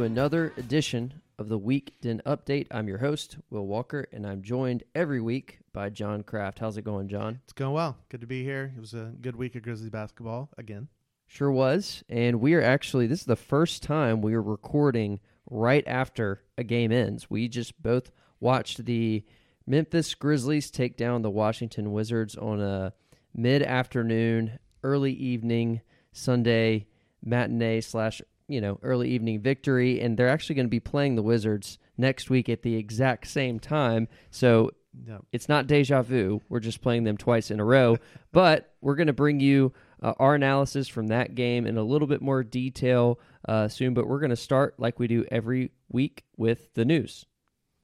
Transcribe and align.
To 0.00 0.06
another 0.06 0.54
edition 0.56 1.20
of 1.38 1.50
the 1.50 1.58
Week 1.58 1.92
Weekend 2.02 2.24
Update. 2.24 2.68
I'm 2.70 2.88
your 2.88 2.96
host, 2.96 3.36
Will 3.50 3.66
Walker, 3.66 4.06
and 4.14 4.26
I'm 4.26 4.40
joined 4.40 4.82
every 4.94 5.20
week 5.20 5.58
by 5.74 5.90
John 5.90 6.22
Kraft. 6.22 6.58
How's 6.58 6.78
it 6.78 6.86
going, 6.86 7.08
John? 7.08 7.40
It's 7.44 7.52
going 7.52 7.74
well. 7.74 7.98
Good 8.08 8.22
to 8.22 8.26
be 8.26 8.42
here. 8.42 8.72
It 8.74 8.80
was 8.80 8.94
a 8.94 9.12
good 9.20 9.36
week 9.36 9.56
of 9.56 9.62
Grizzlies 9.62 9.90
basketball 9.90 10.48
again. 10.56 10.88
Sure 11.26 11.52
was. 11.52 12.02
And 12.08 12.40
we 12.40 12.54
are 12.54 12.62
actually, 12.62 13.08
this 13.08 13.20
is 13.20 13.26
the 13.26 13.36
first 13.36 13.82
time 13.82 14.22
we 14.22 14.32
are 14.32 14.40
recording 14.40 15.20
right 15.50 15.86
after 15.86 16.44
a 16.56 16.64
game 16.64 16.92
ends. 16.92 17.28
We 17.28 17.46
just 17.46 17.82
both 17.82 18.10
watched 18.40 18.86
the 18.86 19.22
Memphis 19.66 20.14
Grizzlies 20.14 20.70
take 20.70 20.96
down 20.96 21.20
the 21.20 21.28
Washington 21.28 21.92
Wizards 21.92 22.36
on 22.36 22.62
a 22.62 22.94
mid 23.34 23.62
afternoon, 23.62 24.60
early 24.82 25.12
evening, 25.12 25.82
Sunday 26.10 26.86
matinee 27.22 27.82
slash 27.82 28.22
you 28.50 28.60
know 28.60 28.78
early 28.82 29.08
evening 29.10 29.40
victory 29.40 30.00
and 30.00 30.16
they're 30.16 30.28
actually 30.28 30.54
going 30.56 30.66
to 30.66 30.70
be 30.70 30.80
playing 30.80 31.16
the 31.16 31.22
wizards 31.22 31.78
next 31.96 32.30
week 32.30 32.48
at 32.48 32.62
the 32.62 32.76
exact 32.76 33.26
same 33.26 33.58
time. 33.60 34.08
So 34.30 34.70
it's 35.32 35.48
not 35.48 35.66
deja 35.66 36.02
vu. 36.02 36.40
We're 36.48 36.60
just 36.60 36.80
playing 36.80 37.04
them 37.04 37.16
twice 37.16 37.50
in 37.50 37.60
a 37.60 37.64
row. 37.64 37.96
But 38.32 38.74
we're 38.80 38.94
going 38.94 39.08
to 39.08 39.12
bring 39.12 39.40
you 39.40 39.72
uh, 40.00 40.12
our 40.20 40.36
analysis 40.36 40.86
from 40.86 41.08
that 41.08 41.34
game 41.34 41.66
in 41.66 41.76
a 41.76 41.82
little 41.82 42.06
bit 42.06 42.22
more 42.22 42.44
detail 42.44 43.18
uh, 43.48 43.66
soon. 43.66 43.92
But 43.92 44.06
we're 44.06 44.20
going 44.20 44.30
to 44.30 44.36
start 44.36 44.78
like 44.78 45.00
we 45.00 45.08
do 45.08 45.24
every 45.32 45.72
week 45.88 46.22
with 46.36 46.72
the 46.74 46.84
news. 46.84 47.26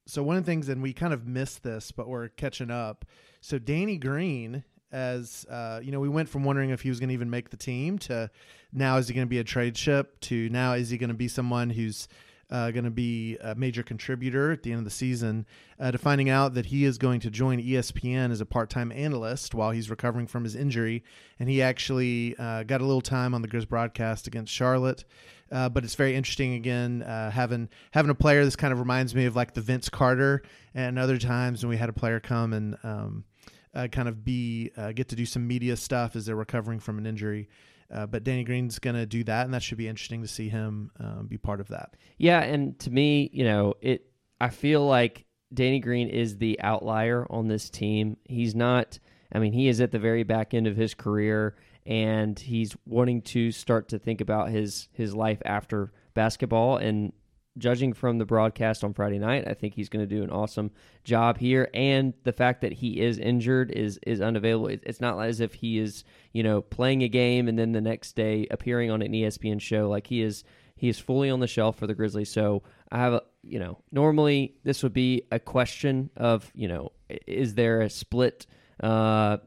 So 0.06 0.23
one 0.23 0.36
of 0.36 0.45
the 0.45 0.51
things, 0.53 0.69
and 0.69 0.83
we 0.83 0.92
kind 0.92 1.12
of 1.12 1.27
missed 1.27 1.64
this, 1.64 1.91
but 1.91 2.06
we're 2.06 2.28
catching 2.28 2.70
up. 2.70 3.06
So 3.41 3.58
Danny 3.58 3.97
Green, 3.97 4.62
as 4.92 5.45
uh, 5.51 5.80
you 5.83 5.91
know, 5.91 5.98
we 5.98 6.08
went 6.08 6.28
from 6.28 6.45
wondering 6.45 6.70
if 6.70 6.83
he 6.83 6.91
was 6.91 7.01
going 7.01 7.08
to 7.08 7.14
even 7.14 7.28
make 7.28 7.51
the 7.51 7.56
team 7.56 7.98
to 7.98 8.30
now 8.77 8.96
is 8.96 9.08
he 9.08 9.14
going 9.14 9.27
to 9.27 9.30
be 9.30 9.38
a 9.38 9.44
trade 9.44 9.77
ship 9.77 10.20
to 10.20 10.48
now 10.50 10.74
is 10.74 10.91
he 10.91 10.98
going 10.98 11.08
to 11.08 11.14
be 11.14 11.28
someone 11.28 11.70
who's 11.70 12.08
uh, 12.48 12.70
going 12.70 12.84
to 12.84 12.91
be 12.91 13.36
a 13.38 13.56
major 13.56 13.83
contributor 13.83 14.52
at 14.52 14.62
the 14.62 14.70
end 14.70 14.78
of 14.78 14.84
the 14.84 14.91
season 14.91 15.44
uh, 15.80 15.91
to 15.91 15.98
finding 15.98 16.30
out 16.30 16.55
that 16.55 16.66
he 16.66 16.84
is 16.84 16.96
going 16.96 17.18
to 17.18 17.28
join 17.28 17.60
ESPN 17.60 18.30
as 18.30 18.41
a 18.41 18.46
part-time 18.46 18.92
analyst 18.92 19.52
while 19.52 19.72
he's 19.72 19.91
recovering 19.91 20.28
from 20.28 20.44
his 20.44 20.55
injury 20.55 21.02
and 21.41 21.48
he 21.48 21.60
actually 21.60 22.36
uh, 22.38 22.62
got 22.62 22.80
a 22.80 22.84
little 22.84 23.00
time 23.00 23.34
on 23.34 23.42
the 23.42 23.48
Grizz 23.48 23.68
broadcast 23.68 24.28
against 24.28 24.52
Charlotte 24.52 25.05
uh, 25.50 25.68
but 25.68 25.84
it's 25.84 25.94
very 25.94 26.14
interesting 26.14 26.55
again 26.55 27.02
uh, 27.02 27.30
having 27.30 27.68
having 27.92 28.11
a 28.11 28.14
player. 28.14 28.44
This 28.44 28.56
kind 28.56 28.72
of 28.72 28.80
reminds 28.80 29.14
me 29.14 29.27
of 29.27 29.36
like 29.36 29.55
the 29.55 29.61
Vince 29.61 29.88
Carter, 29.88 30.42
and 30.74 30.98
other 30.98 31.18
times 31.18 31.62
when 31.62 31.70
we 31.70 31.77
had 31.77 31.88
a 31.88 31.92
player 31.92 32.18
come 32.18 32.52
and 32.52 32.77
um, 32.83 33.24
uh, 33.74 33.86
kind 33.86 34.08
of 34.08 34.24
be 34.24 34.72
get 34.94 35.08
to 35.08 35.16
do 35.16 35.24
some 35.24 35.46
media 35.46 35.77
stuff 35.77 36.16
as 36.16 36.27
they're 36.27 36.36
recovering 36.36 36.80
from 36.80 36.98
an 36.98 37.06
injury. 37.06 37.48
Uh, 37.91 38.06
but 38.06 38.25
Danny 38.25 38.45
Green's 38.45 38.79
going 38.79 38.97
to 38.97 39.06
do 39.06 39.23
that, 39.25 39.45
and 39.45 39.55
that 39.55 39.62
should 39.62 39.79
be 39.79 39.89
interesting 39.89 40.23
to 40.23 40.29
see 40.29 40.48
him 40.48 40.91
um, 40.98 41.27
be 41.27 41.39
part 41.39 41.61
of 41.61 41.69
that. 41.69 41.95
Yeah, 42.19 42.41
and 42.42 42.79
to 42.81 42.91
me, 42.91 43.31
you 43.33 43.45
know, 43.45 43.75
it 43.81 44.11
I 44.41 44.48
feel 44.51 44.87
like 44.87 45.25
Danny 45.55 45.81
Green 45.81 46.09
is 46.09 46.39
the 46.39 46.61
outlier 46.61 47.27
on 47.31 47.48
this 47.48 47.70
team. 47.70 48.17
He's 48.25 48.55
not 48.55 48.98
I 49.33 49.39
mean, 49.39 49.53
he 49.53 49.69
is 49.69 49.81
at 49.81 49.91
the 49.91 49.98
very 49.98 50.23
back 50.23 50.55
end 50.55 50.67
of 50.67 50.77
his 50.77 50.95
career 50.95 51.57
and 51.84 52.39
he's 52.39 52.77
wanting 52.84 53.23
to 53.23 53.53
start 53.53 53.89
to 53.89 53.98
think 53.98 54.20
about 54.20 54.51
his 54.51 54.89
his 54.92 55.14
life 55.14 55.41
after 55.45 55.92
basketball 56.14 56.79
and 56.79 57.13
judging 57.58 57.92
from 57.92 58.18
the 58.18 58.24
broadcast 58.24 58.84
on 58.84 58.92
Friday 58.92 59.18
night, 59.18 59.44
I 59.46 59.55
think 59.55 59.74
he's 59.74 59.89
going 59.89 60.06
to 60.06 60.14
do 60.14 60.22
an 60.22 60.30
awesome 60.30 60.70
job 61.05 61.39
here. 61.39 61.68
And 61.74 62.14
the 62.24 62.33
fact 62.33 62.61
that 62.61 62.72
he 62.72 63.00
is 63.00 63.18
injured 63.18 63.70
is 63.70 63.98
is 64.06 64.20
unavailable. 64.20 64.68
It's 64.68 65.00
not 65.00 65.18
as 65.20 65.40
if 65.40 65.55
he 65.55 65.78
is 65.78 66.05
you 66.33 66.42
know 66.42 66.62
playing 66.62 67.02
a 67.02 67.08
game 67.08 67.48
and 67.48 67.58
then 67.58 67.72
the 67.72 67.80
next 67.80 68.16
day 68.16 68.46
appearing 68.50 68.90
on 68.90 69.02
an 69.02 69.12
ESPN 69.12 69.61
show. 69.61 69.89
Like 69.89 70.06
he 70.06 70.22
is 70.22 70.45
he 70.77 70.89
is 70.89 70.98
fully 70.98 71.30
on 71.30 71.40
the 71.40 71.46
shelf 71.46 71.78
for 71.78 71.86
the 71.86 71.95
Grizzlies. 71.95 72.30
So 72.30 72.62
I 72.90 72.98
have 72.98 73.14
a 73.14 73.22
you 73.42 73.58
know 73.58 73.78
normally 73.90 74.56
this 74.64 74.83
would 74.83 74.92
be 74.92 75.22
a 75.30 75.39
question 75.39 76.11
of 76.16 76.50
you 76.55 76.68
know 76.68 76.92
is 77.08 77.55
there 77.55 77.80
a 77.80 77.90
split. 77.90 78.46
Uh, 78.78 79.39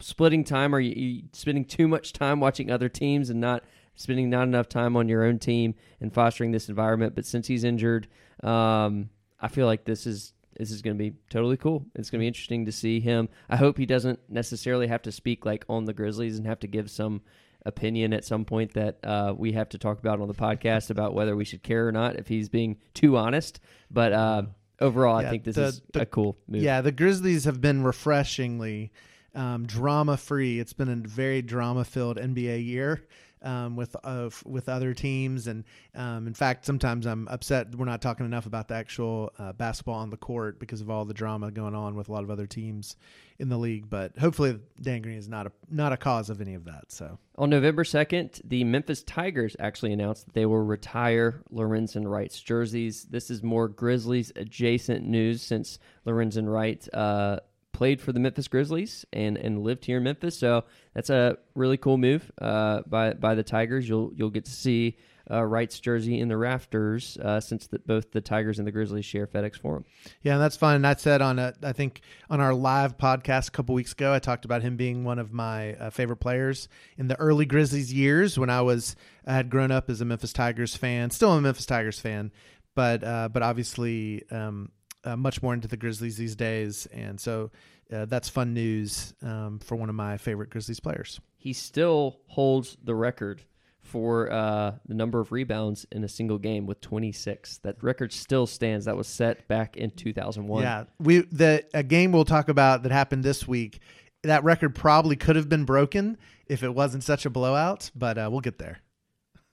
splitting 0.00 0.44
time 0.44 0.74
are 0.74 0.80
you, 0.80 0.92
you 0.92 1.22
spending 1.32 1.64
too 1.64 1.88
much 1.88 2.12
time 2.12 2.40
watching 2.40 2.70
other 2.70 2.90
teams 2.90 3.30
and 3.30 3.40
not 3.40 3.64
spending 3.96 4.30
not 4.30 4.44
enough 4.44 4.68
time 4.68 4.96
on 4.96 5.08
your 5.08 5.24
own 5.24 5.38
team 5.38 5.74
and 6.00 6.12
fostering 6.14 6.52
this 6.52 6.68
environment. 6.68 7.14
But 7.14 7.26
since 7.26 7.46
he's 7.48 7.64
injured, 7.64 8.06
um, 8.44 9.10
I 9.40 9.48
feel 9.48 9.66
like 9.66 9.84
this 9.84 10.06
is 10.06 10.32
this 10.58 10.70
is 10.70 10.80
going 10.80 10.96
to 10.96 11.02
be 11.02 11.14
totally 11.28 11.56
cool. 11.56 11.84
It's 11.94 12.08
going 12.08 12.20
to 12.20 12.22
be 12.22 12.28
interesting 12.28 12.64
to 12.66 12.72
see 12.72 13.00
him. 13.00 13.28
I 13.50 13.56
hope 13.56 13.76
he 13.76 13.84
doesn't 13.84 14.20
necessarily 14.30 14.86
have 14.86 15.02
to 15.02 15.12
speak 15.12 15.44
like 15.44 15.64
on 15.68 15.84
the 15.84 15.92
Grizzlies 15.92 16.38
and 16.38 16.46
have 16.46 16.60
to 16.60 16.66
give 16.66 16.90
some 16.90 17.20
opinion 17.66 18.12
at 18.14 18.24
some 18.24 18.44
point 18.44 18.72
that 18.74 18.98
uh, 19.04 19.34
we 19.36 19.52
have 19.52 19.68
to 19.70 19.78
talk 19.78 19.98
about 19.98 20.20
on 20.20 20.28
the 20.28 20.34
podcast 20.34 20.88
about 20.90 21.12
whether 21.14 21.36
we 21.36 21.44
should 21.44 21.62
care 21.62 21.86
or 21.88 21.92
not 21.92 22.16
if 22.16 22.28
he's 22.28 22.48
being 22.48 22.78
too 22.94 23.16
honest. 23.18 23.60
But 23.90 24.12
uh, 24.12 24.42
overall, 24.80 25.16
I 25.16 25.28
think 25.28 25.44
this 25.44 25.56
the- 25.56 25.64
is 25.64 25.82
the- 25.92 26.02
a 26.02 26.06
cool 26.06 26.38
move. 26.48 26.62
Yeah, 26.62 26.80
the 26.80 26.92
Grizzlies 26.92 27.44
have 27.44 27.60
been 27.60 27.82
refreshingly 27.82 28.92
um, 29.34 29.66
drama 29.66 30.16
free. 30.16 30.58
It's 30.58 30.72
been 30.72 30.88
a 30.88 30.96
very 30.96 31.42
drama 31.42 31.84
filled 31.84 32.16
NBA 32.16 32.64
year 32.64 33.02
um, 33.46 33.76
with 33.76 33.94
uh, 34.02 34.28
with 34.44 34.68
other 34.68 34.92
teams, 34.92 35.46
and 35.46 35.64
um, 35.94 36.26
in 36.26 36.34
fact, 36.34 36.66
sometimes 36.66 37.06
I'm 37.06 37.28
upset 37.28 37.74
we're 37.74 37.84
not 37.84 38.02
talking 38.02 38.26
enough 38.26 38.46
about 38.46 38.68
the 38.68 38.74
actual 38.74 39.32
uh, 39.38 39.52
basketball 39.52 39.94
on 39.94 40.10
the 40.10 40.16
court 40.16 40.58
because 40.58 40.80
of 40.80 40.90
all 40.90 41.04
the 41.04 41.14
drama 41.14 41.50
going 41.50 41.74
on 41.74 41.94
with 41.94 42.08
a 42.08 42.12
lot 42.12 42.24
of 42.24 42.30
other 42.30 42.46
teams 42.46 42.96
in 43.38 43.48
the 43.48 43.56
league. 43.56 43.88
But 43.88 44.18
hopefully, 44.18 44.58
Dan 44.80 45.02
Green 45.02 45.16
is 45.16 45.28
not 45.28 45.46
a 45.46 45.52
not 45.70 45.92
a 45.92 45.96
cause 45.96 46.28
of 46.28 46.40
any 46.40 46.54
of 46.54 46.64
that. 46.64 46.90
So 46.90 47.18
On 47.36 47.48
November 47.48 47.84
2nd, 47.84 48.42
the 48.44 48.64
Memphis 48.64 49.02
Tigers 49.04 49.56
actually 49.60 49.92
announced 49.92 50.26
that 50.26 50.34
they 50.34 50.46
will 50.46 50.62
retire 50.62 51.42
Lorenzen 51.52 52.10
Wright's 52.10 52.40
jerseys. 52.40 53.04
This 53.04 53.30
is 53.30 53.42
more 53.42 53.68
Grizzlies 53.68 54.32
adjacent 54.34 55.06
news 55.06 55.42
since 55.42 55.78
Lorenzen 56.04 56.52
Wright 56.52 56.86
uh, 56.92 57.38
played 57.76 58.00
for 58.00 58.10
the 58.10 58.18
Memphis 58.18 58.48
Grizzlies 58.48 59.04
and, 59.12 59.36
and 59.36 59.62
lived 59.62 59.84
here 59.84 59.98
in 59.98 60.02
Memphis. 60.04 60.38
So 60.38 60.64
that's 60.94 61.10
a 61.10 61.36
really 61.54 61.76
cool 61.76 61.98
move 61.98 62.32
uh, 62.40 62.80
by 62.86 63.12
by 63.12 63.34
the 63.34 63.42
Tigers. 63.42 63.86
You'll 63.86 64.12
you'll 64.16 64.30
get 64.30 64.46
to 64.46 64.50
see 64.50 64.96
uh, 65.30 65.42
Wright's 65.42 65.78
jersey 65.78 66.18
in 66.18 66.28
the 66.28 66.38
rafters 66.38 67.18
uh, 67.18 67.38
since 67.40 67.66
the, 67.66 67.78
both 67.80 68.12
the 68.12 68.22
Tigers 68.22 68.58
and 68.58 68.66
the 68.66 68.72
Grizzlies 68.72 69.04
share 69.04 69.26
FedEx 69.26 69.60
Forum. 69.60 69.84
Yeah, 70.22 70.34
and 70.34 70.42
that's 70.42 70.56
fun. 70.56 70.76
And 70.76 70.84
that 70.86 71.00
said, 71.02 71.20
on 71.20 71.38
a, 71.38 71.52
I 71.62 71.72
think 71.72 72.00
on 72.30 72.40
our 72.40 72.54
live 72.54 72.96
podcast 72.96 73.48
a 73.48 73.50
couple 73.50 73.74
weeks 73.74 73.92
ago, 73.92 74.14
I 74.14 74.20
talked 74.20 74.46
about 74.46 74.62
him 74.62 74.76
being 74.78 75.04
one 75.04 75.18
of 75.18 75.34
my 75.34 75.74
uh, 75.74 75.90
favorite 75.90 76.18
players 76.18 76.68
in 76.96 77.08
the 77.08 77.18
early 77.20 77.44
Grizzlies 77.44 77.92
years 77.92 78.38
when 78.38 78.48
I 78.48 78.62
was 78.62 78.96
I 79.26 79.34
had 79.34 79.50
grown 79.50 79.70
up 79.70 79.90
as 79.90 80.00
a 80.00 80.06
Memphis 80.06 80.32
Tigers 80.32 80.74
fan, 80.76 81.10
still 81.10 81.32
a 81.32 81.40
Memphis 81.42 81.66
Tigers 81.66 82.00
fan, 82.00 82.32
but 82.74 83.04
uh, 83.04 83.28
but 83.28 83.42
obviously 83.42 84.24
um, 84.30 84.70
uh, 85.06 85.16
much 85.16 85.42
more 85.42 85.54
into 85.54 85.68
the 85.68 85.76
Grizzlies 85.76 86.16
these 86.16 86.36
days, 86.36 86.86
and 86.92 87.18
so 87.20 87.50
uh, 87.92 88.04
that's 88.06 88.28
fun 88.28 88.52
news 88.52 89.14
um, 89.22 89.58
for 89.60 89.76
one 89.76 89.88
of 89.88 89.94
my 89.94 90.16
favorite 90.18 90.50
Grizzlies 90.50 90.80
players. 90.80 91.20
he 91.36 91.52
still 91.52 92.18
holds 92.26 92.76
the 92.82 92.94
record 92.94 93.40
for 93.86 94.30
uh, 94.32 94.72
the 94.86 94.94
number 94.94 95.20
of 95.20 95.30
rebounds 95.30 95.86
in 95.92 96.02
a 96.02 96.08
single 96.08 96.38
game 96.38 96.66
with 96.66 96.80
26. 96.80 97.58
That 97.58 97.80
record 97.82 98.12
still 98.12 98.46
stands. 98.46 98.86
That 98.86 98.96
was 98.96 99.06
set 99.06 99.46
back 99.46 99.76
in 99.76 99.90
2001. 99.90 100.62
Yeah, 100.62 100.84
we 100.98 101.20
the 101.20 101.64
a 101.72 101.84
game 101.84 102.10
we'll 102.10 102.24
talk 102.24 102.48
about 102.48 102.82
that 102.82 102.92
happened 102.92 103.22
this 103.22 103.46
week. 103.46 103.80
That 104.24 104.42
record 104.42 104.74
probably 104.74 105.14
could 105.14 105.36
have 105.36 105.48
been 105.48 105.64
broken 105.64 106.18
if 106.48 106.64
it 106.64 106.74
wasn't 106.74 107.04
such 107.04 107.26
a 107.26 107.30
blowout, 107.30 107.90
but 107.94 108.18
uh, 108.18 108.28
we'll 108.30 108.40
get 108.40 108.58
there. 108.58 108.80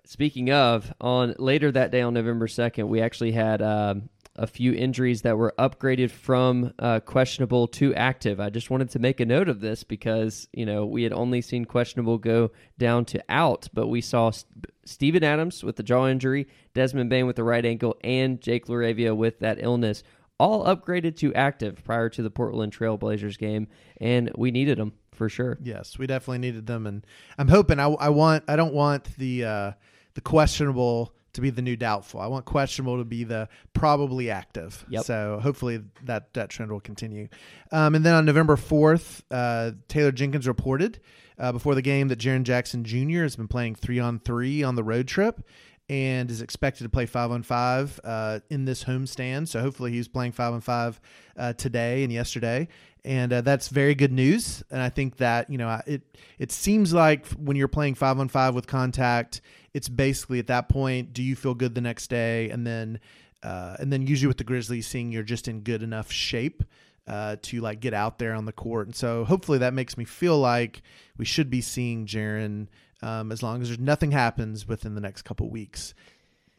Speaking 0.04 0.50
of, 0.50 0.92
on 1.00 1.36
later 1.38 1.70
that 1.70 1.92
day 1.92 2.00
on 2.00 2.14
November 2.14 2.48
2nd, 2.48 2.88
we 2.88 3.00
actually 3.00 3.30
had 3.30 3.62
um, 3.62 4.08
a 4.40 4.46
few 4.46 4.72
injuries 4.72 5.20
that 5.20 5.36
were 5.36 5.54
upgraded 5.58 6.10
from 6.10 6.72
uh, 6.78 6.98
questionable 7.00 7.68
to 7.68 7.94
active. 7.94 8.40
I 8.40 8.48
just 8.48 8.70
wanted 8.70 8.88
to 8.90 8.98
make 8.98 9.20
a 9.20 9.26
note 9.26 9.50
of 9.50 9.60
this 9.60 9.84
because, 9.84 10.48
you 10.54 10.64
know, 10.64 10.86
we 10.86 11.02
had 11.02 11.12
only 11.12 11.42
seen 11.42 11.66
questionable 11.66 12.16
go 12.16 12.50
down 12.78 13.04
to 13.04 13.22
out, 13.28 13.68
but 13.74 13.88
we 13.88 14.00
saw 14.00 14.28
S- 14.28 14.46
Steven 14.86 15.22
Adams 15.22 15.62
with 15.62 15.76
the 15.76 15.82
jaw 15.82 16.08
injury, 16.08 16.48
Desmond 16.72 17.10
Bane 17.10 17.26
with 17.26 17.36
the 17.36 17.44
right 17.44 17.64
ankle, 17.64 17.98
and 18.02 18.40
Jake 18.40 18.66
LaRavia 18.66 19.14
with 19.14 19.40
that 19.40 19.58
illness. 19.60 20.02
All 20.38 20.64
upgraded 20.64 21.16
to 21.18 21.34
active 21.34 21.84
prior 21.84 22.08
to 22.08 22.22
the 22.22 22.30
Portland 22.30 22.74
Trailblazers 22.74 23.36
game, 23.36 23.68
and 24.00 24.32
we 24.38 24.50
needed 24.50 24.78
them 24.78 24.94
for 25.12 25.28
sure. 25.28 25.58
Yes, 25.62 25.98
we 25.98 26.06
definitely 26.06 26.38
needed 26.38 26.66
them, 26.66 26.86
and 26.86 27.06
I'm 27.36 27.48
hoping. 27.48 27.78
I, 27.78 27.88
I 27.88 28.08
want. 28.08 28.44
I 28.48 28.56
don't 28.56 28.72
want 28.72 29.04
the 29.18 29.44
uh, 29.44 29.72
the 30.14 30.22
questionable 30.22 31.14
to 31.32 31.40
be 31.40 31.50
the 31.50 31.62
new 31.62 31.76
doubtful. 31.76 32.20
I 32.20 32.26
want 32.26 32.44
questionable 32.44 32.98
to 32.98 33.04
be 33.04 33.24
the 33.24 33.48
probably 33.72 34.30
active. 34.30 34.84
Yep. 34.88 35.04
So 35.04 35.40
hopefully 35.42 35.82
that 36.04 36.32
that 36.34 36.50
trend 36.50 36.70
will 36.72 36.80
continue. 36.80 37.28
Um, 37.72 37.94
and 37.94 38.04
then 38.04 38.14
on 38.14 38.24
November 38.24 38.56
fourth, 38.56 39.22
uh, 39.30 39.72
Taylor 39.88 40.12
Jenkins 40.12 40.48
reported 40.48 41.00
uh, 41.38 41.52
before 41.52 41.74
the 41.74 41.82
game 41.82 42.08
that 42.08 42.18
Jaren 42.18 42.42
Jackson 42.42 42.84
Jr. 42.84 43.22
has 43.22 43.36
been 43.36 43.48
playing 43.48 43.74
three 43.76 43.98
on 43.98 44.18
three 44.18 44.62
on 44.62 44.74
the 44.74 44.82
road 44.84 45.06
trip. 45.08 45.42
and 45.88 46.30
is 46.30 46.40
expected 46.40 46.84
to 46.84 46.88
play 46.88 47.04
five 47.04 47.32
on 47.32 47.42
five 47.42 47.98
uh, 48.04 48.38
in 48.48 48.64
this 48.64 48.84
homestand. 48.84 49.48
So 49.48 49.60
hopefully 49.60 49.90
he's 49.90 50.06
playing 50.06 50.32
five 50.32 50.52
on 50.52 50.60
five 50.60 51.00
uh, 51.36 51.52
today 51.54 52.04
and 52.04 52.12
yesterday, 52.12 52.68
and 53.04 53.32
uh, 53.32 53.40
that's 53.40 53.68
very 53.68 53.96
good 53.96 54.12
news. 54.12 54.62
And 54.70 54.80
I 54.80 54.88
think 54.88 55.16
that 55.16 55.50
you 55.50 55.58
know 55.58 55.80
it 55.86 56.02
it 56.38 56.52
seems 56.52 56.92
like 56.92 57.26
when 57.30 57.56
you're 57.56 57.66
playing 57.68 57.96
five 57.96 58.20
on 58.20 58.28
five 58.28 58.54
with 58.54 58.68
contact, 58.68 59.40
it's 59.74 59.88
basically 59.88 60.38
at 60.38 60.46
that 60.48 60.68
point, 60.68 61.12
do 61.12 61.22
you 61.22 61.36
feel 61.36 61.54
good 61.54 61.74
the 61.74 61.80
next 61.80 62.08
day, 62.08 62.50
and 62.50 62.66
then 62.66 63.00
uh, 63.42 63.76
and 63.78 63.92
then 63.92 64.06
usually 64.06 64.28
with 64.28 64.38
the 64.38 64.44
Grizzlies, 64.44 64.86
seeing 64.86 65.10
you're 65.12 65.22
just 65.22 65.48
in 65.48 65.60
good 65.60 65.82
enough 65.82 66.10
shape. 66.12 66.62
Uh, 67.08 67.34
to 67.42 67.60
like 67.60 67.80
get 67.80 67.92
out 67.92 68.18
there 68.20 68.34
on 68.34 68.44
the 68.44 68.52
court, 68.52 68.86
and 68.86 68.94
so 68.94 69.24
hopefully 69.24 69.58
that 69.58 69.74
makes 69.74 69.96
me 69.96 70.04
feel 70.04 70.38
like 70.38 70.80
we 71.16 71.24
should 71.24 71.50
be 71.50 71.60
seeing 71.60 72.06
Jaren 72.06 72.68
um, 73.02 73.32
as 73.32 73.42
long 73.42 73.60
as 73.62 73.68
there's 73.68 73.80
nothing 73.80 74.12
happens 74.12 74.68
within 74.68 74.94
the 74.94 75.00
next 75.00 75.22
couple 75.22 75.50
weeks. 75.50 75.92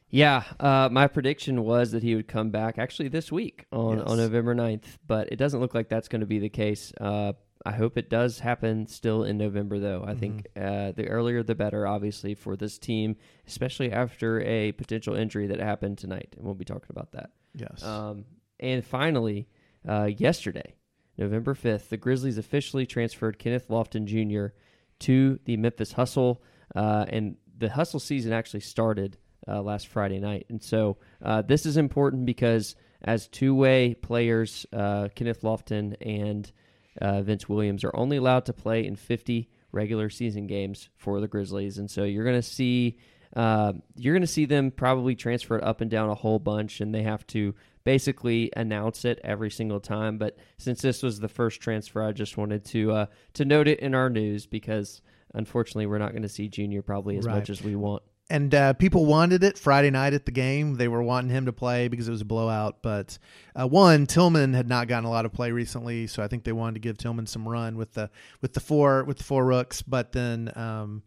Yeah, 0.10 0.44
uh, 0.60 0.90
my 0.92 1.07
prediction 1.07 1.64
was 1.64 1.92
that 1.92 2.04
he 2.04 2.16
would 2.16 2.28
come 2.28 2.50
back 2.50 2.78
actually 2.78 3.07
this 3.07 3.31
week 3.31 3.66
on, 3.72 4.00
Yes. 4.00 4.07
on 4.07 4.18
November 4.18 4.54
9th, 4.54 4.98
but 5.07 5.31
it 5.31 5.38
doesn't 5.38 5.62
look 5.62 5.74
like 5.74 5.88
that's 5.88 6.10
going 6.10 6.19
to 6.19 6.25
be 6.25 6.40
the 6.40 6.50
case. 6.50 6.92
Uh, 7.00 7.31
I 7.66 7.72
hope 7.72 7.98
it 7.98 8.10
does 8.10 8.40
happen 8.40 8.88
still 8.88 9.24
in 9.24 9.38
November, 9.38 9.80
though. 9.80 10.04
I 10.06 10.16
think 10.16 10.48
uh, 10.56 10.92
the 10.92 11.08
earlier 11.08 11.44
the 11.44 11.56
better, 11.56 11.86
obviously, 11.86 12.34
for 12.34 12.56
this 12.56 12.78
team, 12.78 13.18
especially 13.48 13.92
after 13.92 14.42
a 14.42 14.72
potential 14.74 15.16
injury 15.16 15.48
that 15.48 15.60
happened 15.60 15.98
tonight. 15.98 16.34
And 16.36 16.46
we'll 16.46 16.56
be 16.56 16.66
talking 16.66 16.90
about 16.90 17.12
that. 17.12 17.31
Yes. 17.54 17.84
Um, 17.84 18.25
and 18.60 18.86
finally, 18.86 19.48
uh, 19.88 20.06
yesterday, 20.06 20.75
November 21.18 21.54
5th, 21.54 21.90
the 21.90 21.98
Grizzlies 21.98 22.38
officially 22.38 22.86
transferred 22.86 23.38
Kenneth 23.38 23.68
Lofton 23.68 24.06
Jr. 24.06 24.56
to 25.02 25.40
the 25.46 25.57
Memphis 25.57 25.94
Hustle. 25.94 26.42
Uh, 26.75 27.06
and 27.10 27.36
the 27.57 27.69
Hustle 27.69 28.00
season 28.00 28.34
actually 28.34 28.62
started 28.62 29.18
uh, 29.48 29.62
last 29.62 29.88
Friday 29.88 30.19
night. 30.19 30.46
And 30.50 30.62
so 30.62 30.98
uh, 31.24 31.42
this 31.42 31.66
is 31.66 31.78
important 31.78 32.25
because 32.25 32.75
as 33.04 33.28
two 33.28 33.56
way 33.56 33.94
players, 33.94 34.66
uh, 34.74 35.10
Kenneth 35.16 35.42
Lofton 35.42 35.96
and 36.02 36.52
uh, 37.00 37.22
Vince 37.22 37.48
Williams 37.48 37.84
are 37.84 37.96
only 37.96 38.18
allowed 38.18 38.46
to 38.48 38.54
play 38.54 38.86
in 38.86 38.96
50 38.96 39.50
regular 39.72 40.10
season 40.10 40.48
games 40.48 40.90
for 40.98 41.22
the 41.22 41.28
Grizzlies. 41.28 41.78
And 41.78 41.90
so 41.90 42.04
you're 42.04 42.26
going 42.26 42.36
to 42.36 42.42
see. 42.42 42.98
Uh, 43.34 43.72
you're 43.96 44.14
going 44.14 44.22
to 44.22 44.28
see 44.28 44.44
them 44.44 44.72
probably 44.72 45.16
transfer 45.16 45.56
it 45.58 45.64
up 45.64 45.80
and 45.80 45.90
down 45.90 46.10
a 46.10 46.14
whole 46.16 46.38
bunch, 46.38 46.82
and 46.82 46.94
they 46.94 47.04
have 47.04 47.26
to 47.28 47.56
basically 47.86 48.52
announce 48.58 49.06
it 49.06 49.22
every 49.24 49.50
single 49.50 49.80
time. 49.80 50.18
But 50.18 50.36
since 50.58 50.82
this 50.82 51.02
was 51.02 51.18
the 51.22 51.30
first 51.30 51.62
transfer, 51.62 52.04
I 52.04 52.12
just 52.12 52.36
wanted 52.36 52.66
to 52.66 52.92
uh, 52.92 53.06
to 53.36 53.46
note 53.46 53.70
it 53.70 53.80
in 53.80 53.96
our 53.96 54.10
news 54.10 54.46
because 54.48 55.02
unfortunately 55.34 55.86
we're 55.86 55.98
not 55.98 56.12
going 56.12 56.24
to 56.24 56.28
see 56.30 56.50
Junior 56.50 56.82
probably 56.82 57.18
as 57.18 57.26
Right. 57.26 57.36
much 57.36 57.50
as 57.50 57.64
we 57.64 57.74
want. 57.74 58.04
And 58.31 58.56
uh, 58.56 58.72
people 58.72 59.06
wanted 59.06 59.44
it 59.44 59.57
Friday 59.57 59.89
night 59.89 60.13
at 60.13 60.25
the 60.25 60.31
game. 60.31 60.75
They 60.75 60.88
were 60.88 61.04
wanting 61.04 61.31
him 61.31 61.48
to 61.48 61.51
play 61.51 61.89
because 61.89 62.07
it 62.07 62.12
was 62.12 62.22
a 62.22 62.25
blowout. 62.25 62.78
But 62.81 63.18
uh, 63.60 63.68
one, 63.68 64.07
Tillman 64.07 64.54
had 64.54 64.69
not 64.69 64.88
gotten 64.88 65.04
a 65.04 65.10
lot 65.10 65.25
of 65.25 65.33
play 65.33 65.51
recently, 65.51 66.07
so 66.07 66.24
I 66.24 66.30
think 66.30 66.45
they 66.45 66.54
wanted 66.54 66.75
to 66.75 66.80
give 66.80 66.98
Tillman 66.98 67.28
some 67.28 67.45
run 67.45 67.75
with 67.75 67.94
the 67.94 68.10
with 68.39 68.54
the 68.54 68.62
four 68.62 69.04
with 69.04 69.18
the 69.18 69.25
four 69.25 69.44
rooks. 69.44 69.81
But 69.81 70.13
then, 70.13 70.50
um, 70.56 71.04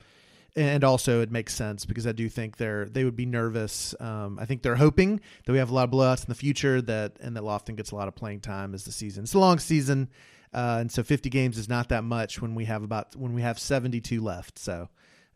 and 0.55 0.85
also 0.85 1.23
it 1.23 1.31
makes 1.31 1.55
sense 1.55 1.87
because 1.87 2.07
I 2.07 2.13
do 2.13 2.29
think 2.29 2.59
they're 2.59 2.85
they 2.91 3.05
would 3.05 3.17
be 3.17 3.25
nervous. 3.25 3.95
Um, 4.01 4.39
I 4.39 4.45
think 4.45 4.61
they're 4.61 4.77
hoping 4.77 5.23
that 5.47 5.53
we 5.53 5.57
have 5.57 5.71
a 5.71 5.75
lot 5.75 5.85
of 5.85 5.93
blowouts 5.93 6.25
in 6.25 6.29
the 6.29 6.35
future 6.35 6.83
that 6.83 7.17
and 7.23 7.35
that 7.39 7.43
Lofton 7.43 7.75
gets 7.75 7.91
a 7.91 7.97
lot 7.97 8.07
of 8.07 8.15
playing 8.15 8.41
time 8.41 8.75
as 8.75 8.85
the 8.85 8.93
season. 8.93 9.25
It's 9.25 9.33
a 9.33 9.39
long 9.39 9.59
season. 9.59 10.11
Uh, 10.53 10.77
and 10.79 10.93
so 10.93 11.03
50 11.03 11.31
games 11.31 11.59
is 11.59 11.69
not 11.69 11.89
that 11.89 12.05
much 12.05 12.41
when 12.41 12.55
we 12.55 12.67
have 12.67 12.85
about 12.85 13.17
when 13.17 13.33
we 13.33 13.41
have 13.41 13.59
72 13.59 14.23
left. 14.23 14.59
So, 14.59 14.89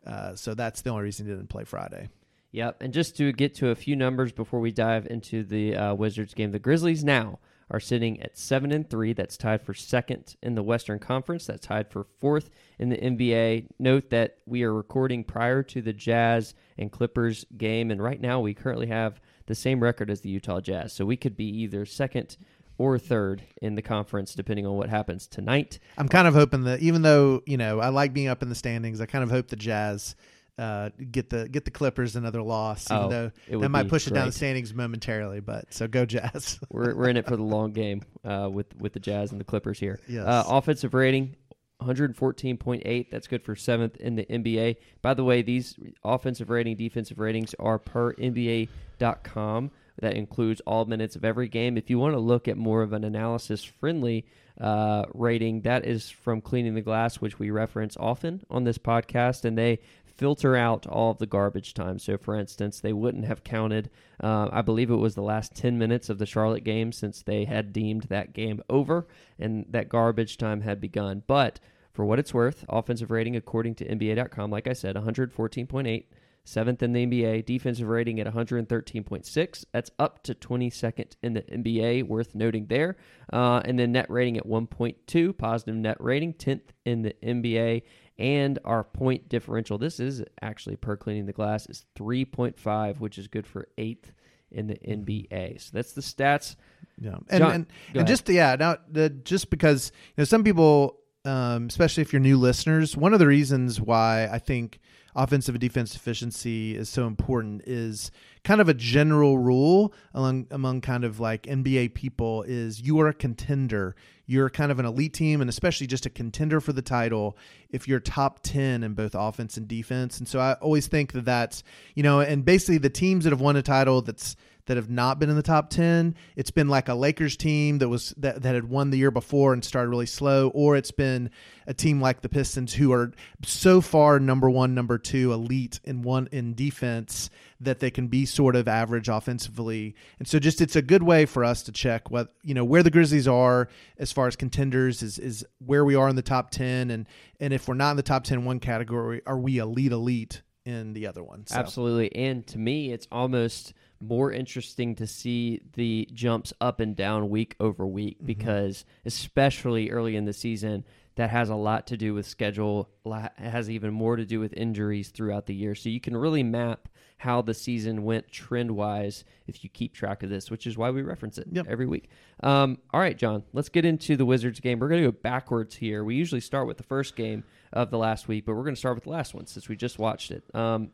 uh, 0.09 0.35
so 0.35 0.53
that's 0.53 0.81
the 0.81 0.89
only 0.89 1.03
reason 1.03 1.27
he 1.27 1.31
didn't 1.31 1.49
play 1.49 1.63
Friday. 1.63 2.09
Yep. 2.51 2.81
And 2.81 2.93
just 2.93 3.15
to 3.17 3.31
get 3.31 3.53
to 3.55 3.69
a 3.69 3.75
few 3.75 3.95
numbers 3.95 4.31
before 4.31 4.59
we 4.59 4.71
dive 4.71 5.05
into 5.07 5.43
the 5.43 5.75
uh, 5.75 5.93
Wizards 5.93 6.33
game, 6.33 6.51
the 6.51 6.59
Grizzlies 6.59 7.03
now 7.03 7.39
are 7.71 7.79
sitting 7.79 8.19
at 8.21 8.37
seven 8.37 8.71
and 8.71 8.89
three. 8.89 9.13
That's 9.13 9.37
tied 9.37 9.61
for 9.61 9.75
second 9.75 10.35
in 10.41 10.55
the 10.55 10.63
Western 10.63 10.97
Conference. 10.97 11.45
That's 11.45 11.67
tied 11.67 11.91
for 11.91 12.07
fourth 12.19 12.49
in 12.79 12.89
the 12.89 12.97
NBA. 12.97 13.67
Note 13.77 14.09
that 14.09 14.37
we 14.47 14.63
are 14.63 14.73
recording 14.73 15.23
prior 15.23 15.61
to 15.63 15.81
the 15.81 15.93
Jazz 15.93 16.55
and 16.79 16.91
Clippers 16.91 17.45
game, 17.55 17.91
and 17.91 18.01
right 18.01 18.19
now 18.19 18.39
we 18.39 18.55
currently 18.55 18.87
have 18.87 19.21
the 19.45 19.53
same 19.53 19.81
record 19.81 20.09
as 20.09 20.21
the 20.21 20.29
Utah 20.29 20.59
Jazz. 20.59 20.93
So 20.93 21.05
we 21.05 21.17
could 21.17 21.37
be 21.37 21.45
either 21.61 21.85
second 21.85 22.37
or 22.79 22.97
third 22.97 23.43
in 23.61 23.75
the 23.75 23.83
conference, 23.83 24.33
depending 24.33 24.65
on 24.65 24.73
what 24.73 24.89
happens 24.89 25.27
tonight. 25.27 25.77
I'm 25.97 26.09
kind 26.09 26.27
of 26.27 26.33
hoping 26.33 26.63
that 26.63 26.79
even 26.79 27.03
though 27.03 27.43
you 27.45 27.57
know 27.57 27.79
I 27.79 27.89
like 27.89 28.13
being 28.13 28.27
up 28.29 28.41
in 28.41 28.49
the 28.49 28.55
standings, 28.55 28.99
I 29.01 29.05
kind 29.05 29.23
of 29.23 29.29
hope 29.29 29.49
the 29.49 29.55
Jazz 29.55 30.15
uh, 30.57 30.89
get 31.11 31.29
the 31.29 31.47
get 31.47 31.65
the 31.65 31.71
Clippers 31.71 32.15
another 32.15 32.41
loss, 32.41 32.89
even 32.89 33.03
Oh, 33.03 33.09
though 33.09 33.31
it 33.47 33.57
that 33.59 33.69
might 33.69 33.87
push 33.87 34.07
it 34.07 34.13
down 34.13 34.25
the 34.25 34.31
standings 34.31 34.73
momentarily. 34.73 35.41
But 35.41 35.73
so 35.73 35.87
go 35.87 36.05
Jazz. 36.05 36.59
we're, 36.71 36.95
we're 36.95 37.09
in 37.09 37.17
it 37.17 37.27
for 37.27 37.37
the 37.37 37.43
long 37.43 37.71
game 37.73 38.01
uh, 38.25 38.49
with 38.51 38.75
with 38.77 38.93
the 38.93 38.99
Jazz 38.99 39.31
and 39.31 39.39
the 39.39 39.45
Clippers 39.45 39.79
here. 39.79 39.99
Yes. 40.07 40.25
Uh, 40.25 40.43
offensive 40.47 40.93
rating. 40.93 41.35
114.8. 41.81 43.09
That's 43.09 43.27
good 43.27 43.41
for 43.41 43.55
seventh 43.55 43.95
in 44.01 44.17
the 44.17 44.25
NBA. 44.25 44.75
By 45.01 45.13
the 45.13 45.23
way, 45.23 45.41
these 45.41 45.77
offensive 46.03 46.49
rating, 46.49 46.75
defensive 46.75 47.19
ratings 47.19 47.55
are 47.57 47.79
per 47.79 48.13
NBA.com. 48.15 49.71
That 50.01 50.15
includes 50.15 50.61
all 50.61 50.85
minutes 50.85 51.15
of 51.15 51.25
every 51.25 51.47
game. 51.47 51.77
If 51.77 51.89
you 51.89 51.99
want 51.99 52.13
to 52.13 52.19
look 52.19 52.47
at 52.47 52.57
more 52.57 52.81
of 52.81 52.93
an 52.93 53.03
analysis 53.03 53.63
friendly 53.63 54.25
uh, 54.59 55.05
rating, 55.13 55.61
that 55.61 55.85
is 55.85 56.09
from 56.09 56.41
Cleaning 56.41 56.75
the 56.75 56.81
Glass, 56.81 57.17
which 57.17 57.39
we 57.39 57.49
reference 57.49 57.97
often 57.97 58.43
on 58.49 58.63
this 58.63 58.77
podcast, 58.77 59.45
and 59.45 59.57
they 59.57 59.79
filter 60.19 60.53
out 60.53 60.85
all 60.85 61.11
of 61.11 61.17
the 61.17 61.25
garbage 61.25 61.73
time. 61.73 61.97
So, 61.97 62.17
for 62.17 62.35
instance, 62.35 62.81
they 62.81 62.91
wouldn't 62.91 63.23
have 63.25 63.45
counted, 63.45 63.89
uh, 64.21 64.49
I 64.51 64.61
believe 64.61 64.91
it 64.91 64.95
was 64.95 65.15
the 65.15 65.21
last 65.21 65.55
10 65.55 65.77
minutes 65.77 66.09
of 66.09 66.17
the 66.17 66.25
Charlotte 66.25 66.65
game 66.65 66.91
since 66.91 67.21
they 67.21 67.45
had 67.45 67.71
deemed 67.71 68.03
that 68.03 68.33
game 68.33 68.61
over 68.69 69.07
and 69.39 69.65
that 69.69 69.87
garbage 69.87 70.37
time 70.37 70.59
had 70.59 70.81
begun. 70.81 71.23
But 71.25 71.61
for 71.93 72.03
what 72.03 72.19
it's 72.19 72.33
worth, 72.33 72.65
offensive 72.67 73.11
rating 73.11 73.37
according 73.37 73.75
to 73.75 73.85
NBA.com, 73.85 74.51
like 74.51 74.67
I 74.67 74.73
said, 74.73 74.97
114.8. 74.97 76.03
Seventh 76.43 76.81
in 76.81 76.93
the 76.93 77.05
NBA, 77.05 77.45
defensive 77.45 77.87
rating 77.87 78.19
at 78.19 78.27
113.6. 78.33 79.65
That's 79.71 79.91
up 79.99 80.23
to 80.23 80.33
22nd 80.33 81.15
in 81.21 81.33
the 81.33 81.41
NBA, 81.41 82.07
worth 82.07 82.33
noting 82.33 82.65
there. 82.67 82.97
Uh, 83.31 83.61
and 83.65 83.77
then 83.77 83.91
net 83.91 84.09
rating 84.09 84.37
at 84.37 84.47
1.2, 84.47 85.37
positive 85.37 85.75
net 85.75 85.97
rating, 85.99 86.33
10th 86.33 86.61
in 86.85 87.03
the 87.03 87.13
NBA. 87.23 87.83
And 88.17 88.59
our 88.65 88.83
point 88.83 89.29
differential, 89.29 89.77
this 89.77 89.99
is 89.99 90.23
actually 90.41 90.75
per 90.75 90.97
cleaning 90.97 91.25
the 91.25 91.33
glass, 91.33 91.67
is 91.67 91.85
3.5, 91.97 92.99
which 92.99 93.17
is 93.17 93.27
good 93.27 93.45
for 93.45 93.67
eighth 93.77 94.11
in 94.51 94.67
the 94.67 94.75
NBA. 94.75 95.61
So 95.61 95.69
that's 95.73 95.93
the 95.93 96.01
stats. 96.01 96.55
Yeah, 96.99 97.17
and 97.29 97.39
John, 97.39 97.51
and, 97.51 97.67
and 97.93 98.07
just 98.07 98.27
yeah, 98.27 98.55
now 98.59 98.77
the, 98.91 99.09
just 99.09 99.49
because 99.49 99.91
you 100.09 100.21
know 100.21 100.25
some 100.25 100.43
people, 100.43 100.97
um, 101.23 101.67
especially 101.67 102.01
if 102.01 102.11
you're 102.11 102.19
new 102.19 102.37
listeners, 102.37 102.97
one 102.97 103.13
of 103.13 103.19
the 103.19 103.27
reasons 103.27 103.79
why 103.79 104.27
I 104.27 104.39
think 104.39 104.79
offensive 105.15 105.55
and 105.55 105.61
defense 105.61 105.95
efficiency 105.95 106.75
is 106.75 106.89
so 106.89 107.07
important 107.07 107.61
is 107.65 108.11
kind 108.43 108.61
of 108.61 108.69
a 108.69 108.73
general 108.73 109.37
rule 109.37 109.93
among 110.13 110.47
among 110.51 110.81
kind 110.81 111.03
of 111.03 111.19
like 111.19 111.43
NBA 111.43 111.93
people 111.93 112.43
is 112.43 112.81
you 112.81 112.99
are 112.99 113.07
a 113.07 113.13
contender. 113.13 113.95
You're 114.25 114.49
kind 114.49 114.71
of 114.71 114.77
an 114.77 114.85
elite 114.85 115.13
team, 115.13 115.41
and 115.41 115.49
especially 115.49 115.87
just 115.87 116.05
a 116.05 116.09
contender 116.09 116.61
for 116.61 116.71
the 116.71 116.83
title 116.83 117.35
if 117.71 117.87
you're 117.87 117.99
top 117.99 118.41
10 118.43 118.83
in 118.83 118.93
both 118.93 119.15
offense 119.15 119.57
and 119.57 119.67
defense. 119.67 120.19
And 120.19 120.27
so 120.27 120.39
I 120.39 120.53
always 120.53 120.85
think 120.85 121.13
that 121.13 121.25
that's, 121.25 121.63
you 121.95 122.03
know, 122.03 122.21
and 122.21 122.45
basically 122.45 122.77
the 122.77 122.91
teams 122.91 123.23
that 123.23 123.31
have 123.31 123.41
won 123.41 123.55
a 123.55 123.63
title 123.63 124.03
that's 124.03 124.35
that 124.69 124.77
have 124.77 124.89
not 124.89 125.17
been 125.17 125.31
in 125.31 125.35
the 125.35 125.41
top 125.41 125.71
10 125.71 126.15
it's 126.35 126.51
been 126.51 126.69
like 126.69 126.89
a 126.89 126.93
lakers 126.93 127.35
team 127.35 127.79
that 127.79 127.89
was 127.89 128.13
that, 128.17 128.43
that 128.43 128.53
had 128.53 128.69
won 128.69 128.91
the 128.91 128.99
year 128.99 129.09
before 129.09 129.51
and 129.51 129.65
started 129.65 129.89
really 129.89 130.05
slow 130.05 130.49
or 130.49 130.77
it's 130.77 130.91
been 130.91 131.31
a 131.65 131.73
team 131.73 131.99
like 131.99 132.21
the 132.21 132.29
pistons 132.29 132.75
who 132.75 132.93
are 132.93 133.11
so 133.43 133.81
far 133.81 134.19
number 134.19 134.47
one 134.47 134.75
number 134.75 134.99
two 134.99 135.33
elite 135.33 135.79
in 135.85 136.03
one 136.03 136.29
in 136.31 136.53
defense 136.53 137.31
that 137.59 137.79
they 137.79 137.89
can 137.89 138.07
be 138.07 138.27
sort 138.27 138.55
of 138.55 138.67
average 138.67 139.09
offensively 139.09 139.95
and 140.19 140.27
so 140.27 140.37
just 140.37 140.61
it's 140.61 140.75
a 140.75 140.83
good 140.83 141.01
way 141.01 141.25
for 141.25 141.43
us 141.43 141.63
to 141.63 141.71
check 141.71 142.11
what 142.11 142.35
you 142.43 142.53
know 142.53 142.63
where 142.63 142.83
the 142.83 142.91
grizzlies 142.91 143.27
are 143.27 143.69
as 143.97 144.11
far 144.11 144.27
as 144.27 144.35
contenders 144.35 145.01
is 145.01 145.17
is 145.17 145.43
where 145.65 145.83
we 145.83 145.95
are 145.95 146.07
in 146.07 146.15
the 146.15 146.21
top 146.21 146.51
10 146.51 146.91
and 146.91 147.07
and 147.39 147.53
if 147.53 147.67
we're 147.67 147.73
not 147.73 147.89
in 147.89 147.97
the 147.97 148.03
top 148.03 148.23
10 148.23 148.37
in 148.37 148.45
one 148.45 148.59
category 148.59 149.23
are 149.25 149.39
we 149.39 149.57
elite 149.57 149.91
elite 149.91 150.43
in 150.69 150.93
the 150.93 151.07
other 151.07 151.23
one 151.23 151.47
so. 151.47 151.55
Absolutely. 151.55 152.15
And 152.15 152.45
to 152.47 152.59
me, 152.59 152.91
it's 152.91 153.07
almost 153.11 153.73
more 154.01 154.31
interesting 154.31 154.95
to 154.95 155.05
see 155.07 155.61
the 155.73 156.07
jumps 156.13 156.53
up 156.61 156.79
and 156.79 156.95
down 156.95 157.29
week 157.29 157.55
over 157.59 157.85
week 157.85 158.17
Mm-hmm. 158.17 158.25
because, 158.27 158.85
especially 159.05 159.89
early 159.89 160.15
in 160.15 160.25
the 160.25 160.33
season, 160.33 160.85
that 161.15 161.29
has 161.31 161.49
a 161.49 161.55
lot 161.55 161.85
to 161.87 161.97
do 161.97 162.13
with 162.13 162.25
schedule, 162.25 162.89
has 163.35 163.69
even 163.69 163.93
more 163.93 164.15
to 164.15 164.23
do 164.25 164.39
with 164.39 164.53
injuries 164.53 165.09
throughout 165.09 165.47
the 165.47 165.53
year. 165.53 165.75
So 165.75 165.89
you 165.89 165.99
can 165.99 166.15
really 166.15 166.43
map 166.43 166.87
how 167.17 167.41
the 167.41 167.53
season 167.53 168.03
went 168.05 168.31
trend 168.31 168.71
wise 168.71 169.25
if 169.45 169.61
you 169.61 169.69
keep 169.69 169.93
track 169.93 170.23
of 170.23 170.29
this, 170.29 170.49
which 170.49 170.65
is 170.65 170.77
why 170.77 170.89
we 170.91 171.01
reference 171.01 171.37
it 171.37 171.47
Yep. 171.51 171.65
every 171.67 171.85
week. 171.87 172.09
Um, 172.41 172.77
all 172.93 173.01
right, 173.01 173.17
John, 173.17 173.43
let's 173.51 173.67
get 173.67 173.83
into 173.83 174.15
the 174.15 174.25
Wizards 174.25 174.61
game. 174.61 174.79
We're 174.79 174.87
going 174.87 175.03
to 175.03 175.11
go 175.11 175.17
backwards 175.21 175.75
here. 175.75 176.05
We 176.05 176.15
usually 176.15 176.39
start 176.39 176.65
with 176.67 176.77
the 176.77 176.83
first 176.83 177.17
game 177.17 177.43
of 177.73 177.91
the 177.91 177.97
last 177.97 178.29
week, 178.29 178.45
but 178.45 178.53
we're 178.55 178.63
going 178.63 178.75
to 178.75 178.79
start 178.79 178.95
with 178.95 179.03
the 179.03 179.09
last 179.09 179.33
one 179.33 179.45
since 179.47 179.67
we 179.67 179.75
just 179.75 179.99
watched 179.99 180.31
it. 180.31 180.43
Um, 180.55 180.91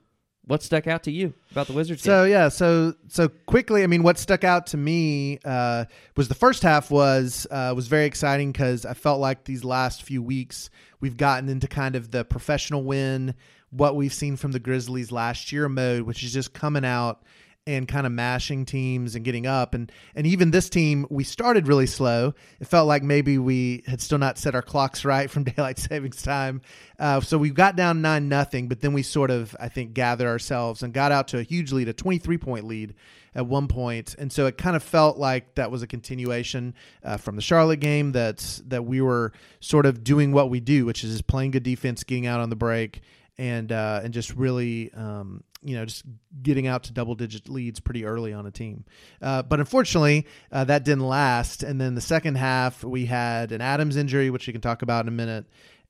what 0.47 0.61
stuck 0.61 0.87
out 0.87 1.03
to 1.03 1.11
you 1.11 1.33
about 1.51 1.67
the 1.67 1.73
Wizards? 1.73 2.03
So 2.03 2.23
game? 2.23 2.31
yeah, 2.31 2.49
so 2.49 2.93
so 3.07 3.29
quickly, 3.29 3.83
I 3.83 3.87
mean, 3.87 4.03
what 4.03 4.17
stuck 4.17 4.43
out 4.43 4.67
to 4.67 4.77
me 4.77 5.39
uh, 5.43 5.85
was 6.15 6.27
the 6.27 6.35
first 6.35 6.63
half 6.63 6.91
was 6.91 7.47
uh, 7.49 7.73
was 7.75 7.87
very 7.87 8.05
exciting 8.05 8.51
because 8.51 8.85
I 8.85 8.93
felt 8.93 9.19
like 9.19 9.45
these 9.45 9.63
last 9.63 10.03
few 10.03 10.21
weeks 10.21 10.69
we've 10.99 11.17
gotten 11.17 11.49
into 11.49 11.67
kind 11.67 11.95
of 11.95 12.11
the 12.11 12.23
professional 12.23 12.83
win, 12.83 13.33
what 13.71 13.95
we've 13.95 14.13
seen 14.13 14.35
from 14.35 14.51
the 14.51 14.59
Grizzlies 14.59 15.11
last 15.11 15.51
year 15.51 15.67
mode, 15.67 16.03
which 16.03 16.23
is 16.23 16.33
just 16.33 16.53
coming 16.53 16.85
out 16.85 17.23
and 17.67 17.87
kind 17.87 18.05
of 18.05 18.11
mashing 18.11 18.63
teams 18.63 19.15
and 19.15 19.25
getting 19.25 19.47
up 19.47 19.73
and 19.73 19.91
and 20.13 20.27
even 20.27 20.51
this 20.51 20.69
team 20.69 21.07
we 21.09 21.23
started 21.23 21.67
really 21.67 21.87
slow. 21.87 22.33
It 22.59 22.67
felt 22.67 22.87
like 22.87 23.01
maybe 23.01 23.39
we 23.39 23.83
had 23.87 24.01
still 24.01 24.19
not 24.19 24.37
set 24.37 24.53
our 24.53 24.61
clocks 24.61 25.03
right 25.03 25.29
from 25.29 25.43
daylight 25.45 25.79
savings 25.79 26.21
time. 26.21 26.61
Uh, 26.99 27.21
so 27.21 27.37
we 27.39 27.49
got 27.49 27.75
down 27.75 28.01
nine 28.01 28.29
nothing 28.29 28.67
but 28.67 28.81
then 28.81 28.93
we 28.93 29.01
sort 29.01 29.31
of 29.31 29.55
i 29.59 29.67
think 29.67 29.93
gathered 29.93 30.27
ourselves 30.27 30.83
and 30.83 30.93
got 30.93 31.11
out 31.11 31.27
to 31.29 31.39
a 31.39 31.43
huge 31.43 31.71
lead 31.71 31.87
a 31.87 31.93
23 31.93 32.37
point 32.37 32.65
lead 32.65 32.93
at 33.35 33.45
one 33.45 33.67
point. 33.67 34.15
And 34.17 34.31
so 34.31 34.45
it 34.45 34.57
kind 34.57 34.75
of 34.75 34.83
felt 34.83 35.17
like 35.17 35.55
that 35.55 35.69
was 35.69 35.83
a 35.83 35.87
continuation 35.87 36.73
uh, 37.03 37.17
from 37.17 37.35
the 37.35 37.41
charlotte 37.41 37.81
game 37.81 38.13
that's 38.13 38.63
that 38.67 38.85
we 38.85 39.01
were 39.01 39.33
sort 39.59 39.85
of 39.85 40.03
doing 40.03 40.31
what 40.31 40.49
we 40.49 40.59
do 40.59 40.85
which 40.85 41.03
is 41.03 41.21
playing 41.21 41.51
good 41.51 41.63
defense 41.63 42.03
getting 42.03 42.25
out 42.25 42.39
on 42.39 42.49
the 42.49 42.55
break 42.55 43.01
and 43.37 43.71
uh, 43.71 44.01
and 44.03 44.13
just 44.13 44.35
really 44.35 44.91
um, 44.93 45.43
you 45.61 45.75
know 45.75 45.85
just 45.85 46.03
getting 46.41 46.67
out 46.67 46.83
to 46.83 46.93
double 46.93 47.15
digit 47.15 47.49
leads 47.49 47.79
pretty 47.79 48.05
early 48.05 48.33
on 48.33 48.45
a 48.45 48.51
team. 48.51 48.85
Uh, 49.21 49.41
but 49.41 49.59
unfortunately, 49.59 50.25
uh, 50.51 50.63
that 50.63 50.85
didn't 50.85 51.07
last. 51.07 51.63
And 51.63 51.79
then 51.79 51.95
the 51.95 52.01
second 52.01 52.35
half, 52.35 52.83
we 52.83 53.05
had 53.05 53.51
an 53.51 53.61
Adams 53.61 53.97
injury, 53.97 54.29
which 54.29 54.47
we 54.47 54.53
can 54.53 54.61
talk 54.61 54.81
about 54.81 55.05
in 55.05 55.09
a 55.09 55.11
minute. 55.11 55.45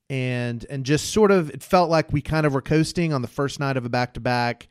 And 0.08 0.64
and 0.70 0.84
just 0.84 1.12
sort 1.12 1.30
of 1.30 1.50
it 1.50 1.62
felt 1.62 1.90
like 1.90 2.12
we 2.12 2.20
kind 2.20 2.46
of 2.46 2.54
were 2.54 2.62
coasting 2.62 3.12
on 3.12 3.22
the 3.22 3.28
first 3.28 3.58
night 3.58 3.76
of 3.76 3.84
a 3.84 3.88
back 3.88 4.14
to 4.14 4.20
back. 4.20 4.68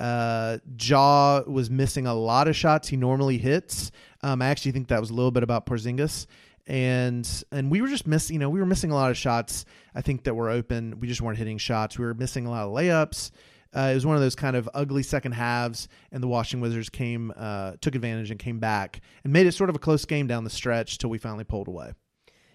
Ja 0.00 1.42
was 1.46 1.70
missing 1.70 2.06
a 2.06 2.14
lot 2.14 2.48
of 2.48 2.56
shots 2.56 2.88
he 2.88 2.96
normally 2.96 3.38
hits. 3.38 3.92
Um, 4.22 4.42
I 4.42 4.46
actually 4.46 4.72
think 4.72 4.88
that 4.88 5.00
was 5.00 5.10
a 5.10 5.14
little 5.14 5.30
bit 5.30 5.44
about 5.44 5.66
Porzingis 5.66 6.26
and 6.66 7.44
and 7.52 7.70
we 7.70 7.80
were 7.80 7.88
just 7.88 8.06
missing 8.06 8.34
you 8.34 8.40
know 8.40 8.48
we 8.48 8.58
were 8.58 8.66
missing 8.66 8.90
a 8.90 8.94
lot 8.94 9.10
of 9.10 9.16
shots 9.16 9.64
i 9.94 10.00
think 10.00 10.24
that 10.24 10.34
were 10.34 10.50
open. 10.50 10.98
We 11.00 11.08
just 11.08 11.20
weren't 11.20 11.38
hitting 11.38 11.58
shots. 11.58 11.98
We 11.98 12.04
were 12.04 12.14
missing 12.14 12.46
a 12.46 12.50
lot 12.50 12.64
of 12.64 12.72
layups. 12.72 13.30
Uh, 13.76 13.88
it 13.90 13.94
was 13.94 14.06
one 14.06 14.14
of 14.14 14.22
those 14.22 14.36
kind 14.36 14.54
of 14.54 14.70
ugly 14.72 15.02
second 15.02 15.32
halves 15.32 15.88
and 16.12 16.22
the 16.22 16.28
washington 16.28 16.62
wizards 16.62 16.88
came 16.88 17.32
uh, 17.36 17.72
took 17.80 17.94
advantage 17.94 18.30
and 18.30 18.38
came 18.38 18.60
back 18.60 19.00
and 19.24 19.32
made 19.32 19.46
it 19.46 19.52
sort 19.52 19.68
of 19.68 19.76
a 19.76 19.80
close 19.80 20.04
game 20.04 20.26
down 20.26 20.44
the 20.44 20.50
stretch 20.50 20.98
till 20.98 21.10
we 21.10 21.18
finally 21.18 21.44
pulled 21.44 21.68
away. 21.68 21.92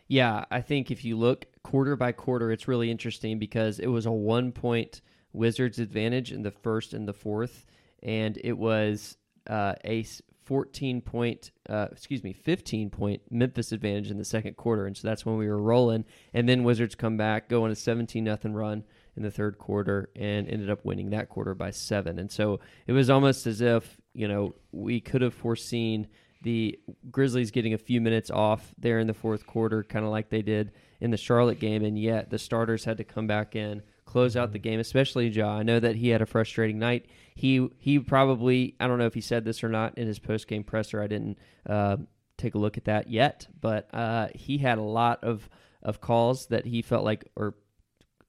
Yeah 0.08 0.46
i 0.50 0.62
think 0.62 0.92
if 0.92 1.06
you 1.06 1.18
look 1.18 1.46
quarter 1.64 1.96
by 1.96 2.12
quarter 2.14 2.52
it's 2.52 2.68
really 2.68 2.90
interesting 2.90 3.38
because 3.38 3.80
it 3.80 3.88
was 3.88 4.06
a 4.06 4.12
one 4.12 4.52
point 4.52 5.02
wizards 5.34 5.78
advantage 5.78 6.32
in 6.32 6.42
the 6.42 6.52
first 6.52 6.94
and 6.94 7.08
the 7.08 7.14
fourth 7.14 7.66
and 8.02 8.40
it 8.44 8.58
was 8.58 9.18
uh, 9.48 9.74
a 9.84 10.06
14 10.50 11.02
point, 11.02 11.52
uh, 11.70 11.90
excuse 11.92 12.24
me, 12.24 12.34
15 12.34 12.90
point 12.90 13.22
Memphis 13.30 13.72
advantage 13.72 14.10
in 14.10 14.18
the 14.18 14.26
second 14.26 14.58
quarter. 14.58 14.88
And 14.88 14.98
so 14.98 15.08
that's 15.08 15.24
when 15.24 15.38
we 15.38 15.48
were 15.48 15.62
rolling. 15.62 16.06
And 16.34 16.50
then 16.50 16.64
Wizards 16.64 16.96
come 16.96 17.18
back, 17.18 17.50
go 17.50 17.66
on 17.66 17.70
a 17.70 17.76
17 17.76 18.24
nothing 18.24 18.56
run 18.56 18.84
in 19.16 19.22
the 19.22 19.30
third 19.30 19.60
quarter 19.60 20.10
and 20.16 20.50
ended 20.50 20.72
up 20.72 20.84
winning 20.84 21.12
that 21.12 21.30
quarter 21.30 21.54
by 21.54 21.70
seven. 21.70 22.18
And 22.18 22.32
so 22.32 22.62
it 22.88 22.94
was 22.94 23.12
almost 23.12 23.46
as 23.46 23.62
if, 23.62 24.02
you 24.16 24.28
know, 24.28 24.56
we 24.72 25.00
could 25.00 25.22
have 25.22 25.36
foreseen 25.36 26.08
the 26.42 26.80
Grizzlies 27.12 27.52
getting 27.52 27.76
a 27.76 27.78
few 27.78 28.02
minutes 28.02 28.32
off 28.32 28.74
there 28.76 28.98
in 28.98 29.06
the 29.06 29.14
fourth 29.14 29.46
quarter, 29.46 29.84
kind 29.84 30.04
of 30.04 30.10
like 30.10 30.32
they 30.32 30.42
did 30.42 30.72
in 31.00 31.12
the 31.12 31.18
Charlotte 31.18 31.60
game. 31.60 31.86
And 31.86 32.00
yet 32.00 32.32
the 32.32 32.40
starters 32.40 32.86
had 32.86 32.98
to 32.98 33.04
come 33.04 33.28
back 33.28 33.56
in 33.56 33.84
close 34.10 34.36
out 34.36 34.52
the 34.52 34.58
game, 34.58 34.80
especially 34.80 35.28
Ja. 35.28 35.58
I 35.58 35.62
know 35.62 35.80
that 35.80 35.96
he 35.96 36.10
had 36.10 36.24
a 36.24 36.26
frustrating 36.26 36.80
night. 36.80 37.06
He 37.40 37.70
he 37.78 38.00
probably 38.00 38.76
I 38.82 38.88
don't 38.88 38.98
know 39.00 39.06
if 39.06 39.14
he 39.14 39.22
said 39.22 39.46
this 39.46 39.64
or 39.64 39.70
not 39.70 39.98
in 39.98 40.08
his 40.08 40.20
post 40.20 40.46
game 40.48 40.64
presser. 40.66 41.02
I 41.02 41.08
didn't 41.08 41.38
uh, 41.66 41.96
take 42.38 42.54
a 42.56 42.58
look 42.58 42.78
at 42.78 42.84
that 42.86 43.10
yet, 43.10 43.48
but 43.62 43.88
uh, 43.94 44.28
he 44.36 44.58
had 44.58 44.78
a 44.78 44.82
lot 44.84 45.24
of 45.24 45.48
of 45.82 46.02
calls 46.02 46.48
that 46.48 46.66
he 46.66 46.82
felt 46.82 47.06
like 47.06 47.26
or 47.38 47.56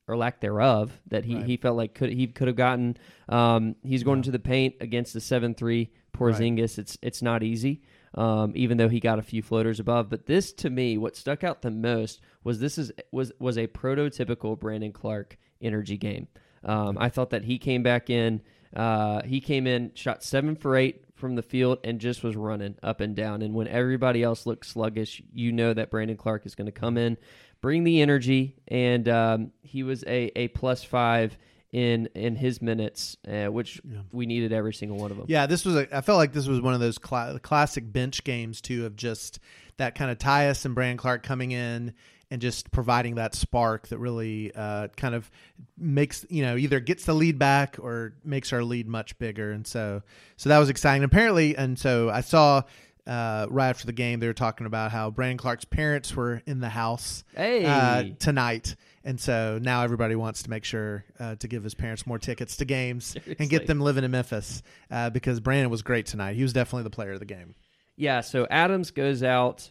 or 0.06 0.16
lack 0.16 0.40
thereof 0.40 0.92
that 1.08 1.24
he, 1.24 1.34
Right. 1.36 1.44
he 1.46 1.56
felt 1.56 1.76
like 1.76 1.94
could 1.94 2.10
he 2.12 2.28
could 2.28 2.46
have 2.46 2.56
gotten. 2.56 2.96
Um, 3.28 3.74
he's 3.82 4.04
going 4.04 4.20
Yeah. 4.20 4.24
to 4.24 4.30
the 4.30 4.38
paint 4.38 4.74
against 4.80 5.12
the 5.12 5.20
seven 5.20 5.54
three 5.54 5.90
Porzingis. 6.12 6.78
It's 6.78 6.96
it's 7.02 7.20
not 7.22 7.42
easy. 7.42 7.82
Um, 8.14 8.52
even 8.54 8.76
though 8.76 8.88
he 8.88 8.98
got 9.00 9.18
a 9.18 9.22
few 9.22 9.40
floaters 9.42 9.78
above, 9.80 10.08
but 10.08 10.26
this 10.26 10.52
to 10.54 10.70
me, 10.70 10.98
what 10.98 11.16
stuck 11.16 11.42
out 11.44 11.62
the 11.62 11.70
most 11.72 12.20
was 12.44 12.60
this 12.60 12.78
is 12.78 12.92
was 13.10 13.32
was 13.40 13.58
a 13.58 13.66
prototypical 13.66 14.58
Brandon 14.58 14.92
Clarke 14.92 15.36
energy 15.60 15.96
game. 15.96 16.28
Um, 16.64 16.96
I 17.00 17.08
thought 17.08 17.30
that 17.30 17.44
he 17.44 17.58
came 17.58 17.82
back 17.82 18.08
in. 18.10 18.42
Uh, 18.74 19.22
he 19.22 19.40
came 19.40 19.66
in, 19.66 19.92
shot 19.94 20.22
seven 20.22 20.54
for 20.56 20.76
eight 20.76 21.04
from 21.16 21.34
the 21.34 21.42
field, 21.42 21.78
and 21.84 22.00
just 22.00 22.22
was 22.22 22.36
running 22.36 22.76
up 22.82 23.00
and 23.00 23.14
down. 23.16 23.42
And 23.42 23.54
when 23.54 23.66
everybody 23.68 24.22
else 24.22 24.46
looked 24.46 24.66
sluggish, 24.66 25.22
you 25.34 25.52
know 25.52 25.74
that 25.74 25.90
Brandon 25.90 26.16
Clarke 26.16 26.46
is 26.46 26.54
going 26.54 26.66
to 26.66 26.72
come 26.72 26.96
in, 26.96 27.18
bring 27.60 27.84
the 27.84 28.00
energy, 28.00 28.56
and 28.68 29.08
um, 29.08 29.52
he 29.62 29.82
was 29.82 30.02
a, 30.04 30.30
a 30.38 30.48
plus 30.48 30.82
five 30.84 31.36
in 31.72 32.08
in 32.14 32.34
his 32.36 32.60
minutes, 32.60 33.16
uh, 33.28 33.46
which 33.46 33.80
Yeah. 33.84 33.98
we 34.12 34.26
needed 34.26 34.52
every 34.52 34.74
single 34.74 34.98
one 34.98 35.10
of 35.12 35.16
them. 35.16 35.26
Yeah, 35.28 35.46
this 35.46 35.64
was 35.64 35.76
a. 35.76 35.96
I 35.96 36.00
felt 36.00 36.18
like 36.18 36.32
this 36.32 36.46
was 36.48 36.60
one 36.60 36.74
of 36.74 36.80
those 36.80 36.98
cla- 36.98 37.38
classic 37.40 37.92
bench 37.92 38.24
games 38.24 38.60
too, 38.60 38.86
of 38.86 38.96
just 38.96 39.38
that 39.76 39.94
kind 39.94 40.10
of 40.10 40.18
Tyus 40.18 40.64
and 40.64 40.74
Brandon 40.74 40.96
Clarke 40.96 41.22
coming 41.22 41.52
in 41.52 41.94
and 42.30 42.40
just 42.40 42.70
providing 42.70 43.16
that 43.16 43.34
spark 43.34 43.88
that 43.88 43.98
really 43.98 44.52
uh, 44.54 44.88
kind 44.96 45.14
of 45.14 45.30
makes 45.76 46.24
you 46.30 46.42
know 46.42 46.56
either 46.56 46.80
gets 46.80 47.04
the 47.04 47.14
lead 47.14 47.38
back 47.38 47.76
or 47.78 48.14
makes 48.24 48.52
our 48.52 48.62
lead 48.62 48.86
much 48.86 49.18
bigger. 49.18 49.50
And 49.52 49.66
so, 49.66 50.02
so 50.36 50.48
that 50.48 50.58
was 50.58 50.68
exciting. 50.68 51.04
Apparently, 51.04 51.56
and 51.56 51.78
so 51.78 52.10
I 52.10 52.20
saw. 52.20 52.62
Uh, 53.06 53.46
right 53.50 53.70
after 53.70 53.86
the 53.86 53.94
game, 53.94 54.20
they 54.20 54.26
were 54.26 54.34
talking 54.34 54.66
about 54.66 54.92
how 54.92 55.10
Brandon 55.10 55.38
Clarke's 55.38 55.64
parents 55.64 56.14
were 56.14 56.42
in 56.46 56.60
the 56.60 56.68
house 56.68 57.24
Hey, 57.34 57.64
uh, 57.64 58.04
tonight, 58.20 58.76
and 59.02 59.18
so 59.18 59.58
now 59.60 59.82
everybody 59.82 60.14
wants 60.14 60.42
to 60.44 60.50
make 60.50 60.64
sure 60.64 61.04
uh, 61.18 61.34
to 61.36 61.48
give 61.48 61.64
his 61.64 61.74
parents 61.74 62.06
more 62.06 62.18
tickets 62.18 62.58
to 62.58 62.66
games 62.66 63.16
and 63.38 63.48
get 63.48 63.66
them 63.66 63.80
living 63.80 64.04
in 64.04 64.10
Memphis 64.10 64.62
uh, 64.90 65.10
because 65.10 65.40
Brandon 65.40 65.70
was 65.70 65.82
great 65.82 66.06
tonight. 66.06 66.36
He 66.36 66.42
was 66.42 66.52
definitely 66.52 66.84
the 66.84 66.90
player 66.90 67.12
of 67.12 67.20
the 67.20 67.24
game. 67.24 67.54
Yeah, 67.96 68.20
so 68.20 68.46
Adams 68.50 68.90
goes 68.90 69.22
out 69.22 69.70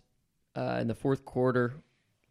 uh, 0.55 0.79
in 0.81 0.87
the 0.87 0.95
fourth 0.95 1.23
quarter. 1.23 1.75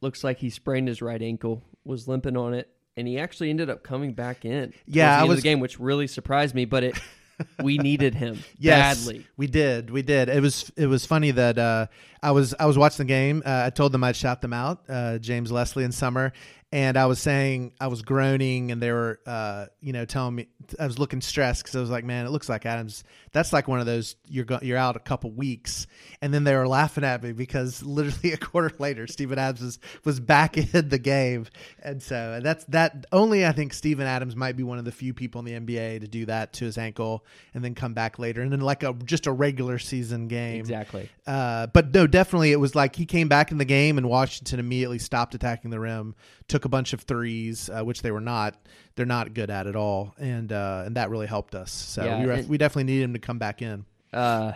Looks 0.00 0.22
like 0.24 0.38
he 0.38 0.50
sprained 0.50 0.88
his 0.88 1.02
right 1.02 1.20
ankle, 1.20 1.62
was 1.84 2.06
limping 2.08 2.36
on 2.36 2.54
it, 2.54 2.68
and 2.96 3.06
he 3.08 3.18
actually 3.18 3.50
ended 3.50 3.68
up 3.70 3.82
coming 3.82 4.12
back 4.12 4.44
in. 4.44 4.72
Yeah, 4.86 5.16
the 5.16 5.22
I 5.22 5.24
was- 5.28 5.38
the 5.38 5.42
game, 5.42 5.60
which 5.60 5.78
really 5.80 6.06
surprised 6.06 6.54
me. 6.54 6.64
But 6.66 6.84
it, 6.84 7.00
we 7.62 7.78
needed 7.78 8.14
him 8.14 8.38
Yes, 8.58 9.04
badly. 9.04 9.26
we 9.36 9.46
did, 9.46 9.90
we 9.90 10.02
did. 10.02 10.28
It 10.28 10.40
was 10.40 10.70
it 10.76 10.86
was 10.86 11.04
funny 11.06 11.30
that 11.32 11.58
uh, 11.58 11.86
I 12.22 12.30
was 12.32 12.54
I 12.58 12.66
was 12.66 12.76
watching 12.78 13.06
the 13.06 13.08
game. 13.08 13.42
Uh, 13.44 13.62
I 13.66 13.70
told 13.70 13.92
them 13.92 14.02
I'd 14.04 14.16
shout 14.16 14.40
them 14.42 14.52
out, 14.52 14.82
uh, 14.88 15.18
James 15.18 15.50
Leslie 15.52 15.84
and 15.84 15.94
Summer, 15.94 16.32
and 16.70 16.98
I 16.98 17.06
was 17.06 17.18
saying 17.18 17.72
I 17.80 17.86
was 17.86 18.02
groaning, 18.02 18.70
and 18.70 18.82
they 18.82 18.92
were 18.92 19.20
uh, 19.26 19.66
you 19.80 19.94
know 19.94 20.04
telling 20.04 20.34
me 20.34 20.48
I 20.78 20.86
was 20.86 20.98
looking 20.98 21.22
stressed 21.22 21.62
because 21.62 21.74
I 21.74 21.80
was 21.80 21.88
like, 21.88 22.04
man, 22.04 22.26
it 22.26 22.30
looks 22.30 22.48
like 22.48 22.66
Adams. 22.66 23.04
That's 23.32 23.54
like 23.54 23.68
one 23.68 23.80
of 23.80 23.86
those 23.86 24.16
you're 24.26 24.44
go- 24.44 24.58
you're 24.60 24.76
out 24.76 24.94
a 24.94 25.00
couple 25.00 25.30
weeks, 25.30 25.86
and 26.20 26.32
then 26.32 26.44
they 26.44 26.54
were 26.54 26.68
laughing 26.68 27.04
at 27.04 27.22
me 27.22 27.32
because 27.32 27.82
literally 27.84 28.32
a 28.32 28.36
quarter 28.36 28.74
later, 28.78 29.06
Steven 29.06 29.38
Adams 29.38 29.62
was, 29.62 29.78
was 30.04 30.20
back 30.20 30.58
in 30.74 30.90
the 30.90 30.98
game, 30.98 31.46
and 31.82 32.02
so 32.02 32.40
that's 32.42 32.64
that. 32.66 33.06
Only 33.12 33.46
I 33.46 33.52
think 33.52 33.72
Steven 33.72 34.06
Adams 34.06 34.36
might 34.36 34.56
be 34.56 34.62
one 34.62 34.78
of 34.78 34.84
the 34.84 34.92
few 34.92 35.14
people 35.14 35.38
in 35.38 35.46
the 35.46 35.78
NBA 35.78 36.00
to 36.00 36.08
do 36.08 36.26
that 36.26 36.52
to 36.54 36.66
his 36.66 36.76
ankle 36.76 37.24
and 37.54 37.64
then 37.64 37.74
come 37.74 37.94
back 37.94 38.18
later, 38.18 38.42
and 38.42 38.52
then 38.52 38.60
like 38.60 38.82
a 38.82 38.92
just 39.04 39.26
a 39.26 39.32
regular 39.32 39.78
season 39.78 40.28
game. 40.28 40.60
Exactly. 40.60 41.08
Uh, 41.26 41.66
but 41.68 41.94
no, 41.94 42.06
definitely 42.06 42.52
it 42.52 42.60
was 42.60 42.74
like 42.74 42.94
he 42.94 43.06
came 43.06 43.28
back 43.28 43.52
in 43.52 43.58
the 43.58 43.64
game 43.64 43.96
and 43.96 44.08
Washington 44.08 44.60
immediately 44.60 44.98
stopped 44.98 45.34
attacking 45.34 45.70
the 45.70 45.80
rim, 45.80 46.14
took 46.46 46.57
a 46.64 46.68
bunch 46.68 46.92
of 46.92 47.02
threes, 47.02 47.68
uh, 47.70 47.82
which 47.82 48.02
they 48.02 48.10
were 48.10 48.20
not 48.20 48.56
they're 48.96 49.06
not 49.06 49.34
good 49.34 49.50
at 49.50 49.66
at 49.66 49.76
all, 49.76 50.14
and 50.18 50.52
uh, 50.52 50.82
and 50.86 50.96
that 50.96 51.10
really 51.10 51.26
helped 51.26 51.54
us. 51.54 51.70
So 51.70 52.04
Yeah, 52.04 52.20
we, 52.20 52.26
were, 52.26 52.42
we 52.48 52.58
definitely 52.58 52.84
needed 52.92 53.04
him 53.04 53.12
to 53.14 53.18
come 53.18 53.38
back 53.38 53.62
in. 53.62 53.84
Uh, 54.12 54.52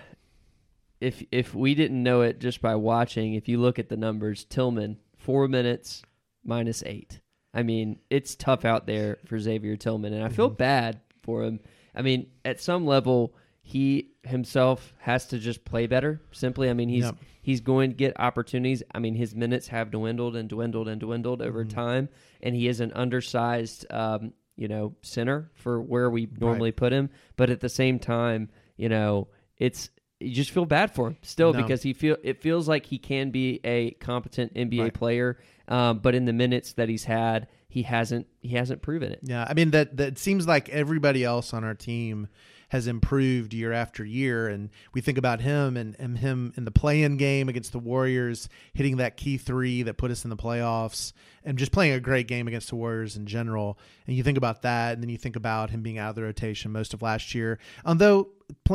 if 1.00 1.22
if 1.32 1.54
we 1.54 1.74
didn't 1.74 2.02
know 2.02 2.22
it 2.22 2.38
just 2.38 2.60
by 2.60 2.74
watching, 2.76 3.34
if 3.34 3.48
you 3.48 3.58
look 3.58 3.78
at 3.78 3.88
the 3.88 3.96
numbers, 3.96 4.44
Tillman 4.44 4.98
four 5.16 5.48
minutes 5.48 6.02
minus 6.44 6.82
eight. 6.84 7.20
I 7.54 7.62
mean, 7.62 7.98
it's 8.08 8.34
tough 8.34 8.64
out 8.64 8.86
there 8.86 9.18
for 9.26 9.38
Xavier 9.38 9.76
Tillman, 9.76 10.14
and 10.14 10.24
I 10.24 10.28
feel 10.30 10.50
Mhm. 10.50 10.56
bad 10.56 11.00
for 11.22 11.42
him. 11.44 11.60
I 11.94 12.00
mean, 12.02 12.28
at 12.44 12.60
some 12.60 12.86
level, 12.86 13.34
he 13.62 14.10
himself 14.24 14.92
has 14.98 15.26
to 15.28 15.38
just 15.38 15.64
play 15.64 15.86
better. 15.86 16.20
Simply, 16.32 16.68
I 16.68 16.72
mean, 16.74 16.88
he's 16.88 17.04
Yep. 17.04 17.16
he's 17.42 17.60
going 17.60 17.90
to 17.90 17.96
get 17.96 18.18
opportunities. 18.20 18.82
I 18.94 18.98
mean, 18.98 19.14
his 19.14 19.34
minutes 19.34 19.68
have 19.68 19.90
dwindled 19.90 20.36
and 20.36 20.48
dwindled 20.48 20.88
and 20.88 21.00
dwindled 21.00 21.40
over 21.42 21.64
Mhm. 21.64 21.70
time, 21.70 22.08
and 22.40 22.54
he 22.54 22.68
is 22.68 22.80
an 22.80 22.92
undersized, 22.92 23.86
um, 23.90 24.32
you 24.56 24.68
know, 24.68 24.94
center 25.02 25.50
for 25.54 25.80
where 25.80 26.10
we 26.10 26.28
normally 26.40 26.72
put 26.72 26.92
him. 26.92 27.10
But 27.36 27.50
at 27.50 27.60
the 27.60 27.68
same 27.68 27.98
time, 27.98 28.48
you 28.76 28.88
know, 28.88 29.28
it's 29.58 29.90
you 30.20 30.30
just 30.30 30.52
feel 30.52 30.66
bad 30.66 30.92
for 30.92 31.08
him 31.08 31.16
still 31.22 31.52
No. 31.52 31.60
because 31.62 31.82
he 31.82 31.92
feel 31.92 32.16
it 32.22 32.40
feels 32.40 32.68
like 32.68 32.86
he 32.86 32.98
can 32.98 33.30
be 33.30 33.58
a 33.64 33.90
competent 33.92 34.52
NBA 34.54 34.82
Right. 34.84 34.94
player, 34.94 35.36
um, 35.66 35.98
but 35.98 36.14
in 36.14 36.26
the 36.26 36.32
minutes 36.32 36.74
that 36.74 36.88
he's 36.88 37.04
had, 37.04 37.48
he 37.68 37.82
hasn't 37.82 38.26
he 38.40 38.50
hasn't 38.50 38.82
proven 38.82 39.10
it. 39.12 39.18
Yeah, 39.24 39.44
I 39.48 39.54
mean 39.54 39.70
that 39.72 39.96
that 39.96 40.18
seems 40.18 40.46
like 40.46 40.68
everybody 40.68 41.24
else 41.24 41.52
on 41.52 41.64
our 41.64 41.74
team 41.74 42.28
has 42.72 42.86
improved 42.86 43.52
year 43.52 43.70
after 43.70 44.02
year. 44.02 44.48
And 44.48 44.70
we 44.94 45.02
think 45.02 45.18
about 45.18 45.42
him 45.42 45.76
and, 45.76 45.94
and 45.98 46.16
him 46.16 46.54
in 46.56 46.64
the 46.64 46.70
play-in 46.70 47.18
game 47.18 47.50
against 47.50 47.72
the 47.72 47.78
Warriors, 47.78 48.48
hitting 48.72 48.96
that 48.96 49.18
key 49.18 49.36
three 49.36 49.82
that 49.82 49.98
put 49.98 50.10
us 50.10 50.24
in 50.24 50.30
the 50.30 50.38
playoffs, 50.38 51.12
and 51.44 51.58
just 51.58 51.70
playing 51.70 51.92
a 51.92 52.00
great 52.00 52.26
game 52.26 52.48
against 52.48 52.70
the 52.70 52.76
Warriors 52.76 53.14
in 53.14 53.26
general. 53.26 53.78
And 54.06 54.16
you 54.16 54.22
think 54.22 54.38
about 54.38 54.62
that, 54.62 54.94
and 54.94 55.02
then 55.02 55.10
you 55.10 55.18
think 55.18 55.36
about 55.36 55.68
him 55.68 55.82
being 55.82 55.98
out 55.98 56.08
of 56.08 56.16
the 56.16 56.22
rotation 56.22 56.72
most 56.72 56.94
of 56.94 57.02
last 57.02 57.34
year. 57.34 57.58
Although 57.84 58.28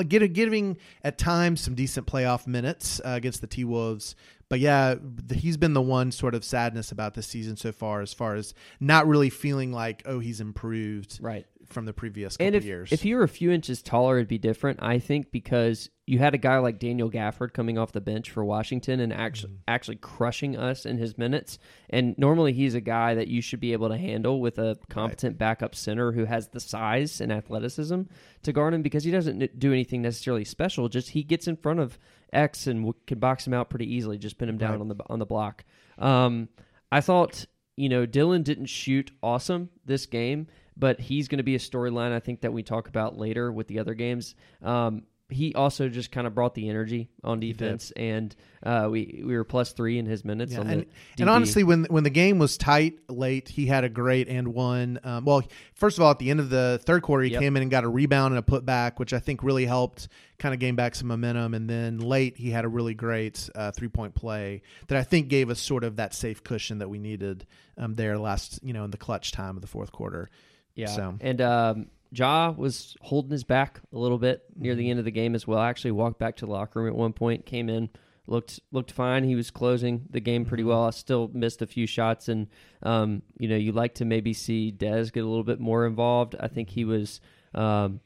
giving 0.07 0.77
at 1.03 1.17
times 1.17 1.61
some 1.61 1.73
decent 1.73 2.05
playoff 2.05 2.45
minutes 2.45 3.01
uh, 3.03 3.09
against 3.09 3.41
the 3.41 3.47
T 3.47 3.63
Wolves. 3.63 4.15
But 4.47 4.59
yeah, 4.59 4.93
he's 5.33 5.57
been 5.57 5.73
the 5.73 5.81
one 5.81 6.11
sort 6.11 6.35
of 6.35 6.43
sadness 6.43 6.91
about 6.91 7.15
this 7.15 7.25
season 7.25 7.57
so 7.57 7.71
far, 7.71 8.01
as 8.01 8.13
far 8.13 8.35
as 8.35 8.53
not 8.79 9.07
really 9.07 9.31
feeling 9.31 9.71
like, 9.71 10.03
oh, 10.05 10.19
he's 10.19 10.39
improved. 10.39 11.17
Right 11.19 11.47
from 11.69 11.85
the 11.85 11.93
previous 11.93 12.37
couple 12.37 12.47
and 12.47 12.55
if, 12.55 12.65
years. 12.65 12.91
If 12.91 13.05
you 13.05 13.17
were 13.17 13.23
a 13.23 13.29
few 13.29 13.51
inches 13.51 13.81
taller, 13.81 14.17
it'd 14.17 14.27
be 14.27 14.37
different. 14.37 14.79
I 14.81 14.99
think 14.99 15.31
because 15.31 15.89
you 16.05 16.19
had 16.19 16.33
a 16.33 16.37
guy 16.37 16.57
like 16.59 16.79
Daniel 16.79 17.11
Gafford 17.11 17.53
coming 17.53 17.77
off 17.77 17.91
the 17.91 18.01
bench 18.01 18.31
for 18.31 18.43
Washington 18.43 19.01
and 19.01 19.11
actually 19.11 19.53
mm. 19.53 19.59
actually 19.67 19.97
crushing 19.97 20.55
us 20.55 20.85
in 20.85 20.97
his 20.97 21.17
minutes. 21.17 21.59
And 21.89 22.17
normally 22.17 22.53
he's 22.53 22.75
a 22.75 22.81
guy 22.81 23.15
that 23.15 23.27
you 23.27 23.41
should 23.41 23.59
be 23.59 23.73
able 23.73 23.89
to 23.89 23.97
handle 23.97 24.39
with 24.39 24.57
a 24.57 24.77
competent 24.89 25.33
right. 25.33 25.39
backup 25.39 25.75
center 25.75 26.13
who 26.13 26.25
has 26.25 26.47
the 26.47 26.61
size 26.61 27.19
and 27.19 27.31
athleticism 27.31 28.03
to 28.43 28.53
guard 28.53 28.73
him 28.73 28.81
because 28.81 29.03
he 29.03 29.11
doesn't 29.11 29.59
do 29.59 29.73
anything 29.73 30.01
necessarily 30.01 30.45
special. 30.45 30.87
Just 30.87 31.09
he 31.09 31.23
gets 31.23 31.47
in 31.47 31.57
front 31.57 31.79
of 31.79 31.99
X 32.31 32.67
and 32.67 32.93
can 33.05 33.19
box 33.19 33.45
him 33.45 33.53
out 33.53 33.69
pretty 33.69 33.93
easily. 33.93 34.17
Just 34.17 34.37
pin 34.37 34.49
him 34.49 34.57
down 34.57 34.71
right. 34.71 34.81
on 34.81 34.87
the 34.87 34.95
on 35.09 35.19
the 35.19 35.25
block. 35.25 35.65
Um, 35.97 36.47
I 36.91 37.01
thought 37.01 37.45
you 37.75 37.89
know 37.89 38.05
Dillon 38.05 38.43
didn't 38.43 38.67
shoot 38.67 39.11
awesome 39.21 39.69
this 39.85 40.05
game 40.05 40.47
but 40.77 40.99
he's 40.99 41.27
going 41.27 41.37
to 41.37 41.43
be 41.43 41.55
a 41.55 41.59
storyline 41.59 42.11
I 42.11 42.19
think 42.19 42.41
that 42.41 42.53
we 42.53 42.63
talk 42.63 42.87
about 42.87 43.17
later 43.17 43.51
with 43.51 43.67
the 43.67 43.79
other 43.79 43.93
games. 43.93 44.35
Um, 44.61 45.03
he 45.29 45.53
also 45.55 45.89
just 45.89 46.11
kind 46.11 46.25
of 46.25 46.33
brought 46.33 46.55
the 46.55 46.69
energy 46.69 47.09
on 47.21 47.41
defense, 47.41 47.91
and 47.97 48.33
uh, 48.63 48.87
we 48.89 49.21
we 49.25 49.35
were 49.35 49.43
plus 49.43 49.73
three 49.73 49.99
in 49.99 50.05
his 50.05 50.23
minutes. 50.23 50.53
Yeah, 50.53 50.61
and, 50.61 50.85
and, 51.19 51.29
honestly, 51.29 51.63
when 51.65 51.83
when 51.85 52.03
the 52.05 52.09
game 52.09 52.39
was 52.39 52.57
tight 52.57 52.99
late, 53.09 53.49
he 53.49 53.65
had 53.65 53.83
a 53.83 53.89
great 53.89 54.29
and 54.29 54.53
one. 54.53 54.99
Um, 55.03 55.25
well, 55.25 55.43
first 55.73 55.97
of 55.97 56.03
all, 56.03 56.11
at 56.11 56.19
the 56.19 56.29
end 56.29 56.39
of 56.39 56.49
the 56.49 56.79
third 56.83 57.01
quarter, 57.01 57.23
he 57.23 57.31
yep. 57.31 57.41
came 57.41 57.57
in 57.57 57.61
and 57.61 57.69
got 57.69 57.83
a 57.83 57.89
rebound 57.89 58.35
and 58.35 58.39
a 58.39 58.41
putback, 58.47 58.99
which 58.99 59.11
I 59.11 59.19
think 59.19 59.43
really 59.43 59.65
helped 59.65 60.07
kind 60.39 60.53
of 60.53 60.61
gain 60.61 60.75
back 60.75 60.95
some 60.95 61.09
momentum. 61.09 61.53
And 61.53 61.69
then 61.69 61.97
late, 61.99 62.37
he 62.37 62.51
had 62.51 62.63
a 62.63 62.69
really 62.69 62.93
great 62.93 63.49
uh, 63.53 63.71
three 63.71 63.89
point 63.89 64.15
play 64.15 64.61
that 64.87 64.97
I 64.97 65.03
think 65.03 65.27
gave 65.27 65.49
us 65.49 65.59
sort 65.59 65.83
of 65.83 65.97
that 65.97 66.13
safe 66.13 66.41
cushion 66.41 66.77
that 66.77 66.89
we 66.89 66.99
needed 66.99 67.45
um, 67.77 67.95
there 67.95 68.17
last, 68.17 68.61
you 68.63 68.71
know, 68.71 68.85
in 68.85 68.91
the 68.91 68.97
clutch 68.97 69.33
time 69.33 69.57
of 69.57 69.61
the 69.61 69.67
fourth 69.67 69.91
quarter. 69.91 70.29
Yeah. 70.77 70.87
So. 70.87 71.17
And 71.19 71.41
um, 71.41 71.87
Ja 72.11 72.51
was 72.51 72.95
holding 73.01 73.31
his 73.31 73.43
back 73.43 73.81
a 73.91 73.97
little 73.97 74.19
bit 74.19 74.43
near 74.55 74.75
the 74.75 74.83
mm-hmm. 74.83 74.91
end 74.91 74.99
of 74.99 75.05
the 75.05 75.11
game 75.11 75.35
as 75.35 75.45
well. 75.45 75.59
Actually 75.59 75.91
walked 75.91 76.19
back 76.19 76.37
to 76.37 76.45
the 76.45 76.51
locker 76.51 76.81
room 76.81 76.87
at 76.87 76.95
one 76.95 77.13
point, 77.13 77.45
came 77.45 77.67
in, 77.67 77.89
looked 78.27 78.59
looked 78.71 78.91
fine. 78.91 79.23
He 79.23 79.35
was 79.35 79.51
closing 79.51 80.05
the 80.09 80.19
game 80.19 80.45
pretty 80.45 80.63
mm-hmm. 80.63 80.69
well. 80.69 80.85
I 80.85 80.91
still 80.91 81.29
missed 81.33 81.61
a 81.61 81.67
few 81.67 81.87
shots, 81.87 82.29
and 82.29 82.47
um, 82.83 83.23
you 83.39 83.49
know 83.49 83.55
you 83.55 83.71
like 83.71 83.95
to 83.95 84.05
maybe 84.05 84.33
see 84.33 84.71
Dez 84.71 85.11
get 85.11 85.23
a 85.23 85.27
little 85.27 85.43
bit 85.43 85.59
more 85.59 85.85
involved. 85.85 86.35
I 86.39 86.47
think 86.47 86.69
he 86.69 86.85
was, 86.85 87.19
um, 87.55 87.99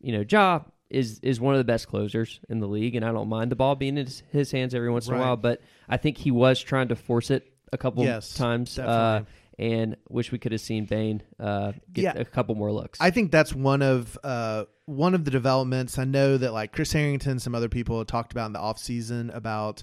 you 0.00 0.12
know, 0.12 0.24
Ja 0.28 0.60
is 0.90 1.20
is 1.20 1.40
one 1.40 1.54
of 1.54 1.58
the 1.58 1.64
best 1.64 1.88
closers 1.88 2.40
in 2.48 2.60
the 2.60 2.68
league, 2.68 2.96
and 2.96 3.04
I 3.04 3.12
don't 3.12 3.28
mind 3.28 3.50
the 3.50 3.56
ball 3.56 3.74
being 3.74 3.98
in 3.98 4.06
his, 4.06 4.22
his 4.30 4.50
hands 4.50 4.74
every 4.74 4.90
once 4.90 5.08
right. 5.08 5.16
in 5.16 5.22
a 5.22 5.24
while. 5.26 5.36
But 5.36 5.60
I 5.88 5.98
think 5.98 6.16
he 6.16 6.30
was 6.30 6.60
trying 6.60 6.88
to 6.88 6.96
force 6.96 7.30
it 7.30 7.52
a 7.72 7.78
couple 7.78 8.04
yes, 8.04 8.34
times. 8.34 8.78
Uh, 8.78 9.24
and 9.58 9.96
wish 10.08 10.32
we 10.32 10.38
could 10.38 10.52
have 10.52 10.60
seen 10.60 10.84
Bane 10.84 11.22
uh, 11.38 11.72
get 11.92 12.02
yeah. 12.02 12.12
a 12.16 12.24
couple 12.24 12.54
more 12.54 12.72
looks. 12.72 13.00
I 13.00 13.10
think 13.10 13.30
that's 13.30 13.54
one 13.54 13.82
of 13.82 14.18
uh, 14.24 14.64
one 14.86 15.14
of 15.14 15.24
the 15.24 15.30
developments. 15.30 15.98
I 15.98 16.04
know 16.04 16.36
that 16.36 16.52
like 16.52 16.72
Chris 16.72 16.92
Herrington, 16.92 17.38
some 17.38 17.54
other 17.54 17.68
people 17.68 18.04
talked 18.04 18.32
about 18.32 18.46
in 18.46 18.52
the 18.52 18.58
offseason 18.58 19.34
about 19.34 19.82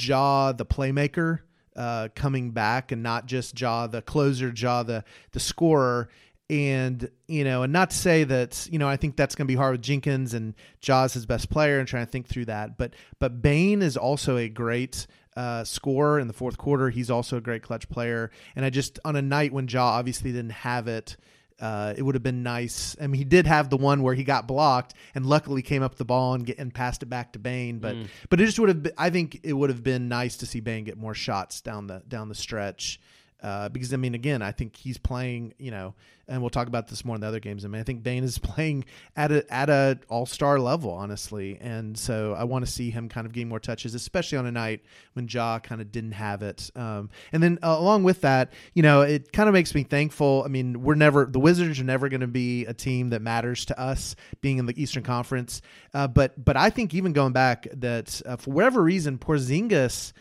Ja, 0.00 0.52
the 0.52 0.66
playmaker 0.66 1.40
uh, 1.76 2.08
coming 2.14 2.50
back 2.50 2.92
and 2.92 3.02
not 3.02 3.26
just 3.26 3.58
Ja, 3.60 3.86
the 3.86 4.02
closer, 4.02 4.52
Ja, 4.54 4.82
the 4.82 5.04
the 5.32 5.40
scorer. 5.40 6.08
And 6.48 7.10
you 7.26 7.42
know, 7.42 7.64
and 7.64 7.72
not 7.72 7.90
to 7.90 7.96
say 7.96 8.22
that 8.22 8.68
you 8.70 8.78
know, 8.78 8.88
I 8.88 8.96
think 8.96 9.16
that's 9.16 9.34
going 9.34 9.46
to 9.46 9.52
be 9.52 9.56
hard 9.56 9.72
with 9.72 9.82
Jenkins 9.82 10.32
and 10.32 10.54
Ja's 10.80 11.12
his 11.14 11.26
best 11.26 11.50
player, 11.50 11.80
and 11.80 11.88
trying 11.88 12.06
to 12.06 12.10
think 12.10 12.28
through 12.28 12.44
that. 12.44 12.78
But 12.78 12.94
but 13.18 13.42
Bane 13.42 13.82
is 13.82 13.96
also 13.96 14.36
a 14.36 14.48
great 14.48 15.08
uh, 15.36 15.64
scorer 15.64 16.18
in 16.18 16.26
the 16.26 16.32
fourth 16.32 16.58
quarter. 16.58 16.90
He's 16.90 17.10
also 17.10 17.36
a 17.36 17.40
great 17.40 17.62
clutch 17.62 17.88
player. 17.88 18.30
And 18.56 18.64
I 18.64 18.70
just 18.70 18.98
on 19.04 19.16
a 19.16 19.22
night 19.22 19.52
when 19.52 19.68
Ja 19.68 19.84
obviously 19.84 20.32
didn't 20.32 20.50
have 20.50 20.88
it, 20.88 21.16
uh, 21.60 21.94
it 21.96 22.02
would 22.02 22.14
have 22.14 22.22
been 22.22 22.42
nice. 22.42 22.96
I 23.00 23.06
mean, 23.06 23.18
he 23.18 23.24
did 23.24 23.46
have 23.46 23.70
the 23.70 23.76
one 23.76 24.02
where 24.02 24.14
he 24.14 24.24
got 24.24 24.46
blocked, 24.46 24.94
and 25.14 25.24
luckily 25.24 25.62
came 25.62 25.82
up 25.82 25.94
the 25.94 26.04
ball 26.04 26.34
and 26.34 26.44
get 26.44 26.58
and 26.58 26.72
passed 26.72 27.02
it 27.02 27.06
back 27.06 27.32
to 27.32 27.38
Bane. 27.38 27.78
But 27.78 27.96
mm. 27.96 28.08
but 28.28 28.40
it 28.40 28.46
just 28.46 28.58
would 28.58 28.68
have. 28.68 28.82
Been, 28.82 28.92
I 28.98 29.10
think 29.10 29.40
it 29.42 29.54
would 29.54 29.70
have 29.70 29.82
been 29.82 30.08
nice 30.08 30.36
to 30.38 30.46
see 30.46 30.60
Bane 30.60 30.84
get 30.84 30.98
more 30.98 31.14
shots 31.14 31.60
down 31.62 31.86
the 31.86 32.02
down 32.06 32.28
the 32.28 32.34
stretch. 32.34 33.00
Uh, 33.42 33.68
because 33.68 33.92
I 33.92 33.96
mean, 33.96 34.14
again, 34.14 34.42
I 34.42 34.52
think 34.52 34.76
he's 34.76 34.98
playing. 34.98 35.54
You 35.58 35.70
know, 35.70 35.94
and 36.28 36.40
we'll 36.40 36.50
talk 36.50 36.66
about 36.66 36.88
this 36.88 37.04
more 37.04 37.14
in 37.14 37.20
the 37.20 37.26
other 37.26 37.40
games. 37.40 37.64
I 37.64 37.68
mean, 37.68 37.80
I 37.80 37.84
think 37.84 38.02
Bane 38.02 38.24
is 38.24 38.38
playing 38.56 38.84
at 39.14 39.30
a 39.30 39.52
at 39.52 39.68
a 39.68 39.98
all 40.08 40.26
star 40.26 40.58
level, 40.58 40.90
honestly, 40.90 41.58
and 41.60 41.96
so 41.96 42.34
I 42.34 42.44
want 42.44 42.64
to 42.64 42.70
see 42.70 42.90
him 42.90 43.08
kind 43.08 43.26
of 43.26 43.32
gain 43.32 43.48
more 43.48 43.60
touches, 43.60 43.94
especially 43.94 44.38
on 44.38 44.46
a 44.46 44.52
night 44.52 44.82
when 45.12 45.28
Ja 45.28 45.58
kind 45.58 45.80
of 45.80 45.92
didn't 45.92 46.12
have 46.12 46.42
it. 46.42 46.70
Um, 46.74 47.10
and 47.32 47.42
then 47.42 47.58
uh, 47.62 47.76
along 47.78 48.04
with 48.04 48.22
that, 48.22 48.52
you 48.74 48.82
know, 48.82 49.02
it 49.02 49.32
kind 49.32 49.48
of 49.48 49.52
makes 49.52 49.74
me 49.74 49.82
thankful. 49.82 50.42
I 50.44 50.48
mean, 50.48 50.82
we're 50.82 50.94
never 50.94 51.26
the 51.26 51.40
Wizards 51.40 51.78
are 51.78 51.84
never 51.84 52.08
going 52.08 52.20
to 52.20 52.26
be 52.26 52.66
a 52.66 52.74
team 52.74 53.10
that 53.10 53.22
matters 53.22 53.64
to 53.66 53.78
us 53.78 54.16
being 54.40 54.58
in 54.58 54.66
the 54.66 54.80
Eastern 54.80 55.02
Conference, 55.02 55.62
uh, 55.94 56.08
but 56.08 56.42
but 56.42 56.56
I 56.56 56.70
think 56.70 56.94
even 56.94 57.12
going 57.12 57.32
back 57.32 57.68
that 57.72 58.20
uh, 58.26 58.36
for 58.36 58.50
whatever 58.50 58.82
reason, 58.82 59.18
Porzingis 59.18 60.12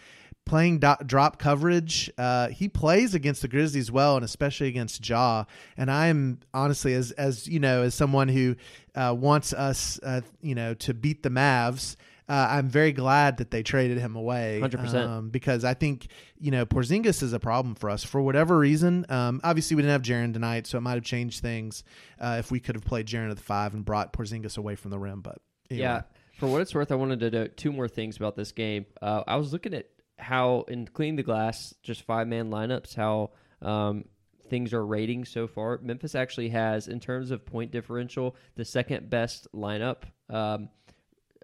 playing 0.45 0.79
do- 0.79 0.95
drop 1.05 1.39
coverage. 1.39 2.09
Uh, 2.17 2.49
he 2.49 2.69
plays 2.69 3.13
against 3.13 3.41
the 3.41 3.47
Grizzlies 3.47 3.91
well, 3.91 4.15
and 4.15 4.23
especially 4.23 4.67
against 4.67 5.07
Ja. 5.07 5.45
And 5.77 5.91
I'm 5.91 6.39
honestly, 6.53 6.93
as 6.93 7.11
as 7.11 7.47
you 7.47 7.59
know, 7.59 7.83
as 7.83 7.95
someone 7.95 8.27
who 8.27 8.55
uh, 8.95 9.15
wants 9.17 9.53
us, 9.53 9.99
uh, 10.03 10.21
you 10.41 10.55
know, 10.55 10.73
to 10.75 10.93
beat 10.93 11.23
the 11.23 11.29
Mavs. 11.29 11.95
Uh, 12.27 12.47
I'm 12.49 12.69
very 12.69 12.91
glad 12.91 13.37
that 13.37 13.51
they 13.51 13.61
traded 13.61 13.99
him 13.99 14.15
away. 14.15 14.59
100%. 14.63 14.95
Um, 14.95 15.29
because 15.29 15.63
I 15.63 15.75
think, 15.75 16.07
you 16.39 16.49
know, 16.49 16.65
Porzingis 16.65 17.21
is 17.21 17.33
a 17.33 17.39
problem 17.39 17.75
for 17.75 17.87
us 17.87 18.03
for 18.03 18.19
whatever 18.19 18.57
reason. 18.57 19.05
Um, 19.09 19.41
obviously, 19.43 19.75
we 19.75 19.83
didn't 19.83 19.91
have 19.91 20.01
Jaren 20.01 20.33
tonight, 20.33 20.65
so 20.65 20.79
it 20.79 20.81
might 20.81 20.95
have 20.95 21.03
changed 21.03 21.41
things 21.43 21.83
uh, 22.19 22.37
if 22.39 22.49
we 22.49 22.59
could 22.59 22.73
have 22.73 22.83
played 22.83 23.05
Jaren 23.05 23.29
at 23.29 23.37
the 23.37 23.43
five 23.43 23.75
and 23.75 23.85
brought 23.85 24.11
Porzingis 24.11 24.57
away 24.57 24.75
from 24.75 24.89
the 24.89 24.97
rim. 24.97 25.21
But 25.21 25.37
anyway. 25.69 25.83
yeah, 25.83 26.01
for 26.39 26.47
what 26.47 26.61
it's 26.61 26.73
worth, 26.73 26.91
I 26.91 26.95
wanted 26.95 27.19
to 27.19 27.29
note 27.29 27.57
two 27.57 27.71
more 27.71 27.87
things 27.87 28.17
about 28.17 28.35
this 28.35 28.51
game. 28.51 28.87
Uh, 29.03 29.23
I 29.27 29.35
was 29.35 29.53
looking 29.53 29.75
at 29.75 29.85
how 30.17 30.65
in 30.67 30.87
cleaning 30.87 31.15
the 31.15 31.23
glass, 31.23 31.73
just 31.83 32.03
five 32.03 32.27
man 32.27 32.49
lineups, 32.49 32.95
how 32.95 33.31
um, 33.61 34.05
things 34.49 34.73
are 34.73 34.85
rating 34.85 35.25
so 35.25 35.47
far. 35.47 35.79
Memphis 35.81 36.15
actually 36.15 36.49
has, 36.49 36.87
in 36.87 36.99
terms 36.99 37.31
of 37.31 37.45
point 37.45 37.71
differential, 37.71 38.35
the 38.55 38.65
second 38.65 39.09
best 39.09 39.47
lineup 39.53 40.03
um, 40.29 40.69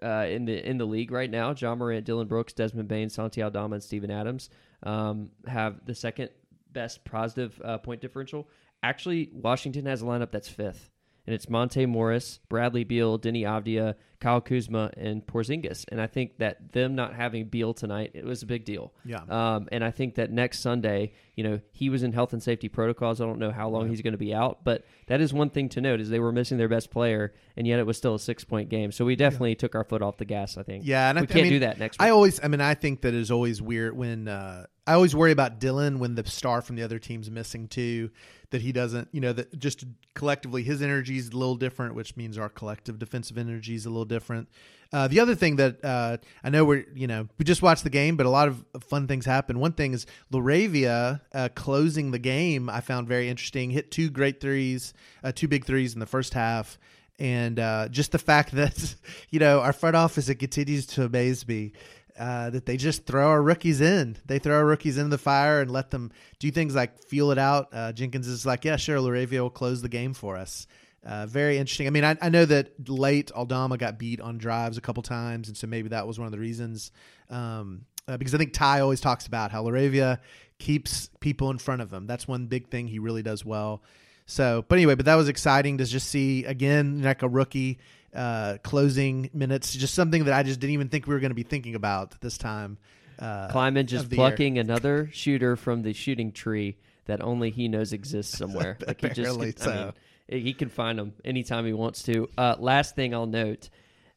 uh, 0.02 0.26
in 0.28 0.44
the 0.44 0.68
in 0.68 0.78
the 0.78 0.84
league 0.86 1.10
right 1.10 1.30
now. 1.30 1.54
Ja 1.56 1.74
Morant, 1.74 2.04
Dillon 2.04 2.26
Brooks, 2.26 2.52
Desmond 2.52 2.88
Bane, 2.88 3.08
Santi 3.08 3.42
Aldama, 3.42 3.74
and 3.74 3.82
Steven 3.82 4.10
Adams 4.10 4.50
um, 4.82 5.30
have 5.46 5.84
the 5.86 5.94
second 5.94 6.30
best 6.72 7.04
positive 7.04 7.60
uh, 7.64 7.78
point 7.78 8.00
differential. 8.00 8.48
Actually, 8.82 9.30
Washington 9.32 9.86
has 9.86 10.02
a 10.02 10.04
lineup 10.04 10.32
that's 10.32 10.48
fifth 10.48 10.90
and 11.26 11.34
it's 11.34 11.48
Monte 11.48 11.86
Morris, 11.86 12.40
Bradley 12.48 12.84
Beal, 12.84 13.18
Deni 13.18 13.42
Avdija, 13.42 13.94
Kyle 14.20 14.40
Kuzma, 14.40 14.90
and 14.96 15.24
Porzingis. 15.26 15.84
And 15.88 16.00
I 16.00 16.06
think 16.06 16.38
that 16.38 16.72
them 16.72 16.94
not 16.94 17.14
having 17.14 17.46
Beal 17.46 17.74
tonight, 17.74 18.12
it 18.14 18.24
was 18.24 18.42
a 18.42 18.46
big 18.46 18.64
deal. 18.64 18.92
Yeah. 19.04 19.22
Um, 19.28 19.68
and 19.70 19.84
I 19.84 19.90
think 19.90 20.16
that 20.16 20.30
next 20.30 20.60
Sunday, 20.60 21.12
you 21.36 21.44
know, 21.44 21.60
he 21.70 21.90
was 21.90 22.02
in 22.02 22.12
health 22.12 22.32
and 22.32 22.42
safety 22.42 22.68
protocols. 22.68 23.20
I 23.20 23.24
don't 23.24 23.38
know 23.38 23.50
how 23.50 23.68
long 23.68 23.88
he's 23.88 24.00
going 24.00 24.12
to 24.12 24.18
be 24.18 24.34
out, 24.34 24.64
but 24.64 24.84
that 25.06 25.20
is 25.20 25.32
one 25.32 25.50
thing 25.50 25.68
to 25.70 25.80
note 25.80 26.00
is 26.00 26.08
they 26.08 26.20
were 26.20 26.32
missing 26.32 26.58
their 26.58 26.68
best 26.68 26.90
player, 26.90 27.34
and 27.56 27.66
yet 27.66 27.78
it 27.78 27.86
was 27.86 27.96
still 27.96 28.14
a 28.14 28.20
six 28.20 28.44
point 28.44 28.68
game. 28.68 28.92
So 28.92 29.04
we 29.04 29.16
definitely 29.16 29.50
yeah. 29.50 29.56
took 29.56 29.74
our 29.74 29.84
foot 29.84 30.02
off 30.02 30.16
the 30.16 30.24
gas. 30.24 30.56
I 30.56 30.62
think. 30.62 30.84
Yeah, 30.86 31.10
and 31.10 31.18
we 31.18 31.24
I, 31.24 31.26
can't 31.26 31.38
I 31.38 31.42
mean, 31.42 31.52
do 31.52 31.58
that 31.60 31.78
next. 31.78 31.98
Week. 31.98 32.06
I 32.06 32.10
always, 32.10 32.42
I 32.42 32.48
mean, 32.48 32.60
I 32.60 32.74
think 32.74 33.02
that 33.02 33.14
is 33.14 33.30
always 33.30 33.62
weird 33.62 33.96
when. 33.96 34.28
Uh, 34.28 34.66
I 34.86 34.94
always 34.94 35.14
worry 35.14 35.30
about 35.30 35.60
Dillon 35.60 36.00
when 36.00 36.16
the 36.16 36.26
star 36.26 36.60
from 36.60 36.74
the 36.74 36.82
other 36.82 36.98
team's 36.98 37.30
missing 37.30 37.68
too, 37.68 38.10
that 38.50 38.62
he 38.62 38.72
doesn't, 38.72 39.08
you 39.12 39.20
know, 39.20 39.32
that 39.32 39.56
just 39.58 39.84
collectively 40.14 40.64
his 40.64 40.82
energy 40.82 41.16
is 41.16 41.28
a 41.28 41.36
little 41.36 41.54
different, 41.54 41.94
which 41.94 42.16
means 42.16 42.36
our 42.36 42.48
collective 42.48 42.98
defensive 42.98 43.38
energy 43.38 43.74
is 43.74 43.86
a 43.86 43.90
little 43.90 44.04
different. 44.04 44.48
Uh, 44.92 45.08
the 45.08 45.20
other 45.20 45.34
thing 45.34 45.56
that 45.56 45.82
uh, 45.84 46.16
I 46.42 46.50
know 46.50 46.64
we're, 46.64 46.84
you 46.94 47.06
know, 47.06 47.28
we 47.38 47.44
just 47.44 47.62
watched 47.62 47.84
the 47.84 47.90
game, 47.90 48.16
but 48.16 48.26
a 48.26 48.30
lot 48.30 48.48
of 48.48 48.64
fun 48.80 49.06
things 49.06 49.24
happen. 49.24 49.60
One 49.60 49.72
thing 49.72 49.94
is 49.94 50.04
LaRavia 50.32 51.20
uh, 51.32 51.48
closing 51.54 52.10
the 52.10 52.18
game. 52.18 52.68
I 52.68 52.80
found 52.80 53.08
very 53.08 53.28
interesting. 53.28 53.70
Hit 53.70 53.90
two 53.90 54.10
great 54.10 54.40
threes, 54.40 54.94
uh, 55.22 55.32
two 55.32 55.48
big 55.48 55.64
threes 55.64 55.94
in 55.94 56.00
the 56.00 56.06
first 56.06 56.34
half, 56.34 56.76
and 57.18 57.58
uh, 57.58 57.88
just 57.88 58.12
the 58.12 58.18
fact 58.18 58.52
that 58.56 58.96
you 59.30 59.38
know 59.38 59.60
our 59.60 59.72
front 59.72 59.96
office 59.96 60.28
it 60.28 60.36
continues 60.36 60.86
to 60.86 61.04
amaze 61.04 61.46
me 61.46 61.72
uh, 62.18 62.50
that 62.50 62.66
they 62.66 62.76
just 62.76 63.06
throw 63.06 63.28
our 63.28 63.42
rookies 63.42 63.80
in. 63.80 64.16
They 64.26 64.38
throw 64.38 64.56
our 64.56 64.64
rookies 64.64 64.98
into 64.98 65.10
the 65.10 65.18
fire 65.18 65.60
and 65.60 65.70
let 65.70 65.90
them 65.90 66.12
do 66.38 66.50
things 66.50 66.74
like 66.74 67.02
feel 67.04 67.30
it 67.30 67.38
out. 67.38 67.68
Uh, 67.72 67.92
Jenkins 67.92 68.28
is 68.28 68.44
like, 68.44 68.64
yeah, 68.64 68.76
sure, 68.76 68.98
LaRavia 68.98 69.40
will 69.40 69.50
close 69.50 69.82
the 69.82 69.88
game 69.88 70.14
for 70.14 70.36
us. 70.36 70.66
Uh, 71.04 71.26
very 71.26 71.58
interesting. 71.58 71.86
I 71.86 71.90
mean, 71.90 72.04
I, 72.04 72.16
I, 72.22 72.28
know 72.28 72.44
that 72.44 72.88
late 72.88 73.32
Aldama 73.32 73.76
got 73.76 73.98
beat 73.98 74.20
on 74.20 74.38
drives 74.38 74.78
a 74.78 74.80
couple 74.80 75.02
times, 75.02 75.48
and 75.48 75.56
so 75.56 75.66
maybe 75.66 75.88
that 75.88 76.06
was 76.06 76.16
one 76.16 76.26
of 76.26 76.32
the 76.32 76.38
reasons. 76.38 76.92
Um, 77.28 77.86
uh, 78.06 78.16
because 78.16 78.34
I 78.34 78.38
think 78.38 78.52
Ty 78.52 78.80
always 78.80 79.00
talks 79.00 79.26
about 79.26 79.50
how 79.50 79.64
LaRavia 79.64 80.18
keeps 80.58 81.10
people 81.18 81.50
in 81.50 81.58
front 81.58 81.82
of 81.82 81.92
him. 81.92 82.06
That's 82.06 82.28
one 82.28 82.46
big 82.46 82.68
thing 82.68 82.86
he 82.86 83.00
really 83.00 83.22
does 83.22 83.44
well. 83.44 83.82
So, 84.26 84.64
but 84.68 84.76
anyway, 84.76 84.94
but 84.94 85.06
that 85.06 85.16
was 85.16 85.28
exciting 85.28 85.78
to 85.78 85.84
just 85.84 86.08
see 86.08 86.44
again, 86.44 87.02
like 87.02 87.22
a 87.22 87.28
rookie 87.28 87.78
uh, 88.14 88.58
closing 88.62 89.30
minutes, 89.32 89.72
just 89.74 89.94
something 89.94 90.24
that 90.24 90.34
I 90.34 90.42
just 90.42 90.60
didn't 90.60 90.74
even 90.74 90.88
think 90.88 91.06
we 91.06 91.14
were 91.14 91.20
going 91.20 91.30
to 91.30 91.36
be 91.36 91.42
thinking 91.42 91.74
about 91.74 92.20
this 92.20 92.38
time. 92.38 92.78
Uh, 93.18 93.48
Kleiman 93.48 93.86
just 93.86 94.10
plucking 94.10 94.56
year. 94.56 94.64
another 94.64 95.08
shooter 95.12 95.56
from 95.56 95.82
the 95.82 95.92
shooting 95.92 96.32
tree 96.32 96.76
that 97.06 97.22
only 97.22 97.50
he 97.50 97.68
knows 97.68 97.92
exists 97.92 98.36
somewhere. 98.36 98.78
like 98.86 99.00
he 99.00 99.08
just, 99.10 99.38
could, 99.38 99.58
so. 99.58 99.92
I 100.30 100.34
mean, 100.34 100.44
he 100.44 100.52
can 100.54 100.68
find 100.68 100.98
them 100.98 101.14
anytime 101.24 101.66
he 101.66 101.72
wants 101.72 102.02
to. 102.04 102.28
Uh, 102.36 102.56
last 102.58 102.94
thing 102.94 103.14
I'll 103.14 103.26
note, 103.26 103.68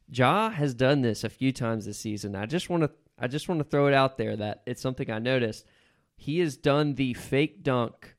Ja 0.09 0.49
has 0.49 0.73
done 0.73 1.01
this 1.01 1.23
a 1.23 1.29
few 1.29 1.51
times 1.51 1.85
this 1.85 1.99
season. 1.99 2.35
I 2.35 2.45
just 2.45 2.69
want 2.69 2.83
to, 2.83 2.91
I 3.19 3.27
just 3.27 3.47
want 3.49 3.59
to 3.59 3.65
throw 3.65 3.87
it 3.87 3.93
out 3.93 4.17
there 4.17 4.35
that 4.35 4.61
it's 4.65 4.81
something 4.81 5.09
I 5.09 5.19
noticed. 5.19 5.65
He 6.17 6.39
has 6.39 6.57
done 6.57 6.95
the 6.95 7.13
fake 7.13 7.63
dunk, 7.63 8.15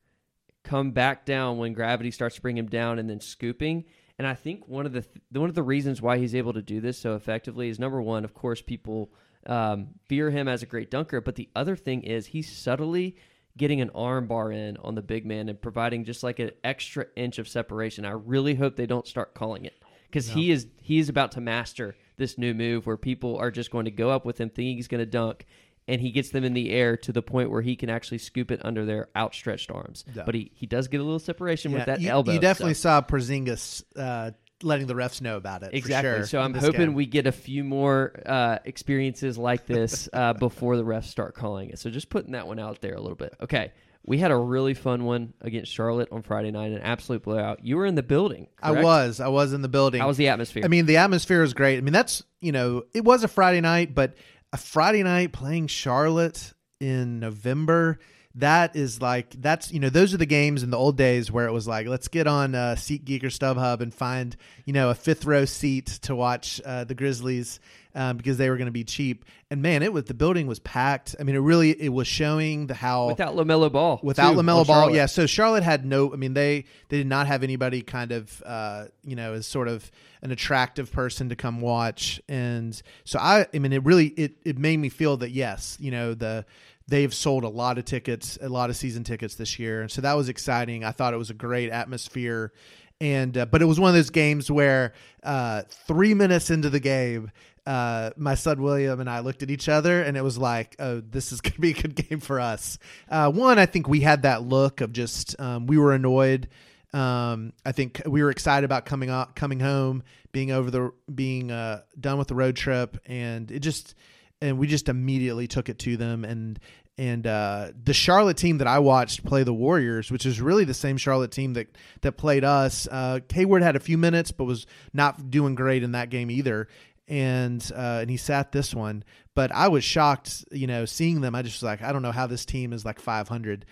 come 0.63 0.91
back 0.91 1.25
down 1.25 1.57
when 1.57 1.73
gravity 1.73 2.11
starts 2.11 2.35
to 2.35 2.41
bring 2.41 2.57
him 2.57 2.67
down, 2.67 2.99
and 2.99 3.09
then 3.09 3.19
scooping. 3.19 3.85
And 4.17 4.25
I 4.25 4.33
think 4.33 4.67
one 4.67 4.85
of 4.85 4.93
the 4.93 5.01
th- 5.01 5.21
one 5.31 5.49
of 5.49 5.55
the 5.55 5.63
reasons 5.63 6.01
why 6.01 6.17
he's 6.17 6.33
able 6.33 6.53
to 6.53 6.61
do 6.61 6.81
this 6.81 6.97
so 6.97 7.15
effectively 7.15 7.69
is 7.69 7.79
number 7.79 8.01
one, 8.01 8.25
of 8.25 8.33
course, 8.33 8.61
people 8.61 9.11
um, 9.45 9.89
fear 10.07 10.29
him 10.29 10.47
as 10.47 10.63
a 10.63 10.65
great 10.65 10.89
dunker, 10.89 11.21
but 11.21 11.35
the 11.35 11.49
other 11.55 11.75
thing 11.75 12.03
is 12.03 12.27
he's 12.27 12.51
subtly 12.51 13.15
getting 13.57 13.81
an 13.81 13.89
arm 13.95 14.27
bar 14.27 14.51
in 14.51 14.77
on 14.77 14.95
the 14.95 15.01
big 15.01 15.25
man 15.25 15.49
and 15.49 15.61
providing 15.61 16.05
just 16.05 16.23
like 16.23 16.39
an 16.39 16.51
extra 16.63 17.05
inch 17.15 17.39
of 17.39 17.47
separation. 17.47 18.05
I 18.05 18.11
really 18.11 18.55
hope 18.55 18.75
they 18.75 18.85
don't 18.85 19.07
start 19.07 19.33
calling 19.33 19.65
it 19.65 19.73
because 20.09 20.29
no. 20.29 20.35
he 20.35 20.51
is 20.51 20.67
he 20.81 20.99
is 20.99 21.09
about 21.09 21.31
to 21.33 21.41
master 21.41 21.95
this 22.17 22.37
new 22.37 22.53
move 22.53 22.85
where 22.85 22.97
people 22.97 23.37
are 23.37 23.51
just 23.51 23.71
going 23.71 23.85
to 23.85 23.91
go 23.91 24.09
up 24.09 24.25
with 24.25 24.39
him 24.39 24.49
thinking 24.49 24.77
he's 24.77 24.87
going 24.87 24.99
to 24.99 25.05
dunk 25.05 25.45
and 25.87 26.01
he 26.01 26.11
gets 26.11 26.29
them 26.29 26.43
in 26.43 26.53
the 26.53 26.71
air 26.71 26.97
to 26.97 27.11
the 27.11 27.21
point 27.21 27.49
where 27.49 27.61
he 27.61 27.75
can 27.75 27.89
actually 27.89 28.17
scoop 28.17 28.51
it 28.51 28.61
under 28.63 28.85
their 28.85 29.09
outstretched 29.15 29.71
arms. 29.71 30.03
Yeah. 30.13 30.23
But 30.25 30.35
he, 30.35 30.51
he 30.53 30.65
does 30.65 30.87
get 30.87 30.99
a 30.99 31.03
little 31.03 31.19
separation 31.19 31.71
yeah, 31.71 31.77
with 31.77 31.85
that 31.85 32.01
you, 32.01 32.09
elbow. 32.09 32.33
You 32.33 32.39
definitely 32.39 32.73
so. 32.73 32.89
saw 32.89 33.01
Porzingis 33.01 33.83
uh, 33.95 34.31
letting 34.63 34.87
the 34.87 34.95
refs 34.95 35.21
know 35.21 35.37
about 35.37 35.63
it. 35.63 35.73
Exactly. 35.73 36.09
Sure, 36.09 36.25
so 36.25 36.39
I'm 36.41 36.53
hoping 36.53 36.87
game. 36.87 36.93
we 36.93 37.05
get 37.05 37.27
a 37.27 37.31
few 37.31 37.63
more 37.63 38.13
uh, 38.25 38.59
experiences 38.65 39.37
like 39.37 39.65
this 39.65 40.09
uh, 40.13 40.33
before 40.33 40.77
the 40.77 40.83
refs 40.83 41.05
start 41.05 41.35
calling 41.35 41.69
it. 41.69 41.79
So 41.79 41.89
just 41.89 42.09
putting 42.09 42.31
that 42.31 42.47
one 42.47 42.59
out 42.59 42.81
there 42.81 42.95
a 42.95 43.01
little 43.01 43.15
bit. 43.15 43.35
Okay. 43.41 43.71
We 44.05 44.17
had 44.19 44.31
a 44.31 44.37
really 44.37 44.73
fun 44.73 45.03
one 45.03 45.33
against 45.41 45.69
Charlotte 45.69 46.07
on 46.13 46.21
Friday 46.21 46.49
night, 46.49 46.71
an 46.71 46.79
absolute 46.79 47.23
blowout. 47.23 47.65
You 47.65 47.75
were 47.75 47.85
in 47.85 47.95
the 47.95 48.03
building. 48.03 48.47
Correct? 48.55 48.79
I 48.79 48.81
was. 48.81 49.19
I 49.19 49.27
was 49.27 49.51
in 49.51 49.61
the 49.61 49.67
building. 49.67 49.99
How 49.99 50.07
was 50.07 50.15
the 50.15 50.29
atmosphere? 50.29 50.63
I 50.63 50.69
mean, 50.69 50.85
the 50.85 50.95
atmosphere 50.95 51.41
was 51.41 51.53
great. 51.53 51.77
I 51.77 51.81
mean, 51.81 51.91
that's, 51.91 52.23
you 52.39 52.53
know, 52.53 52.83
it 52.93 53.03
was 53.03 53.25
a 53.25 53.27
Friday 53.27 53.59
night, 53.59 53.93
but 53.93 54.15
a 54.53 54.57
Friday 54.57 55.03
night 55.03 55.31
playing 55.33 55.67
Charlotte 55.67 56.53
in 56.79 57.19
November. 57.19 57.99
That 58.35 58.75
is 58.75 59.01
like 59.01 59.31
that's 59.41 59.71
you 59.71 59.79
know 59.79 59.89
those 59.89 60.13
are 60.13 60.17
the 60.17 60.27
games 60.27 60.61
in 60.61 60.69
the 60.69 60.77
old 60.77 60.95
days 60.95 61.31
where 61.31 61.47
it 61.47 61.51
was 61.51 61.67
like 61.67 61.87
let's 61.87 62.07
get 62.07 62.27
on 62.27 62.53
uh, 62.53 62.75
SeatGeek 62.77 63.23
or 63.23 63.29
StubHub 63.29 63.81
and 63.81 63.91
find 63.91 64.37
you 64.65 64.73
know 64.73 64.91
a 64.91 64.95
fifth 64.95 65.25
row 65.25 65.45
seat 65.45 65.87
to 66.03 66.15
watch 66.15 66.61
uh, 66.63 66.83
the 66.83 66.93
Grizzlies 66.93 67.59
um, 67.97 68.15
because 68.15 68.37
they 68.37 68.49
were 68.49 68.57
going 68.57 68.67
to 68.67 68.71
be 68.71 68.83
cheap. 68.83 69.25
And 69.49 69.61
man, 69.61 69.81
it 69.81 69.91
was 69.91 70.05
the 70.05 70.13
building 70.13 70.45
was 70.45 70.59
packed. 70.59 71.15
I 71.19 71.23
mean, 71.23 71.35
it 71.35 71.39
really 71.39 71.71
it 71.71 71.89
was 71.89 72.07
showing 72.07 72.67
the 72.67 72.75
how 72.75 73.07
without 73.07 73.35
LaMelo 73.35 73.71
Ball, 73.71 73.99
without 74.03 74.35
LaMelo 74.35 74.67
Ball, 74.67 74.95
yeah. 74.95 75.07
So 75.07 75.25
Charlotte 75.25 75.63
had 75.63 75.83
no. 75.83 76.13
I 76.13 76.15
mean, 76.15 76.33
they 76.33 76.65
they 76.89 76.97
did 76.97 77.07
not 77.07 77.27
have 77.27 77.43
anybody 77.43 77.81
kind 77.81 78.11
of 78.11 78.43
uh, 78.45 78.85
you 79.03 79.15
know 79.15 79.33
as 79.33 79.47
sort 79.47 79.67
of 79.67 79.89
an 80.21 80.31
attractive 80.31 80.91
person 80.91 81.29
to 81.29 81.35
come 81.35 81.59
watch, 81.59 82.21
and 82.29 82.79
so 83.03 83.17
I 83.19 83.47
I 83.53 83.59
mean, 83.59 83.73
it 83.73 83.83
really 83.83 84.07
it 84.09 84.37
it 84.45 84.57
made 84.59 84.77
me 84.77 84.89
feel 84.89 85.17
that 85.17 85.31
yes, 85.31 85.75
you 85.79 85.89
know 85.89 86.13
the 86.13 86.45
they've 86.87 87.13
sold 87.13 87.43
a 87.43 87.49
lot 87.49 87.79
of 87.79 87.85
tickets, 87.85 88.37
a 88.41 88.47
lot 88.47 88.69
of 88.69 88.77
season 88.77 89.03
tickets 89.03 89.35
this 89.35 89.57
year, 89.57 89.81
and 89.81 89.89
so 89.89 90.01
that 90.01 90.13
was 90.13 90.29
exciting. 90.29 90.83
I 90.83 90.91
thought 90.91 91.15
it 91.15 91.17
was 91.17 91.31
a 91.31 91.35
great 91.35 91.71
atmosphere, 91.71 92.53
and 92.99 93.37
uh, 93.37 93.45
but 93.45 93.61
it 93.61 93.65
was 93.65 93.79
one 93.79 93.89
of 93.89 93.95
those 93.95 94.09
games 94.09 94.51
where 94.51 94.93
uh, 95.23 95.63
three 95.87 96.13
minutes 96.13 96.49
into 96.49 96.69
the 96.69 96.79
game, 96.79 97.31
uh, 97.67 98.11
my 98.15 98.35
son 98.35 98.61
William 98.61 99.01
and 99.01 99.09
I 99.09 99.19
looked 99.19 99.43
at 99.43 99.51
each 99.51 99.67
other, 99.67 100.01
and 100.01 100.15
it 100.15 100.21
was 100.21 100.37
like, 100.37 100.77
"Oh, 100.79 101.01
this 101.01 101.33
is 101.33 101.41
going 101.41 101.53
to 101.53 101.61
be 101.61 101.71
a 101.71 101.73
good 101.73 101.95
game 101.95 102.21
for 102.21 102.39
us." 102.39 102.79
Uh, 103.09 103.29
one, 103.29 103.59
I 103.59 103.65
think 103.65 103.89
we 103.89 103.99
had 103.99 104.21
that 104.21 104.41
look 104.41 104.79
of 104.79 104.93
just 104.93 105.39
um, 105.39 105.67
we 105.67 105.77
were 105.77 105.93
annoyed. 105.93 106.47
Um, 106.93 107.51
I 107.65 107.73
think 107.73 108.01
we 108.05 108.23
were 108.23 108.29
excited 108.29 108.63
about 108.63 108.85
coming 108.85 109.09
out, 109.09 109.35
coming 109.35 109.59
home, 109.59 110.03
being 110.31 110.51
over 110.51 110.71
the, 110.71 110.91
being 111.13 111.51
uh, 111.51 111.81
done 111.99 112.17
with 112.17 112.29
the 112.29 112.35
road 112.35 112.55
trip, 112.55 112.97
and 113.05 113.51
it 113.51 113.59
just, 113.59 113.95
and 114.41 114.57
we 114.57 114.67
just 114.67 114.87
immediately 114.87 115.47
took 115.47 115.67
it 115.67 115.77
to 115.79 115.97
them, 115.97 116.23
and 116.23 116.59
and 116.97 117.27
uh, 117.27 117.71
the 117.83 117.93
Charlotte 117.93 118.37
team 118.37 118.59
that 118.59 118.67
I 118.67 118.79
watched 118.79 119.25
play 119.25 119.43
the 119.43 119.53
Warriors, 119.53 120.09
which 120.09 120.25
is 120.25 120.39
really 120.39 120.63
the 120.63 120.73
same 120.73 120.95
Charlotte 120.95 121.31
team 121.31 121.53
that 121.53 121.67
that 121.99 122.13
played 122.13 122.45
us. 122.45 122.87
Uh, 122.89 123.19
Hayward 123.33 123.61
had 123.61 123.75
a 123.75 123.81
few 123.81 123.97
minutes, 123.97 124.31
but 124.31 124.45
was 124.45 124.65
not 124.93 125.29
doing 125.29 125.53
great 125.53 125.83
in 125.83 125.91
that 125.91 126.09
game 126.09 126.31
either 126.31 126.69
and 127.07 127.71
uh, 127.75 127.99
and 128.01 128.09
he 128.09 128.17
sat 128.17 128.51
this 128.51 128.73
one. 128.73 129.03
But 129.35 129.51
I 129.51 129.67
was 129.67 129.83
shocked, 129.83 130.45
you 130.51 130.67
know, 130.67 130.85
seeing 130.85 131.21
them. 131.21 131.35
I 131.35 131.41
just 131.41 131.57
was 131.57 131.63
like, 131.63 131.81
I 131.81 131.91
don't 131.91 132.01
know 132.01 132.11
how 132.11 132.27
this 132.27 132.45
team 132.45 132.73
is 132.73 132.83
like 132.83 132.99
500, 132.99 133.65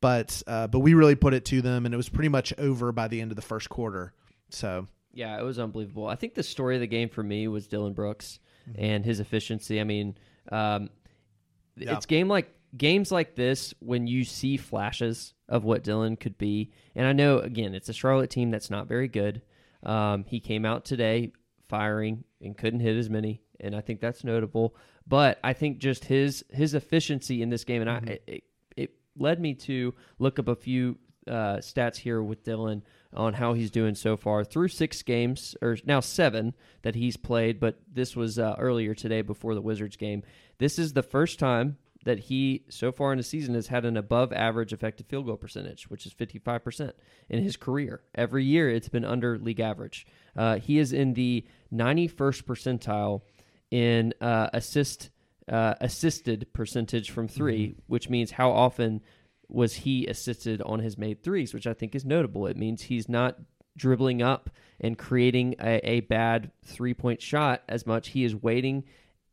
but 0.00 0.42
uh, 0.46 0.66
but 0.66 0.80
we 0.80 0.94
really 0.94 1.14
put 1.14 1.34
it 1.34 1.44
to 1.46 1.62
them, 1.62 1.86
and 1.86 1.94
it 1.94 1.96
was 1.96 2.08
pretty 2.08 2.28
much 2.28 2.52
over 2.58 2.92
by 2.92 3.08
the 3.08 3.20
end 3.20 3.32
of 3.32 3.36
the 3.36 3.42
first 3.42 3.68
quarter. 3.68 4.12
So 4.50 4.86
yeah, 5.12 5.38
it 5.38 5.42
was 5.42 5.58
unbelievable. 5.58 6.06
I 6.06 6.14
think 6.14 6.34
the 6.34 6.42
story 6.42 6.74
of 6.76 6.80
the 6.80 6.86
game 6.86 7.08
for 7.08 7.22
me 7.22 7.48
was 7.48 7.66
Dillon 7.66 7.94
Brooks 7.94 8.38
mm-hmm. 8.68 8.84
and 8.84 9.04
his 9.04 9.20
efficiency. 9.20 9.80
I 9.80 9.84
mean, 9.84 10.16
um, 10.52 10.90
yeah. 11.76 11.96
it's 11.96 12.06
game 12.06 12.28
like 12.28 12.52
games 12.76 13.10
like 13.10 13.34
this 13.34 13.72
when 13.80 14.06
you 14.06 14.24
see 14.24 14.56
flashes 14.56 15.32
of 15.48 15.64
what 15.64 15.82
Dillon 15.82 16.16
could 16.16 16.36
be. 16.36 16.72
And 16.94 17.06
I 17.06 17.12
know 17.12 17.38
again, 17.38 17.74
it's 17.74 17.88
a 17.88 17.94
Charlotte 17.94 18.30
team 18.30 18.50
that's 18.50 18.70
not 18.70 18.86
very 18.86 19.08
good. 19.08 19.42
Um, 19.82 20.24
he 20.24 20.40
came 20.40 20.66
out 20.66 20.84
today 20.84 21.32
firing 21.68 22.24
and 22.40 22.56
couldn't 22.56 22.80
hit 22.80 22.96
as 22.96 23.10
many, 23.10 23.42
and 23.60 23.74
I 23.74 23.80
think 23.80 24.00
that's 24.00 24.24
notable. 24.24 24.76
But 25.06 25.38
I 25.44 25.52
think 25.52 25.78
just 25.78 26.04
his 26.04 26.44
his 26.50 26.74
efficiency 26.74 27.42
in 27.42 27.50
this 27.50 27.64
game, 27.64 27.82
and 27.82 27.90
mm-hmm. 27.90 28.08
I 28.08 28.18
it, 28.26 28.44
it, 28.76 28.90
led 29.18 29.40
me 29.40 29.54
to 29.54 29.94
look 30.18 30.38
up 30.38 30.48
a 30.48 30.54
few 30.54 30.98
uh, 31.26 31.56
stats 31.56 31.96
here 31.96 32.22
with 32.22 32.44
Dillon 32.44 32.82
on 33.14 33.32
how 33.32 33.54
he's 33.54 33.70
doing 33.70 33.94
so 33.94 34.16
far 34.16 34.44
through 34.44 34.68
six 34.68 35.02
games, 35.02 35.56
or 35.62 35.78
now 35.84 36.00
seven 36.00 36.54
that 36.82 36.94
he's 36.94 37.16
played. 37.16 37.58
But 37.58 37.80
this 37.90 38.14
was 38.14 38.38
uh, 38.38 38.56
earlier 38.58 38.94
today 38.94 39.22
before 39.22 39.54
the 39.54 39.62
Wizards 39.62 39.96
game. 39.96 40.22
This 40.58 40.78
is 40.78 40.92
the 40.92 41.02
first 41.02 41.38
time 41.38 41.78
that 42.06 42.20
he 42.20 42.62
so 42.68 42.92
far 42.92 43.10
in 43.10 43.18
the 43.18 43.24
season 43.24 43.54
has 43.54 43.66
had 43.66 43.84
an 43.84 43.96
above 43.96 44.32
average 44.32 44.72
effective 44.72 45.06
field 45.06 45.26
goal 45.26 45.36
percentage, 45.36 45.90
which 45.90 46.06
is 46.06 46.14
55% 46.14 46.92
in 47.28 47.42
his 47.42 47.56
career. 47.56 48.00
Every 48.14 48.44
year 48.44 48.70
it's 48.70 48.88
been 48.88 49.04
under 49.04 49.36
league 49.38 49.58
average. 49.58 50.06
Uh, 50.36 50.60
he 50.60 50.78
is 50.78 50.92
in 50.92 51.14
the 51.14 51.44
91st 51.74 52.44
percentile 52.44 53.22
in 53.72 54.14
uh, 54.20 54.48
assist 54.52 55.10
uh, 55.50 55.74
assisted 55.80 56.46
percentage 56.52 57.10
from 57.10 57.26
3 57.26 57.58
mm-hmm. 57.58 57.80
which 57.88 58.08
means 58.08 58.32
how 58.32 58.52
often 58.52 59.00
was 59.48 59.74
he 59.74 60.06
assisted 60.06 60.62
on 60.62 60.78
his 60.78 60.96
made 60.96 61.24
threes, 61.24 61.52
which 61.52 61.66
I 61.66 61.74
think 61.74 61.96
is 61.96 62.04
notable. 62.04 62.46
It 62.46 62.56
means 62.56 62.82
he's 62.82 63.08
not 63.08 63.36
dribbling 63.76 64.22
up 64.22 64.48
and 64.80 64.96
creating 64.96 65.56
a, 65.60 65.80
a 65.88 66.00
bad 66.00 66.52
three 66.64 66.94
point 66.94 67.20
shot 67.20 67.62
as 67.68 67.84
much. 67.84 68.08
He 68.08 68.22
is 68.22 68.34
waiting 68.36 68.84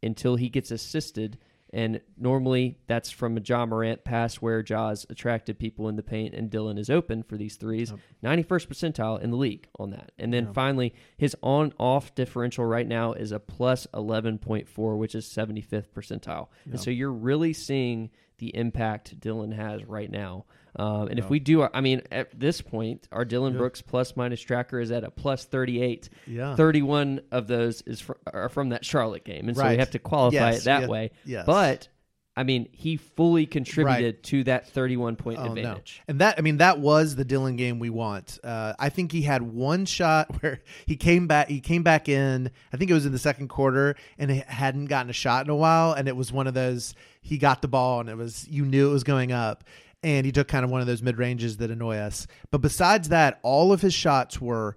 until 0.02 0.38
he 0.38 0.50
gets 0.50 0.72
assisted 0.72 1.38
and 1.74 2.00
normally 2.18 2.78
that's 2.86 3.10
from 3.10 3.36
a 3.36 3.42
Ja 3.42 3.66
Morant 3.66 4.04
pass 4.04 4.36
where 4.36 4.62
Ja's 4.62 5.08
attracted 5.10 5.58
people 5.58 5.90
in 5.90 5.96
the 5.96 6.04
paint 6.04 6.36
and 6.36 6.50
Dillon 6.50 6.78
is 6.78 6.90
open 6.90 7.24
for 7.24 7.36
these 7.36 7.56
threes. 7.56 7.92
Yep. 8.22 8.46
91st 8.46 8.68
percentile 8.68 9.20
in 9.20 9.32
the 9.32 9.38
league 9.38 9.68
on 9.80 9.90
that. 9.90 10.12
And 10.20 10.32
then 10.32 10.46
yep. 10.46 10.54
finally, 10.54 10.94
his 11.18 11.36
on 11.42 11.74
off 11.80 12.14
differential 12.14 12.64
right 12.64 12.88
now 12.88 13.14
is 13.14 13.32
a 13.32 13.40
plus 13.40 13.88
11.4, 13.94 14.98
which 14.98 15.16
is 15.16 15.26
75th 15.26 15.90
percentile. 15.90 16.48
Yep. 16.66 16.74
And 16.74 16.80
so 16.80 16.92
you're 16.92 17.12
really 17.12 17.54
seeing 17.54 18.12
the 18.38 18.56
impact 18.56 19.20
Dillon 19.20 19.52
has 19.52 19.84
right 19.84 20.12
now. 20.12 20.46
Um, 20.76 21.08
and 21.08 21.20
if 21.20 21.30
we 21.30 21.40
do, 21.40 21.68
I 21.72 21.82
mean, 21.82 22.02
at 22.12 22.38
this 22.38 22.62
point, 22.62 23.08
our 23.12 23.26
Dillon 23.26 23.56
Brooks 23.58 23.82
plus 23.82 24.16
minus 24.16 24.42
tracker 24.42 24.80
is 24.80 24.92
at 24.92 25.04
a 25.04 25.12
plus 25.12 25.46
38. 25.46 26.10
Yeah. 26.26 26.56
31 26.56 27.22
of 27.32 27.48
those 27.48 27.82
is 27.84 28.02
fr- 28.02 28.14
are 28.32 28.50
from 28.50 28.70
that 28.70 28.84
Charlotte 28.84 29.24
game. 29.24 29.48
And 29.48 29.56
so 29.56 29.64
right. 29.64 29.72
we 29.72 29.78
have 29.78 29.92
to 29.92 30.00
qualify 30.00 30.52
yes, 30.52 30.62
it 30.62 30.66
that 30.66 30.82
yeah, 30.82 30.88
way. 30.88 31.12
Yes. 31.26 31.46
But 31.46 31.90
I 32.36 32.44
mean, 32.44 32.68
he 32.72 32.98
fully 32.98 33.46
contributed 33.46 34.24
to 34.24 34.44
that 34.46 34.68
31 34.68 35.18
point 35.18 35.38
Oh, 35.40 35.46
advantage. 35.46 36.02
No. 36.08 36.12
And 36.12 36.22
that, 36.22 36.36
I 36.40 36.42
mean, 36.42 36.58
that 36.58 36.80
was 36.80 37.16
the 37.16 37.26
Dillon 37.26 37.56
game 37.56 37.78
we 37.78 37.92
want. 37.92 38.40
Uh, 38.44 38.74
I 38.80 38.90
think 38.90 39.12
he 39.12 39.22
had 39.22 39.44
one 39.44 39.86
shot 39.86 40.28
where 40.42 40.62
he 40.88 40.96
came 40.96 41.28
back. 41.28 41.50
He 41.50 41.60
came 41.60 41.84
back 41.84 42.10
in. 42.10 42.50
I 42.74 42.78
think 42.78 42.90
it 42.90 42.96
was 42.96 43.06
in 43.06 43.12
the 43.12 43.20
second 43.20 43.50
quarter, 43.50 43.96
and 44.18 44.32
he 44.32 44.44
hadn't 44.48 44.86
gotten 44.86 45.12
a 45.12 45.14
shot 45.14 45.46
in 45.46 45.52
a 45.52 45.56
while. 45.56 45.94
And 45.94 46.08
it 46.08 46.16
was 46.16 46.32
one 46.32 46.48
of 46.48 46.56
those. 46.56 46.96
He 47.22 47.38
got 47.38 47.62
the 47.62 47.68
ball, 47.68 48.00
and 48.00 48.10
it 48.10 48.18
was 48.18 48.48
you 48.48 48.66
knew 48.66 48.90
it 48.90 48.94
was 48.94 49.04
going 49.04 49.32
up. 49.32 49.64
And 50.04 50.26
he 50.26 50.32
took 50.32 50.48
kind 50.48 50.66
of 50.66 50.72
one 50.72 50.82
of 50.82 50.88
those 50.88 51.02
mid 51.02 51.18
ranges 51.18 51.58
that 51.58 51.72
annoy 51.72 51.98
us. 51.98 52.28
But 52.52 52.60
besides 52.60 53.10
that, 53.10 53.39
all 53.42 53.72
of 53.72 53.82
his 53.82 53.94
shots 53.94 54.42
were 54.42 54.76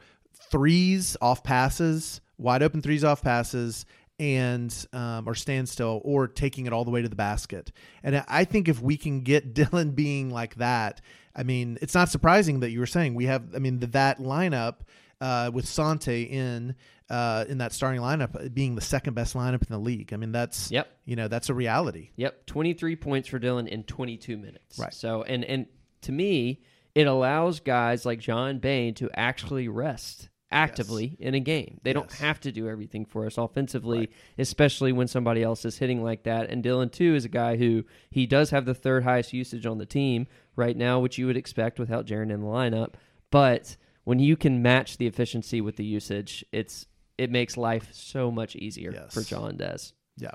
threes 0.51 1.17
off 1.21 1.43
passes, 1.43 2.21
wide 2.39 2.63
open 2.63 2.81
threes 2.81 3.03
off 3.05 3.23
passes, 3.23 3.87
and 4.19 4.87
um, 4.93 5.29
or 5.29 5.35
standstill 5.35 6.01
or 6.05 6.27
taking 6.27 6.67
it 6.67 6.73
all 6.73 6.85
the 6.85 6.91
way 6.91 7.03
to 7.03 7.09
the 7.09 7.17
basket. 7.17 7.73
And 8.03 8.25
I 8.29 8.45
think 8.45 8.69
if 8.69 8.81
we 8.81 8.97
can 8.97 9.21
get 9.21 9.55
Dillon 9.55 9.91
being 9.93 10.31
like 10.31 10.57
that, 10.57 11.01
I 11.35 11.43
mean, 11.43 11.79
it's 11.83 11.95
not 11.95 12.09
surprising 12.09 12.61
that 12.61 12.71
you 12.71 12.81
were 12.81 12.87
saying 12.87 13.15
we 13.15 13.27
have. 13.27 13.55
I 13.55 13.59
mean, 13.59 13.81
that 13.81 14.19
lineup 14.19 14.77
uh, 15.21 15.51
with 15.53 15.67
Santi 15.67 16.23
in 16.25 16.75
uh, 17.09 17.45
in 17.49 17.59
that 17.59 17.73
starting 17.73 18.01
lineup 18.01 18.53
being 18.55 18.75
the 18.75 18.81
second 18.81 19.15
best 19.15 19.35
lineup 19.35 19.63
in 19.63 19.69
the 19.71 19.79
league. 19.79 20.13
I 20.13 20.17
mean, 20.17 20.33
that's 20.33 20.71
Yep. 20.71 20.89
you 21.05 21.17
know 21.17 21.29
that's 21.29 21.49
a 21.49 21.55
reality. 21.55 22.11
Yep, 22.17 22.47
23 22.47 22.97
points 22.97 23.29
for 23.29 23.39
Dillon 23.39 23.67
in 23.69 23.85
22 23.85 24.37
minutes. 24.37 24.79
Right. 24.79 24.93
So, 24.95 25.23
and 25.23 25.45
and 25.45 25.67
to 26.03 26.13
me, 26.13 26.63
it 26.95 27.07
allows 27.07 27.61
guys 27.61 28.05
like 28.07 28.19
John 28.21 28.59
Bain 28.59 28.95
to 28.95 29.11
actually 29.15 29.69
rest 29.69 30.29
actively 30.53 31.17
in 31.19 31.35
a 31.35 31.41
game. 31.41 31.81
They 31.83 31.93
don't 31.93 32.11
have 32.13 32.41
to 32.41 32.53
do 32.53 32.69
everything 32.69 33.05
for 33.05 33.27
us 33.27 33.37
offensively, 33.37 34.11
especially 34.39 34.93
when 34.93 35.09
somebody 35.09 35.43
else 35.43 35.65
is 35.65 35.77
hitting 35.79 36.03
like 36.05 36.23
that. 36.23 36.49
And 36.51 36.63
Dillon 36.63 36.89
too 36.89 37.15
is 37.17 37.25
a 37.25 37.29
guy 37.29 37.57
who 37.57 37.85
he 38.11 38.27
does 38.27 38.51
have 38.51 38.65
the 38.65 38.75
third 38.75 39.03
highest 39.03 39.33
usage 39.33 39.67
on 39.67 39.79
the 39.79 39.87
team 39.87 40.27
right 40.55 40.77
now, 40.77 41.01
which 41.01 41.19
you 41.19 41.27
would 41.27 41.37
expect 41.37 41.79
without 41.81 42.07
Jaren 42.07 42.31
in 42.31 42.41
the 42.41 42.47
lineup. 42.47 42.95
But 43.31 43.77
when 44.05 44.21
you 44.21 44.37
can 44.37 44.63
match 44.63 44.99
the 44.99 45.09
efficiency 45.09 45.61
with 45.61 45.77
the 45.77 45.85
usage, 45.85 46.45
it's 46.53 46.87
it 47.19 47.31
makes 47.31 47.57
life 47.57 47.89
so 47.93 48.31
much 48.31 48.57
easier 48.57 48.93
Yes. 48.93 49.15
for 49.15 49.23
John 49.23 49.57
Des. 49.57 49.79
Yeah. 50.17 50.31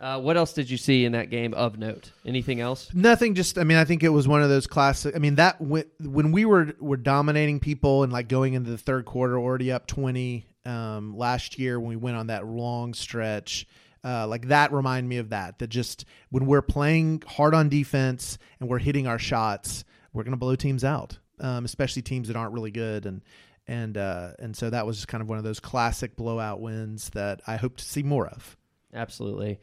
Uh, 0.00 0.18
what 0.20 0.36
else 0.36 0.52
did 0.52 0.68
you 0.68 0.76
see 0.76 1.04
in 1.04 1.12
that 1.12 1.30
game 1.30 1.54
of 1.54 1.78
note? 1.78 2.10
Anything 2.26 2.60
else? 2.60 2.90
Nothing. 2.92 3.34
Just, 3.36 3.56
I 3.56 3.62
mean, 3.62 3.76
I 3.78 3.84
think 3.84 4.02
it 4.02 4.08
was 4.08 4.26
one 4.26 4.42
of 4.42 4.48
those 4.48 4.66
classic. 4.66 5.14
I 5.14 5.20
mean, 5.20 5.36
that 5.36 5.60
when, 5.60 5.84
when 6.00 6.32
we 6.32 6.44
were 6.44 6.74
were 6.80 6.96
dominating 6.96 7.60
people 7.60 8.02
and 8.02 8.12
like 8.12 8.26
going 8.26 8.54
into 8.54 8.70
the 8.70 8.78
third 8.78 9.04
quarter, 9.04 9.38
already 9.38 9.70
up 9.70 9.86
twenty 9.86 10.46
um, 10.66 11.16
last 11.16 11.56
year 11.58 11.78
when 11.78 11.88
we 11.90 11.96
went 11.96 12.16
on 12.16 12.26
that 12.28 12.46
long 12.46 12.94
stretch. 12.94 13.66
Uh, 14.04 14.26
like 14.26 14.48
that 14.48 14.72
remind 14.72 15.08
me 15.08 15.18
of 15.18 15.28
that. 15.28 15.60
That 15.60 15.68
just 15.68 16.04
when 16.30 16.46
we're 16.46 16.62
playing 16.62 17.22
hard 17.24 17.54
on 17.54 17.68
defense 17.68 18.38
and 18.58 18.68
we're 18.68 18.80
hitting 18.80 19.06
our 19.06 19.20
shots, 19.20 19.84
we're 20.12 20.24
going 20.24 20.32
to 20.32 20.36
blow 20.36 20.56
teams 20.56 20.82
out, 20.82 21.16
um, 21.38 21.64
especially 21.64 22.02
teams 22.02 22.26
that 22.26 22.36
aren't 22.36 22.52
really 22.52 22.72
good. 22.72 23.06
And 23.06 23.22
and 23.66 23.96
uh, 23.96 24.30
and 24.38 24.56
so 24.56 24.70
that 24.70 24.86
was 24.86 24.96
just 24.96 25.08
kind 25.08 25.22
of 25.22 25.28
one 25.28 25.38
of 25.38 25.44
those 25.44 25.60
classic 25.60 26.16
blowout 26.16 26.60
wins 26.60 27.10
that 27.10 27.40
I 27.46 27.56
hope 27.56 27.76
to 27.76 27.84
see 27.84 28.02
more 28.02 28.26
of. 28.26 28.56
Absolutely. 28.94 29.60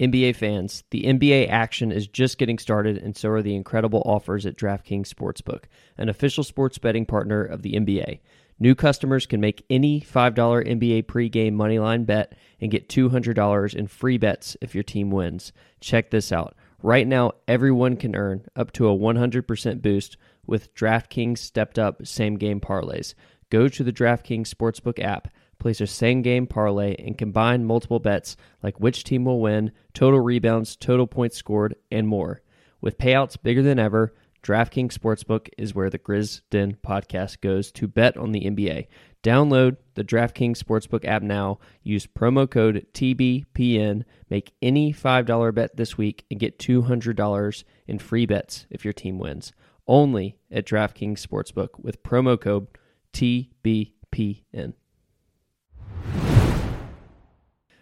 NBA 0.00 0.36
fans, 0.36 0.84
the 0.90 1.02
NBA 1.02 1.48
action 1.48 1.90
is 1.90 2.06
just 2.06 2.38
getting 2.38 2.58
started, 2.58 2.98
and 2.98 3.16
so 3.16 3.30
are 3.30 3.42
the 3.42 3.56
incredible 3.56 4.00
offers 4.06 4.46
at 4.46 4.56
DraftKings 4.56 5.12
Sportsbook, 5.12 5.64
an 5.96 6.08
official 6.08 6.44
sports 6.44 6.78
betting 6.78 7.04
partner 7.04 7.42
of 7.42 7.62
the 7.62 7.72
NBA. 7.72 8.20
New 8.60 8.76
customers 8.76 9.26
can 9.26 9.40
make 9.40 9.64
any 9.68 10.00
$5 10.00 10.34
NBA 10.34 11.04
pregame 11.06 11.54
moneyline 11.54 12.06
bet 12.06 12.34
and 12.60 12.70
get 12.70 12.88
$200 12.88 13.74
in 13.74 13.86
free 13.88 14.18
bets 14.18 14.56
if 14.60 14.72
your 14.74 14.84
team 14.84 15.10
wins. 15.10 15.52
Check 15.80 16.10
this 16.10 16.30
out. 16.30 16.56
Right 16.82 17.08
now, 17.08 17.32
everyone 17.48 17.96
can 17.96 18.14
earn 18.14 18.46
up 18.54 18.70
to 18.72 18.88
a 18.88 18.96
100% 18.96 19.82
boost 19.82 20.16
with 20.46 20.72
DraftKings 20.74 21.38
stepped 21.38 21.76
up 21.76 22.06
same 22.06 22.36
game 22.36 22.60
parlays. 22.60 23.14
Go 23.50 23.66
to 23.66 23.82
the 23.82 23.92
DraftKings 23.92 24.48
Sportsbook 24.48 25.02
app, 25.02 25.26
place 25.58 25.80
a 25.80 25.88
same 25.88 26.22
game 26.22 26.46
parlay, 26.46 26.94
and 26.94 27.18
combine 27.18 27.64
multiple 27.64 27.98
bets 27.98 28.36
like 28.62 28.78
which 28.78 29.02
team 29.02 29.24
will 29.24 29.40
win, 29.40 29.72
total 29.92 30.20
rebounds, 30.20 30.76
total 30.76 31.08
points 31.08 31.36
scored, 31.36 31.74
and 31.90 32.06
more. 32.06 32.42
With 32.80 32.96
payouts 32.96 33.36
bigger 33.42 33.62
than 33.62 33.80
ever, 33.80 34.14
DraftKings 34.48 34.94
Sportsbook 34.94 35.50
is 35.58 35.74
where 35.74 35.90
the 35.90 35.98
Grizz 35.98 36.40
Den 36.48 36.78
podcast 36.82 37.42
goes 37.42 37.70
to 37.72 37.86
bet 37.86 38.16
on 38.16 38.32
the 38.32 38.46
NBA. 38.46 38.86
Download 39.22 39.76
the 39.92 40.02
DraftKings 40.02 40.56
Sportsbook 40.56 41.04
app 41.04 41.20
now. 41.20 41.58
Use 41.82 42.06
promo 42.06 42.50
code 42.50 42.86
TBPN. 42.94 44.04
Make 44.30 44.54
any 44.62 44.94
$5 44.94 45.54
bet 45.54 45.76
this 45.76 45.98
week 45.98 46.24
and 46.30 46.40
get 46.40 46.58
$200 46.58 47.64
in 47.86 47.98
free 47.98 48.24
bets 48.24 48.66
if 48.70 48.86
your 48.86 48.94
team 48.94 49.18
wins. 49.18 49.52
Only 49.86 50.38
at 50.50 50.64
DraftKings 50.64 51.20
Sportsbook 51.20 51.78
with 51.78 52.02
promo 52.02 52.40
code 52.40 52.68
TBPN. 53.12 54.72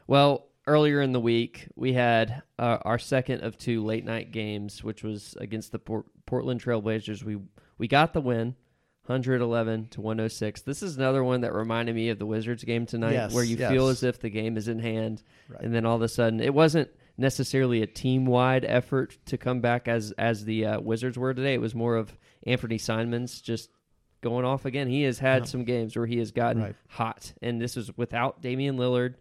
Well, 0.08 0.48
earlier 0.66 1.00
in 1.00 1.12
the 1.12 1.20
week, 1.20 1.68
we 1.76 1.92
had 1.92 2.42
uh, 2.58 2.78
our 2.82 2.98
second 2.98 3.42
of 3.42 3.56
two 3.58 3.84
late 3.84 4.04
night 4.04 4.32
games, 4.32 4.82
which 4.82 5.02
was 5.02 5.36
against 5.40 5.72
the 5.72 5.78
Port- 5.78 6.06
Portland 6.26 6.62
Trailblazers. 6.62 7.22
We 7.22 7.38
we 7.78 7.88
got 7.88 8.12
the 8.12 8.20
win, 8.20 8.56
111 9.06 9.88
to 9.88 10.00
106. 10.00 10.62
This 10.62 10.82
is 10.82 10.96
another 10.96 11.22
one 11.22 11.42
that 11.42 11.52
reminded 11.54 11.94
me 11.94 12.08
of 12.08 12.18
the 12.18 12.26
Wizards 12.26 12.64
game 12.64 12.86
tonight, 12.86 13.12
Yes, 13.12 13.32
where 13.34 13.44
you 13.44 13.56
yes. 13.56 13.70
feel 13.70 13.88
as 13.88 14.02
if 14.02 14.18
the 14.18 14.30
game 14.30 14.56
is 14.56 14.68
in 14.68 14.78
hand, 14.78 15.22
Right. 15.48 15.60
and 15.62 15.74
then 15.74 15.84
all 15.86 15.96
of 15.96 16.02
a 16.02 16.08
sudden, 16.08 16.40
it 16.40 16.54
wasn't 16.54 16.88
necessarily 17.18 17.82
a 17.82 17.86
team 17.86 18.26
wide 18.26 18.64
effort 18.64 19.16
to 19.26 19.38
come 19.38 19.60
back 19.60 19.88
as 19.88 20.12
as 20.18 20.44
the 20.44 20.66
uh, 20.66 20.80
Wizards 20.80 21.16
were 21.18 21.32
today. 21.34 21.54
It 21.54 21.60
was 21.60 21.74
more 21.74 21.96
of 21.96 22.16
Anthony 22.46 22.78
Simons 22.78 23.40
just 23.40 23.70
going 24.22 24.44
off 24.44 24.64
again. 24.64 24.88
He 24.88 25.02
has 25.02 25.18
had 25.18 25.42
Yeah. 25.42 25.46
some 25.46 25.64
games 25.64 25.96
where 25.96 26.06
he 26.06 26.18
has 26.18 26.30
gotten 26.32 26.62
Right. 26.62 26.74
hot, 26.88 27.32
and 27.42 27.60
this 27.60 27.76
was 27.76 27.96
without 27.96 28.42
Damian 28.42 28.76
Lillard. 28.76 29.14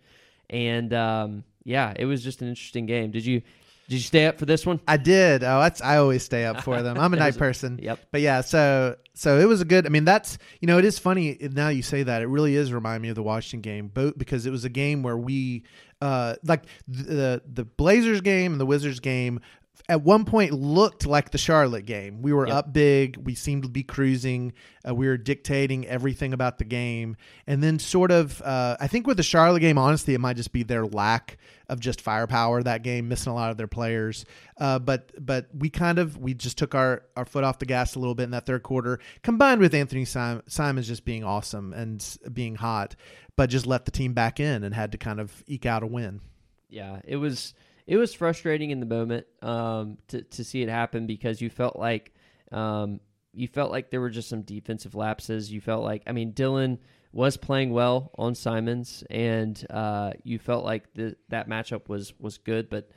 And 0.49 0.93
um, 0.93 1.43
yeah, 1.63 1.93
it 1.95 2.05
was 2.05 2.23
just 2.23 2.41
an 2.41 2.49
interesting 2.49 2.85
game. 2.85 3.11
Did 3.11 3.25
you 3.25 3.41
did 3.87 3.95
you 3.95 4.01
stay 4.01 4.25
up 4.25 4.39
for 4.39 4.45
this 4.45 4.65
one? 4.65 4.79
I 4.87 4.97
did. 4.97 5.43
Oh, 5.43 5.59
that's 5.59 5.81
I 5.81 5.97
always 5.97 6.23
stay 6.23 6.45
up 6.45 6.61
for 6.61 6.81
them. 6.81 6.97
I'm 6.97 7.13
a 7.13 7.17
night 7.17 7.37
person. 7.37 7.79
Yep. 7.81 7.99
But 8.11 8.21
yeah, 8.21 8.41
so 8.41 8.95
so 9.13 9.39
it 9.39 9.45
was 9.45 9.61
a 9.61 9.65
good. 9.65 9.85
I 9.85 9.89
mean, 9.89 10.05
that's 10.05 10.39
you 10.59 10.67
know, 10.67 10.79
it 10.79 10.85
is 10.85 10.97
funny 10.97 11.37
now 11.39 11.69
you 11.69 11.83
say 11.83 12.01
that. 12.01 12.21
It 12.21 12.27
really 12.27 12.55
is 12.55 12.73
remind 12.73 13.03
me 13.03 13.09
of 13.09 13.15
the 13.15 13.23
Washington 13.23 13.61
game, 13.61 13.87
both 13.87 14.17
because 14.17 14.45
it 14.45 14.51
was 14.51 14.65
a 14.65 14.69
game 14.69 15.03
where 15.03 15.17
we, 15.17 15.63
uh, 16.01 16.35
like 16.43 16.63
the 16.87 17.43
the 17.45 17.63
Blazers 17.63 18.21
game 18.21 18.53
and 18.53 18.61
the 18.61 18.65
Wizards 18.65 18.99
game. 18.99 19.39
At 19.87 20.01
one 20.01 20.25
point, 20.25 20.51
looked 20.51 21.05
like 21.05 21.29
the 21.31 21.37
Charlotte 21.37 21.85
game. 21.85 22.21
We 22.21 22.33
were 22.33 22.47
Yep. 22.47 22.55
up 22.55 22.73
big. 22.73 23.17
We 23.17 23.35
seemed 23.35 23.63
to 23.63 23.69
be 23.69 23.83
cruising. 23.83 24.53
Uh, 24.87 24.95
we 24.95 25.07
were 25.07 25.17
dictating 25.17 25.85
everything 25.85 26.33
about 26.33 26.57
the 26.57 26.63
game, 26.65 27.17
and 27.45 27.61
then 27.61 27.77
sort 27.79 28.11
of. 28.11 28.41
Uh, 28.41 28.77
I 28.79 28.87
think 28.87 29.05
with 29.05 29.17
the 29.17 29.23
Charlotte 29.23 29.59
game, 29.59 29.77
honestly, 29.77 30.13
it 30.13 30.19
might 30.19 30.37
just 30.37 30.51
be 30.51 30.63
their 30.63 30.85
lack 30.85 31.37
of 31.69 31.79
just 31.79 32.01
firepower 32.01 32.61
that 32.63 32.83
game, 32.83 33.07
missing 33.07 33.31
a 33.31 33.35
lot 33.35 33.51
of 33.51 33.57
their 33.57 33.67
players. 33.67 34.25
Uh, 34.59 34.79
but 34.79 35.11
but 35.23 35.47
we 35.53 35.69
kind 35.69 35.99
of 35.99 36.17
we 36.17 36.33
just 36.33 36.57
took 36.57 36.73
our, 36.73 37.03
our 37.15 37.25
foot 37.25 37.43
off 37.43 37.59
the 37.59 37.65
gas 37.65 37.95
a 37.95 37.99
little 37.99 38.15
bit 38.15 38.23
in 38.23 38.31
that 38.31 38.45
third 38.45 38.63
quarter, 38.63 38.99
combined 39.23 39.61
with 39.61 39.73
Anthony 39.73 40.05
Sim- 40.05 40.41
Simons 40.47 40.87
just 40.87 41.05
being 41.05 41.23
awesome 41.23 41.73
and 41.73 42.17
being 42.33 42.55
hot, 42.55 42.95
but 43.35 43.49
just 43.51 43.65
let 43.67 43.85
the 43.85 43.91
team 43.91 44.13
back 44.13 44.39
in 44.39 44.63
and 44.63 44.73
had 44.73 44.91
to 44.93 44.97
kind 44.97 45.19
of 45.19 45.43
eke 45.47 45.65
out 45.65 45.83
a 45.83 45.87
win. 45.87 46.21
Yeah, 46.69 47.01
it 47.05 47.17
was 47.17 47.53
it 47.87 47.97
was 47.97 48.13
frustrating 48.13 48.71
in 48.71 48.79
the 48.79 48.85
moment 48.85 49.25
um, 49.41 49.97
to 50.09 50.21
to 50.23 50.43
see 50.43 50.61
it 50.61 50.69
happen 50.69 51.05
because 51.07 51.41
you 51.41 51.49
felt 51.49 51.75
like 51.77 52.13
um, 52.51 52.99
you 53.33 53.47
felt 53.47 53.71
like 53.71 53.89
there 53.89 54.01
were 54.01 54.09
just 54.09 54.29
some 54.29 54.41
defensive 54.43 54.95
lapses. 54.95 55.51
You 55.51 55.61
felt 55.61 55.83
like 55.83 56.03
I 56.07 56.11
mean 56.11 56.31
Dillon 56.31 56.79
was 57.11 57.37
playing 57.37 57.71
well 57.71 58.11
on 58.17 58.35
Simons, 58.35 59.03
and 59.09 59.65
uh, 59.69 60.11
you 60.23 60.37
felt 60.39 60.65
like 60.65 60.93
the, 60.95 61.15
that 61.29 61.47
matchup 61.47 61.87
was 61.87 62.13
was 62.19 62.37
good, 62.37 62.69
but 62.69 62.89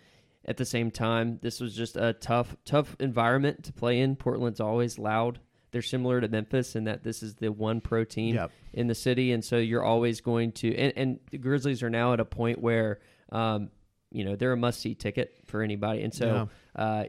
at 0.45 0.57
the 0.57 0.65
same 0.65 0.91
time, 0.91 1.39
this 1.43 1.61
was 1.61 1.75
just 1.75 1.97
a 1.97 2.15
tough 2.15 2.57
tough 2.65 2.97
environment 3.01 3.65
to 3.65 3.73
play 3.73 4.01
in. 4.01 4.17
Portland's 4.17 4.61
always 4.61 4.99
loud. 4.99 5.39
They're 5.71 5.83
similar 5.83 6.21
to 6.23 6.29
Memphis 6.29 6.75
in 6.77 6.85
that 6.85 7.05
this 7.05 7.23
is 7.23 7.35
the 7.35 7.53
one 7.53 7.83
pro 7.83 8.03
team 8.05 8.37
Yep. 8.37 8.51
in 8.73 8.87
the 8.87 8.95
city, 8.95 9.33
and 9.33 9.45
so 9.45 9.59
you're 9.59 9.85
always 9.85 10.23
going 10.23 10.53
to. 10.53 10.75
And, 10.75 10.93
and 10.97 11.21
the 11.31 11.37
Grizzlies 11.39 11.83
are 11.83 11.91
now 11.91 12.15
at 12.15 12.21
a 12.21 12.25
point 12.25 12.59
where, 12.63 13.01
um, 13.31 13.71
you 14.11 14.25
know, 14.25 14.37
they're 14.37 14.53
a 14.53 14.57
must 14.57 14.81
see 14.81 14.95
ticket 14.95 15.35
for 15.47 15.63
anybody, 15.63 16.03
and 16.03 16.13
so 16.15 16.49
uh, 16.77 17.05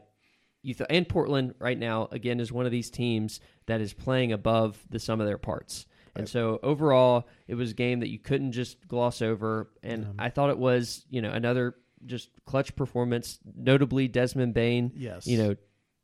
you 0.62 0.74
th- 0.74 0.88
and 0.90 1.08
Portland 1.08 1.56
right 1.60 1.78
now 1.78 2.08
again 2.12 2.40
is 2.40 2.52
one 2.52 2.66
of 2.66 2.72
these 2.72 2.90
teams 2.90 3.40
that 3.68 3.80
is 3.82 3.94
playing 3.94 4.32
above 4.34 4.78
the 4.90 5.00
sum 5.00 5.22
of 5.22 5.28
their 5.28 5.38
parts. 5.38 5.86
And 6.16 6.28
so 6.28 6.60
overall, 6.64 7.28
it 7.48 7.56
was 7.56 7.72
a 7.72 7.74
game 7.74 8.02
that 8.02 8.10
you 8.10 8.20
couldn't 8.20 8.52
just 8.52 8.86
gloss 8.88 9.22
over, 9.22 9.70
and 9.84 10.04
Yeah. 10.04 10.10
I 10.26 10.30
thought 10.30 10.50
it 10.50 10.58
was 10.58 11.06
you 11.10 11.22
know 11.22 11.32
another 11.32 11.76
just 12.06 12.30
clutch 12.46 12.76
performance, 12.76 13.40
notably 13.56 14.08
Desmond 14.10 14.54
Bane 14.54 14.92
Yes. 14.96 15.28
you 15.28 15.38
know, 15.38 15.56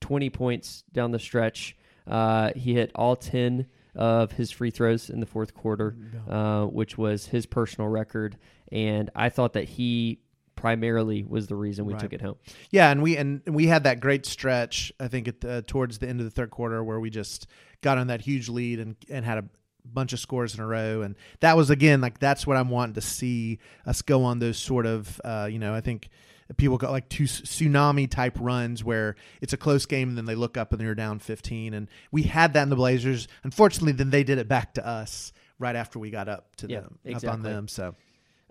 20 0.02 0.30
points 0.30 0.84
down 0.94 1.12
the 1.12 1.20
stretch. 1.20 1.76
Uh, 2.08 2.52
he 2.56 2.74
hit 2.76 2.92
all 2.96 3.16
10 3.16 3.66
of 3.96 4.32
his 4.34 4.52
free 4.52 4.72
throws 4.72 5.10
in 5.10 5.20
the 5.22 5.26
fourth 5.26 5.54
quarter, 5.54 5.98
uh, 6.30 6.66
which 6.66 6.98
was 6.98 7.26
his 7.28 7.46
personal 7.46 7.90
record. 7.90 8.38
And 8.72 9.10
I 9.16 9.30
thought 9.30 9.54
that 9.54 9.64
he 9.66 10.20
primarily 10.56 11.24
was 11.24 11.48
the 11.48 11.56
reason 11.56 11.86
we 11.86 11.94
Right. 11.94 12.02
took 12.02 12.14
it 12.14 12.22
home. 12.22 12.36
Yeah, 12.72 12.90
and 12.92 13.02
we 13.02 13.18
and 13.18 13.42
we 13.48 13.68
had 13.68 13.84
that 13.84 14.00
great 14.00 14.26
stretch. 14.26 14.92
I 15.00 15.08
think 15.08 15.28
at 15.28 15.42
the, 15.42 15.62
towards 15.62 16.00
the 16.00 16.08
end 16.08 16.20
of 16.20 16.26
the 16.26 16.32
third 16.32 16.52
quarter 16.52 16.84
where 16.84 17.00
we 17.00 17.10
just 17.10 17.48
got 17.82 17.98
on 17.98 18.08
that 18.08 18.22
huge 18.22 18.50
lead 18.50 18.80
and 18.80 18.96
and 19.10 19.26
had 19.26 19.38
a 19.38 19.46
bunch 19.86 20.14
of 20.14 20.20
scores 20.20 20.56
in 20.56 20.62
a 20.62 20.66
row, 20.68 21.02
and 21.02 21.16
that 21.42 21.56
was 21.58 21.70
again 21.70 22.02
like 22.02 22.20
that's 22.20 22.48
what 22.48 22.58
I'm 22.58 22.70
wanting 22.70 22.96
to 22.96 23.02
see 23.02 23.60
us 23.86 24.02
go 24.02 24.24
on 24.24 24.40
those 24.40 24.58
sort 24.58 24.86
of 24.86 25.20
uh, 25.24 25.48
you 25.52 25.60
know 25.60 25.74
I 25.74 25.82
think 25.82 26.10
people 26.58 26.78
got 26.78 26.92
like 26.92 27.10
two 27.10 27.24
tsunami 27.24 28.10
type 28.10 28.38
runs 28.40 28.84
where 28.84 29.16
it's 29.42 29.54
a 29.54 29.58
close 29.58 29.88
game 29.88 30.10
and 30.10 30.18
then 30.18 30.26
they 30.26 30.36
look 30.36 30.58
up 30.58 30.72
and 30.72 30.80
they're 30.82 30.94
down 30.96 31.18
15, 31.20 31.74
and 31.74 31.90
we 32.12 32.24
had 32.24 32.54
that 32.54 32.64
in 32.64 32.70
the 32.70 32.76
Blazers. 32.76 33.28
Unfortunately, 33.44 33.94
then 33.94 34.12
they 34.12 34.24
did 34.24 34.38
it 34.38 34.48
back 34.48 34.76
to 34.76 34.88
us 34.88 35.34
right 35.58 35.76
after 35.76 35.98
we 36.00 36.12
got 36.12 36.28
up 36.30 36.56
to 36.58 36.68
Yeah, 36.68 36.82
them 36.82 37.16
up 37.16 37.24
on 37.26 37.42
them. 37.42 37.68
So 37.68 37.96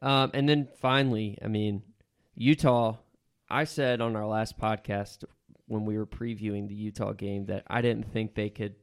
Um, 0.03 0.33
and 0.35 0.49
then 0.49 0.69
finally, 0.81 1.39
I 1.43 1.47
mean, 1.49 1.83
Utah. 2.35 2.97
I 3.49 3.65
said 3.65 4.01
on 4.01 4.17
our 4.17 4.27
last 4.27 4.59
podcast 4.59 5.25
when 5.67 5.85
we 5.85 5.97
were 5.99 6.07
previewing 6.07 6.69
the 6.69 6.75
Utah 6.75 7.13
game 7.13 7.47
that 7.47 7.65
I 7.69 7.83
didn't 7.83 8.13
think 8.13 8.35
they 8.35 8.51
could 8.51 8.75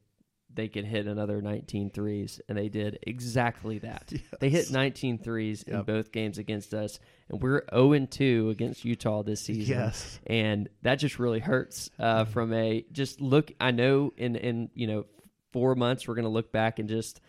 they 0.54 0.68
could 0.68 0.84
hit 0.84 1.06
another 1.06 1.40
19 1.40 1.90
threes, 1.90 2.38
and 2.46 2.58
they 2.58 2.68
did 2.68 2.98
exactly 3.06 3.78
that. 3.78 4.12
They 4.40 4.50
hit 4.50 4.70
19 4.70 5.18
threes 5.18 5.62
in 5.62 5.82
both 5.82 6.12
games 6.12 6.36
against 6.36 6.74
us, 6.74 6.98
and 7.30 7.40
we're 7.40 7.62
0 7.72 7.92
and 7.92 8.10
2 8.10 8.50
against 8.50 8.84
Utah 8.84 9.22
this 9.22 9.40
season. 9.40 9.76
Yes. 9.76 10.18
and 10.26 10.68
that 10.82 10.96
just 10.96 11.18
really 11.18 11.38
hurts. 11.38 11.90
Uh, 11.98 12.24
from 12.24 12.52
a 12.52 12.84
just 12.92 13.20
look, 13.20 13.52
I 13.60 13.70
know 13.70 14.12
in 14.16 14.36
in 14.36 14.68
you 14.74 14.86
know 14.86 15.06
four 15.52 15.74
months 15.74 16.06
we're 16.06 16.16
gonna 16.16 16.28
look 16.28 16.52
back 16.52 16.78
and 16.78 16.88
just 16.88 17.20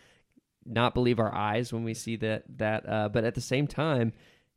not 0.66 0.94
believe 0.94 1.20
our 1.20 1.34
eyes 1.34 1.72
when 1.72 1.84
we 1.84 1.94
see 1.94 2.16
that 2.18 2.44
that. 2.58 2.90
Uh, 2.90 3.10
but 3.10 3.24
at 3.24 3.36
the 3.36 3.42
same 3.42 3.68
time, 3.68 4.12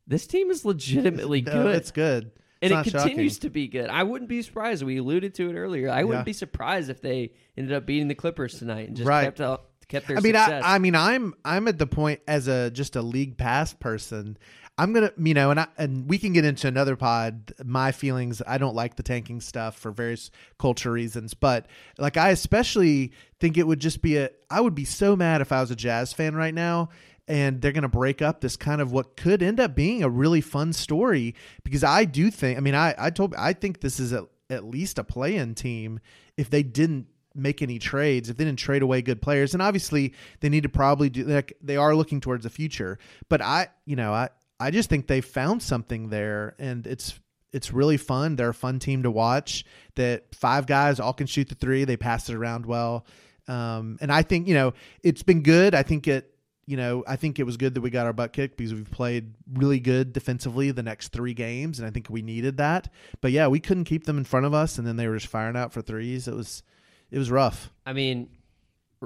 this 0.07 0.25
team 0.27 0.49
is 0.49 0.63
legitimately 0.65 1.41
No, 1.41 1.51
good. 1.51 1.75
it's 1.75 1.91
good. 1.91 2.31
and 2.61 2.71
It's 2.73 2.87
it 2.87 2.91
continues 2.91 3.33
shocking. 3.33 3.41
to 3.41 3.49
be 3.51 3.67
good. 3.67 3.89
I 3.89 4.03
wouldn't 4.03 4.29
be 4.29 4.41
surprised. 4.41 4.83
We 4.83 4.97
alluded 4.97 5.33
to 5.35 5.49
it 5.49 5.55
earlier. 5.55 5.89
I 5.89 6.03
wouldn't 6.03 6.21
Yeah. 6.21 6.25
be 6.25 6.33
surprised 6.33 6.89
if 6.89 7.01
they 7.01 7.31
ended 7.55 7.73
up 7.73 7.85
beating 7.85 8.07
the 8.07 8.15
Clippers 8.15 8.57
tonight 8.57 8.87
and 8.87 8.97
just 8.97 9.07
Right. 9.07 9.25
kept 9.25 9.41
up, 9.41 9.69
kept 9.87 10.07
their 10.07 10.17
I 10.17 10.21
mean, 10.21 10.33
success. 10.33 10.63
I, 10.65 10.75
I 10.75 10.79
mean, 10.79 10.95
I'm 10.95 11.33
I'm 11.45 11.67
at 11.67 11.77
the 11.77 11.85
point 11.87 12.21
as 12.27 12.47
a 12.47 12.71
just 12.71 12.95
a 12.95 13.01
league 13.01 13.37
pass 13.37 13.73
person. 13.73 14.37
I'm 14.79 14.93
gonna, 14.93 15.11
you 15.17 15.33
know, 15.33 15.49
and 15.51 15.59
I 15.59 15.67
and 15.79 16.07
we 16.07 16.17
can 16.19 16.33
get 16.33 16.45
into 16.45 16.67
another 16.67 16.95
pod. 16.95 17.51
My 17.63 17.91
feelings. 17.91 18.41
I 18.45 18.57
don't 18.59 18.75
like 18.75 18.95
the 18.95 19.01
tanking 19.03 19.41
stuff 19.41 19.75
for 19.77 19.91
various 19.91 20.29
culture 20.59 20.91
reasons, 20.91 21.33
but 21.33 21.65
like 21.97 22.15
I 22.17 22.29
especially 22.29 23.11
think 23.39 23.57
it 23.57 23.65
would 23.67 23.79
just 23.79 24.01
be 24.03 24.17
a. 24.17 24.29
I 24.51 24.61
would 24.61 24.75
be 24.75 24.85
so 24.85 25.15
mad 25.15 25.41
if 25.41 25.51
I 25.51 25.61
was 25.61 25.71
a 25.71 25.75
Jazz 25.75 26.13
fan 26.13 26.35
right 26.35 26.53
now. 26.53 26.89
And 27.27 27.61
they're 27.61 27.73
going 27.73 27.81
to 27.81 27.89
break 27.89 28.21
up 28.21 28.39
this 28.39 28.55
kind 28.55 28.79
of 28.79 28.91
what 28.91 29.17
could 29.17 29.43
end 29.43 29.59
up 29.59 29.75
being 29.75 30.01
a 30.01 30.09
really 30.09 30.39
fun 30.39 30.71
story 30.71 31.35
because 31.63 31.83
I 31.83 32.05
do 32.05 32.31
think. 32.31 32.57
I 32.57 32.61
mean, 32.61 32.75
I 32.75 32.95
I 32.97 33.09
told 33.09 33.35
I 33.35 33.53
think 33.53 33.81
this 33.81 33.99
is 33.99 34.13
at, 34.13 34.23
at 34.49 34.63
least 34.63 34.97
a 34.97 35.03
play-in 35.03 35.53
team 35.53 35.99
if 36.37 36.49
they 36.49 36.63
didn't 36.63 37.07
make 37.35 37.61
any 37.61 37.79
trades, 37.79 38.29
if 38.29 38.37
they 38.37 38.45
didn't 38.45 38.59
trade 38.59 38.81
away 38.81 39.01
good 39.01 39.21
players, 39.21 39.53
and 39.53 39.61
obviously 39.61 40.13
they 40.39 40.49
need 40.49 40.63
to 40.63 40.69
probably 40.69 41.09
do 41.09 41.23
like 41.25 41.53
they 41.61 41.77
are 41.77 41.95
looking 41.95 42.19
towards 42.19 42.43
the 42.43 42.49
future. 42.49 42.97
But 43.29 43.41
I, 43.41 43.67
you 43.85 43.95
know, 43.95 44.13
I 44.13 44.29
I 44.59 44.71
just 44.71 44.89
think 44.89 45.07
they 45.07 45.21
found 45.21 45.61
something 45.61 46.09
there, 46.09 46.55
and 46.59 46.85
it's 46.87 47.19
it's 47.53 47.71
really 47.71 47.97
fun. 47.97 48.35
They're 48.35 48.49
a 48.49 48.53
fun 48.53 48.79
team 48.79 49.03
to 49.03 49.11
watch. 49.11 49.65
That 49.95 50.35
five 50.35 50.65
guys 50.65 50.99
all 50.99 51.13
can 51.13 51.27
shoot 51.27 51.49
the 51.49 51.55
three. 51.55 51.85
They 51.85 51.97
pass 51.97 52.29
it 52.29 52.35
around 52.35 52.65
well, 52.65 53.05
um, 53.47 53.97
and 54.01 54.11
I 54.11 54.23
think 54.23 54.47
you 54.47 54.53
know 54.53 54.73
it's 55.03 55.23
been 55.23 55.43
good. 55.43 55.75
I 55.75 55.83
think 55.83 56.07
it. 56.07 56.33
You 56.67 56.77
know, 56.77 57.03
I 57.07 57.15
think 57.15 57.39
it 57.39 57.43
was 57.43 57.57
good 57.57 57.73
that 57.75 57.81
we 57.81 57.89
got 57.89 58.05
our 58.05 58.13
butt 58.13 58.33
kicked 58.33 58.57
because 58.57 58.73
we've 58.73 58.91
played 58.91 59.33
really 59.53 59.79
good 59.79 60.13
defensively 60.13 60.69
the 60.71 60.83
next 60.83 61.09
three 61.09 61.33
games, 61.33 61.79
and 61.79 61.87
I 61.87 61.91
think 61.91 62.09
we 62.09 62.21
needed 62.21 62.57
that. 62.57 62.93
But 63.21 63.31
yeah, 63.31 63.47
we 63.47 63.59
couldn't 63.59 63.85
keep 63.85 64.05
them 64.05 64.17
in 64.17 64.25
front 64.25 64.45
of 64.45 64.53
us, 64.53 64.77
and 64.77 64.85
then 64.85 64.97
they 64.97 65.07
were 65.07 65.15
just 65.15 65.27
firing 65.27 65.55
out 65.55 65.71
for 65.71 65.81
threes. 65.81 66.27
It 66.27 66.35
was, 66.35 66.63
it 67.09 67.17
was 67.17 67.31
rough. 67.31 67.71
I 67.85 67.93
mean, 67.93 68.29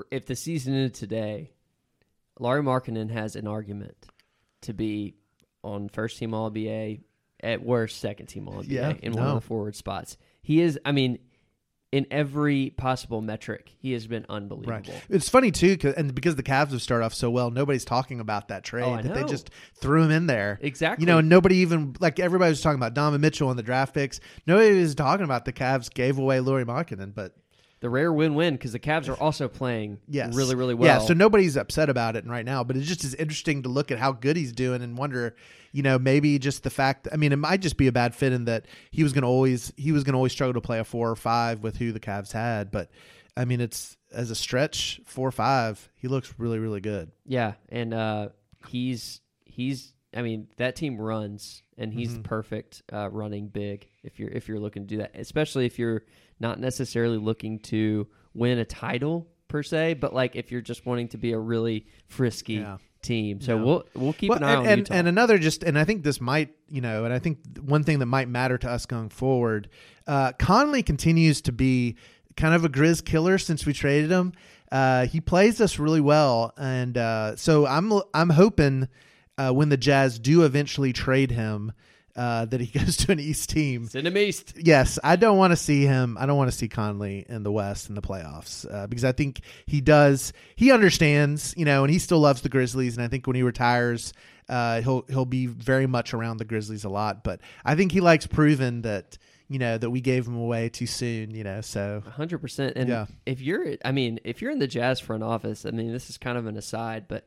if 0.10 0.26
the 0.26 0.36
season 0.36 0.74
ended 0.74 0.96
today, 0.96 1.52
Lauri 2.40 2.64
Markkanen 2.64 3.12
has 3.12 3.36
an 3.36 3.48
argument 3.48 4.08
to 4.62 4.74
be 4.74 5.16
on 5.64 5.90
first 5.90 6.18
team 6.18 6.34
All 6.34 6.50
NBA, 6.50 7.02
at 7.44 7.64
worst 7.64 8.00
second 8.00 8.28
team 8.28 8.48
All 8.48 8.64
NBA 8.64 8.70
Yeah, 8.70 8.94
in 9.02 9.14
one 9.14 9.28
of 9.28 9.36
the 9.36 9.42
forward 9.42 9.76
spots. 9.76 10.18
He 10.42 10.62
is. 10.62 10.80
I 10.84 10.92
mean, 10.92 11.20
in 11.92 12.08
every 12.10 12.70
possible 12.78 13.22
metric, 13.22 13.72
he 13.80 13.92
has 13.92 14.08
been 14.08 14.26
unbelievable. 14.30 14.94
It's 15.10 15.28
funny 15.28 15.52
too, 15.52 15.78
and 15.98 16.16
because 16.16 16.38
the 16.38 16.44
Cavs 16.44 16.72
have 16.72 16.82
started 16.82 17.06
off 17.06 17.14
so 17.14 17.30
well, 17.30 17.52
nobody's 17.52 17.84
talking 17.84 18.22
about 18.22 18.48
that 18.48 18.64
trade. 18.64 18.86
Oh, 18.86 19.02
that 19.02 19.14
they 19.14 19.24
just 19.26 19.50
threw 19.76 20.04
him 20.04 20.12
in 20.12 20.26
there. 20.26 20.58
Exactly. 20.62 21.04
You 21.04 21.08
know, 21.08 21.20
nobody 21.20 21.58
even 21.58 21.96
like 22.00 22.20
everybody 22.20 22.50
was 22.50 22.62
talking 22.62 22.80
about 22.80 22.94
Donovan 22.94 23.20
Mitchell 23.20 23.50
and 23.50 23.60
the 23.60 23.64
draft 23.64 23.94
picks. 23.94 24.22
Nobody 24.48 24.80
was 24.80 24.96
talking 24.96 25.26
about 25.26 25.44
the 25.44 25.54
Cavs 25.54 25.94
gave 25.94 26.18
away 26.18 26.40
Lauri 26.40 26.64
Markkanen, 26.64 27.14
but 27.14 27.36
the 27.82 27.90
rare 27.90 28.14
win-win 28.14 28.54
because 28.56 28.72
the 28.72 28.80
Cavs 28.80 29.10
are 29.10 29.16
also 29.16 29.48
playing 29.48 30.00
yes, 30.08 30.34
really, 30.36 30.56
really 30.56 30.74
well. 30.74 31.02
Yeah, 31.02 31.06
so 31.06 31.14
nobody's 31.14 31.58
upset 31.58 31.90
about 31.90 32.16
it 32.16 32.26
right 32.26 32.46
now, 32.46 32.64
but 32.64 32.78
it 32.78 32.82
just 32.82 33.04
is 33.04 33.14
interesting 33.16 33.64
to 33.64 33.70
look 33.70 33.92
at 33.92 34.00
how 34.00 34.12
good 34.14 34.38
he's 34.38 34.54
doing 34.54 34.82
and 34.82 34.98
wonder, 34.98 35.36
you 35.72 35.82
know, 35.84 36.00
maybe 36.00 36.40
just 36.40 36.64
the 36.64 36.70
fact. 36.70 37.08
I 37.12 37.18
mean, 37.18 37.32
it 37.34 37.38
might 37.38 37.60
just 37.62 37.78
be 37.78 37.88
a 37.88 37.92
bad 37.92 38.16
fit 38.16 38.32
in 38.34 38.46
that 38.46 38.66
he 38.92 39.04
was 39.04 39.14
going 39.14 39.24
to 39.24 39.28
always 39.28 39.74
he 39.78 39.92
was 39.92 40.04
going 40.04 40.14
to 40.14 40.18
always 40.18 40.32
struggle 40.32 40.54
to 40.54 40.62
play 40.62 40.80
a 40.80 40.84
four 40.84 41.10
or 41.10 41.16
five 41.16 41.62
with 41.62 41.78
who 41.78 41.92
the 41.92 42.00
Cavs 42.00 42.32
had, 42.32 42.72
but 42.72 42.90
I 43.36 43.46
mean, 43.46 43.62
it's 43.62 43.98
as 44.14 44.30
a 44.30 44.36
stretch 44.36 45.02
four 45.06 45.28
or 45.28 45.32
five, 45.32 45.90
he 45.96 46.08
looks 46.08 46.36
really 46.38 46.60
really 46.60 46.82
good. 46.82 47.12
Yeah, 47.26 47.54
and 47.70 47.94
uh, 47.94 48.30
he's 48.68 49.22
he's. 49.44 49.94
I 50.14 50.24
mean, 50.24 50.50
that 50.58 50.76
team 50.76 50.98
runs, 51.00 51.64
and 51.78 51.94
he's 51.94 52.10
Mm-hmm. 52.12 52.24
perfect 52.24 52.84
uh, 52.92 53.10
running 53.10 53.48
big. 53.48 53.88
If 54.04 54.20
you're 54.20 54.30
if 54.30 54.50
you're 54.50 54.60
looking 54.60 54.84
to 54.84 54.88
do 54.88 54.98
that, 54.98 55.12
especially 55.16 55.66
if 55.66 55.80
you're 55.80 56.04
not 56.42 56.60
necessarily 56.60 57.18
looking 57.18 57.60
to 57.60 58.08
win 58.34 58.58
a 58.60 58.66
title 58.66 59.28
per 59.48 59.64
se, 59.64 59.96
but 59.96 60.14
like 60.14 60.36
if 60.36 60.52
you're 60.52 60.62
just 60.62 60.86
wanting 60.86 61.08
to 61.10 61.18
be 61.18 61.32
a 61.34 61.40
really 61.40 61.86
frisky 62.08 62.56
Yeah. 62.56 62.78
team. 63.02 63.42
So 63.42 63.58
Yeah. 63.58 63.64
we'll 63.64 63.84
we'll 63.96 64.14
keep 64.14 64.32
an 64.32 64.44
eye 64.44 64.52
and, 64.52 64.60
on 64.60 64.68
and, 64.68 64.80
Utah. 64.80 64.94
and 64.96 65.08
another 65.08 65.38
just 65.38 65.64
and 65.64 65.78
I 65.78 65.84
think 65.84 66.04
this 66.04 66.20
might 66.22 66.50
you 66.70 66.82
know 66.82 67.06
and 67.06 67.14
I 67.14 67.20
think 67.20 67.40
one 67.60 67.84
thing 67.84 68.00
that 68.00 68.06
might 68.08 68.28
matter 68.30 68.58
to 68.58 68.70
us 68.70 68.86
going 68.86 69.10
forward, 69.10 69.70
uh, 70.08 70.32
Conley 70.40 70.84
continues 70.84 71.42
to 71.42 71.52
be 71.52 71.96
kind 72.38 72.56
of 72.56 72.64
a 72.66 72.70
Grizz 72.70 73.04
killer 73.06 73.38
since 73.38 73.66
we 73.66 73.74
traded 73.74 74.10
him. 74.10 74.34
Uh, 74.72 75.06
he 75.06 75.20
plays 75.20 75.60
us 75.60 75.78
really 75.80 76.00
well, 76.00 76.54
and 76.58 76.98
uh, 76.98 77.36
so 77.36 77.66
I'm 77.66 77.92
I'm 78.14 78.30
hoping 78.30 78.88
uh, 79.38 79.52
when 79.52 79.68
the 79.70 79.76
Jazz 79.78 80.18
do 80.18 80.44
eventually 80.44 80.94
trade 80.94 81.32
him. 81.32 81.74
Uh, 82.16 82.44
that 82.46 82.60
he 82.60 82.68
goes 82.80 82.98
to 82.98 83.12
an 83.14 83.20
East 83.22 83.50
team. 83.50 83.88
Send 83.88 84.06
him 84.06 84.18
east. 84.18 84.54
Yes, 84.58 85.00
I 85.02 85.16
don't 85.16 85.38
want 85.38 85.52
to 85.52 85.56
see 85.56 85.86
him. 85.86 86.18
I 86.20 86.26
don't 86.26 86.38
want 86.38 86.52
to 86.52 86.58
see 86.58 86.68
Conley 86.68 87.26
in 87.30 87.44
the 87.44 87.52
West 87.52 87.88
in 87.88 87.96
the 87.96 88.02
playoffs 88.02 88.66
uh, 88.70 88.88
because 88.88 89.06
I 89.06 89.14
think 89.14 89.40
he 89.66 89.80
does. 89.80 90.34
He 90.56 90.72
understands, 90.74 91.54
you 91.56 91.64
know, 91.64 91.84
and 91.86 91.92
he 91.92 92.00
still 92.00 92.20
loves 92.20 92.42
the 92.42 92.50
Grizzlies. 92.50 92.98
And 92.98 93.04
I 93.04 93.08
think 93.08 93.28
when 93.28 93.38
he 93.38 93.44
retires, 93.44 94.12
uh, 94.50 94.82
he'll 94.82 95.06
he'll 95.08 95.24
be 95.26 95.46
very 95.46 95.88
much 95.88 96.14
around 96.14 96.38
the 96.38 96.46
Grizzlies 96.46 96.84
a 96.84 96.90
lot. 96.90 97.24
But 97.24 97.40
I 97.64 97.76
think 97.76 97.94
he 97.94 98.02
likes 98.02 98.28
proving 98.28 98.82
that 98.82 99.18
you 99.48 99.60
know 99.60 99.78
that 99.78 99.90
we 99.90 100.02
gave 100.02 100.28
him 100.28 100.36
away 100.36 100.68
too 100.68 100.88
soon. 100.88 101.32
You 101.32 101.46
know, 101.46 101.62
so 101.62 102.04
hundred 102.06 102.40
percent. 102.40 102.74
And 102.76 102.90
Yeah. 102.90 103.06
if 103.26 103.40
you're, 103.40 103.76
I 103.86 103.94
mean, 103.94 104.20
if 104.26 104.42
you're 104.42 104.52
in 104.52 104.60
the 104.60 104.68
Jazz 104.68 105.00
front 105.00 105.24
office, 105.24 105.66
I 105.66 105.72
mean, 105.72 105.94
this 105.94 106.10
is 106.10 106.18
kind 106.18 106.38
of 106.38 106.46
an 106.46 106.58
aside, 106.58 107.06
but 107.08 107.26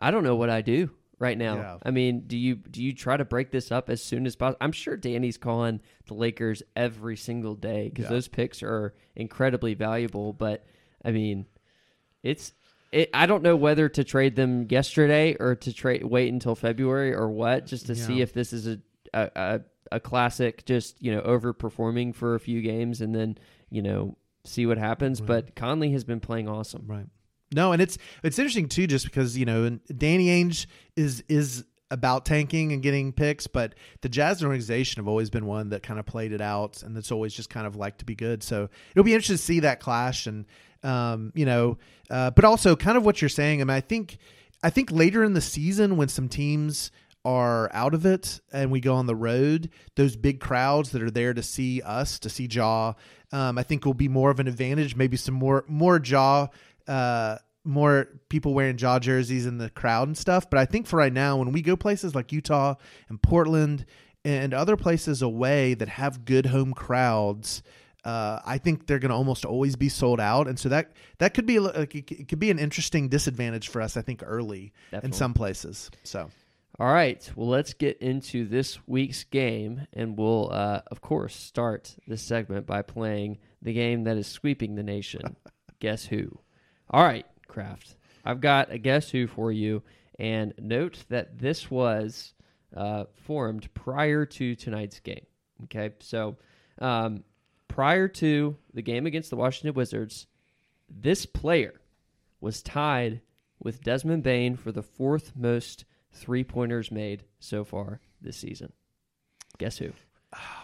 I 0.00 0.12
don't 0.12 0.22
know 0.22 0.36
what 0.36 0.50
I 0.50 0.62
do 0.62 0.90
right 1.20 1.38
now. 1.38 1.54
Yeah. 1.56 1.76
I 1.84 1.92
mean, 1.92 2.24
do 2.26 2.36
you 2.36 2.56
do 2.56 2.82
you 2.82 2.92
try 2.92 3.16
to 3.16 3.24
break 3.24 3.52
this 3.52 3.70
up 3.70 3.88
as 3.88 4.02
soon 4.02 4.26
as 4.26 4.34
possible? 4.34 4.56
I'm 4.60 4.72
sure 4.72 4.96
Danny's 4.96 5.36
calling 5.36 5.80
the 6.06 6.14
Lakers 6.14 6.64
every 6.74 7.16
single 7.16 7.54
day 7.54 7.88
because 7.88 8.04
Yeah. 8.06 8.10
those 8.10 8.26
picks 8.26 8.62
are 8.64 8.94
incredibly 9.14 9.74
valuable. 9.74 10.32
But 10.32 10.66
I 11.04 11.12
mean, 11.12 11.46
it's. 12.24 12.52
It, 12.92 13.08
I 13.14 13.26
don't 13.26 13.44
know 13.44 13.54
whether 13.54 13.88
to 13.88 14.02
trade 14.02 14.34
them 14.34 14.66
yesterday 14.68 15.36
or 15.38 15.54
to 15.54 15.72
trade 15.72 16.02
wait 16.02 16.32
until 16.32 16.56
February 16.56 17.14
or 17.14 17.30
what, 17.30 17.64
just 17.66 17.86
to 17.86 17.94
see 17.94 18.20
if 18.20 18.32
this 18.32 18.52
is 18.52 18.66
a, 18.66 18.78
a 19.14 19.30
a 19.36 19.60
a 19.92 20.00
classic, 20.00 20.64
just 20.64 21.00
you 21.00 21.12
know, 21.14 21.20
overperforming 21.20 22.12
for 22.16 22.34
a 22.34 22.40
few 22.40 22.60
games 22.62 23.00
and 23.00 23.14
then 23.14 23.38
you 23.70 23.80
know 23.80 24.16
see 24.42 24.66
what 24.66 24.76
happens. 24.76 25.20
But 25.20 25.54
Conley 25.54 25.92
has 25.92 26.02
been 26.02 26.18
playing 26.18 26.48
awesome. 26.48 26.84
Right. 26.88 27.06
No, 27.52 27.72
and 27.72 27.82
it's 27.82 27.98
it's 28.22 28.38
interesting 28.38 28.68
too, 28.68 28.86
just 28.86 29.04
because 29.04 29.36
you 29.36 29.44
know 29.44 29.78
Danny 29.96 30.28
Ainge 30.28 30.66
is 30.96 31.24
is 31.28 31.64
about 31.90 32.24
tanking 32.24 32.72
and 32.72 32.82
getting 32.82 33.12
picks, 33.12 33.48
but 33.48 33.74
the 34.02 34.08
Jazz 34.08 34.44
organization 34.44 35.00
have 35.00 35.08
always 35.08 35.28
been 35.28 35.46
one 35.46 35.70
that 35.70 35.82
kind 35.82 35.98
of 35.98 36.06
played 36.06 36.32
it 36.32 36.40
out, 36.40 36.82
and 36.82 36.96
that's 36.96 37.10
always 37.10 37.34
just 37.34 37.50
kind 37.50 37.66
of 37.66 37.74
like 37.74 37.98
to 37.98 38.04
be 38.04 38.14
good. 38.14 38.42
So 38.42 38.68
it'll 38.92 39.04
be 39.04 39.12
interesting 39.12 39.36
to 39.36 39.42
see 39.42 39.60
that 39.60 39.80
clash, 39.80 40.26
and 40.26 40.46
um, 40.84 41.32
you 41.34 41.44
know, 41.44 41.78
uh, 42.08 42.30
but 42.30 42.44
also 42.44 42.76
kind 42.76 42.96
of 42.96 43.04
what 43.04 43.20
you're 43.20 43.28
saying. 43.28 43.60
I 43.60 43.64
mean, 43.64 43.76
I 43.76 43.80
think 43.80 44.18
I 44.62 44.70
think 44.70 44.92
later 44.92 45.24
in 45.24 45.34
the 45.34 45.40
season 45.40 45.96
when 45.96 46.08
some 46.08 46.28
teams 46.28 46.92
are 47.24 47.70
out 47.74 47.92
of 47.92 48.06
it 48.06 48.40
and 48.50 48.70
we 48.70 48.80
go 48.80 48.94
on 48.94 49.06
the 49.06 49.14
road, 49.14 49.68
those 49.94 50.16
big 50.16 50.40
crowds 50.40 50.90
that 50.90 51.02
are 51.02 51.10
there 51.10 51.34
to 51.34 51.42
see 51.42 51.82
us, 51.82 52.18
to 52.18 52.30
see 52.30 52.48
Ja, 52.50 52.94
um, 53.32 53.58
I 53.58 53.62
think 53.62 53.84
will 53.84 53.94
be 53.94 54.08
more 54.08 54.30
of 54.30 54.40
an 54.40 54.48
advantage. 54.48 54.96
Maybe 54.96 55.16
some 55.16 55.34
more 55.34 55.64
more 55.68 56.00
Ja 56.02 56.48
uh, 56.90 57.38
more 57.64 58.08
people 58.28 58.52
wearing 58.52 58.76
Ja 58.76 58.98
jerseys 58.98 59.46
in 59.46 59.58
the 59.58 59.70
crowd 59.70 60.08
and 60.08 60.18
stuff. 60.18 60.50
But 60.50 60.58
I 60.58 60.64
think 60.64 60.86
for 60.86 60.96
right 60.96 61.12
now, 61.12 61.36
when 61.36 61.52
we 61.52 61.62
go 61.62 61.76
places 61.76 62.14
like 62.14 62.32
Utah 62.32 62.74
and 63.08 63.22
Portland 63.22 63.86
and 64.24 64.52
other 64.52 64.76
places 64.76 65.22
away 65.22 65.74
that 65.74 65.88
have 65.88 66.24
good 66.24 66.46
home 66.46 66.74
crowds, 66.74 67.62
uh, 68.04 68.40
I 68.44 68.58
think 68.58 68.86
they're 68.86 68.98
going 68.98 69.10
to 69.10 69.16
almost 69.16 69.44
always 69.44 69.76
be 69.76 69.88
sold 69.88 70.20
out, 70.20 70.48
and 70.48 70.58
so 70.58 70.70
that 70.70 70.92
that 71.18 71.34
could 71.34 71.46
be 71.46 71.58
like 71.58 71.94
it 71.94 72.28
could 72.28 72.38
be 72.38 72.50
an 72.50 72.58
interesting 72.58 73.08
disadvantage 73.08 73.68
for 73.68 73.82
us. 73.82 73.96
I 73.96 74.02
think 74.02 74.22
early 74.24 74.72
Definitely. 74.90 75.08
in 75.08 75.12
some 75.12 75.34
places. 75.34 75.90
So 76.02 76.30
All 76.78 76.90
right. 76.92 77.30
Well, 77.36 77.48
let's 77.48 77.74
get 77.74 77.98
into 77.98 78.46
this 78.46 78.78
week's 78.86 79.24
game, 79.24 79.86
and 79.92 80.16
we'll, 80.16 80.50
uh, 80.50 80.80
of 80.86 81.02
course, 81.02 81.36
start 81.36 81.94
this 82.08 82.22
segment 82.22 82.66
by 82.66 82.80
playing 82.80 83.38
the 83.60 83.74
game 83.74 84.04
that 84.04 84.16
is 84.16 84.26
sweeping 84.26 84.76
the 84.76 84.82
nation. 84.82 85.36
Guess 85.78 86.06
who? 86.06 86.40
All 86.90 87.04
right, 87.04 87.26
Craft. 87.46 87.94
I've 88.24 88.40
got 88.40 88.72
a 88.72 88.78
guess 88.78 89.10
who 89.10 89.26
for 89.26 89.52
you, 89.52 89.82
and 90.18 90.52
note 90.58 91.04
that 91.08 91.38
this 91.38 91.70
was 91.70 92.34
uh, 92.76 93.04
formed 93.14 93.72
prior 93.74 94.26
to 94.26 94.54
tonight's 94.56 94.98
game. 95.00 95.24
Okay, 95.64 95.92
so 96.00 96.36
um, 96.80 97.22
prior 97.68 98.08
to 98.08 98.56
the 98.74 98.82
game 98.82 99.06
against 99.06 99.30
the 99.30 99.36
Washington 99.36 99.74
Wizards, 99.74 100.26
this 100.88 101.26
player 101.26 101.80
was 102.40 102.62
tied 102.62 103.20
with 103.60 103.82
Desmond 103.82 104.24
Bane 104.24 104.56
for 104.56 104.72
the 104.72 104.82
fourth 104.82 105.32
most 105.36 105.84
three 106.12 106.42
pointers 106.42 106.90
made 106.90 107.22
so 107.38 107.64
far 107.64 108.00
this 108.20 108.36
season. 108.36 108.72
Guess 109.58 109.78
who? 109.78 109.92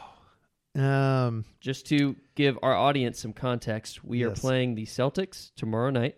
um, 0.76 1.44
Just 1.60 1.86
to 1.86 2.16
give 2.34 2.58
our 2.62 2.74
audience 2.74 3.20
some 3.20 3.32
context, 3.32 4.04
we 4.04 4.22
are 4.24 4.30
playing 4.30 4.74
the 4.74 4.84
Celtics 4.86 5.50
tomorrow 5.56 5.90
night. 5.90 6.16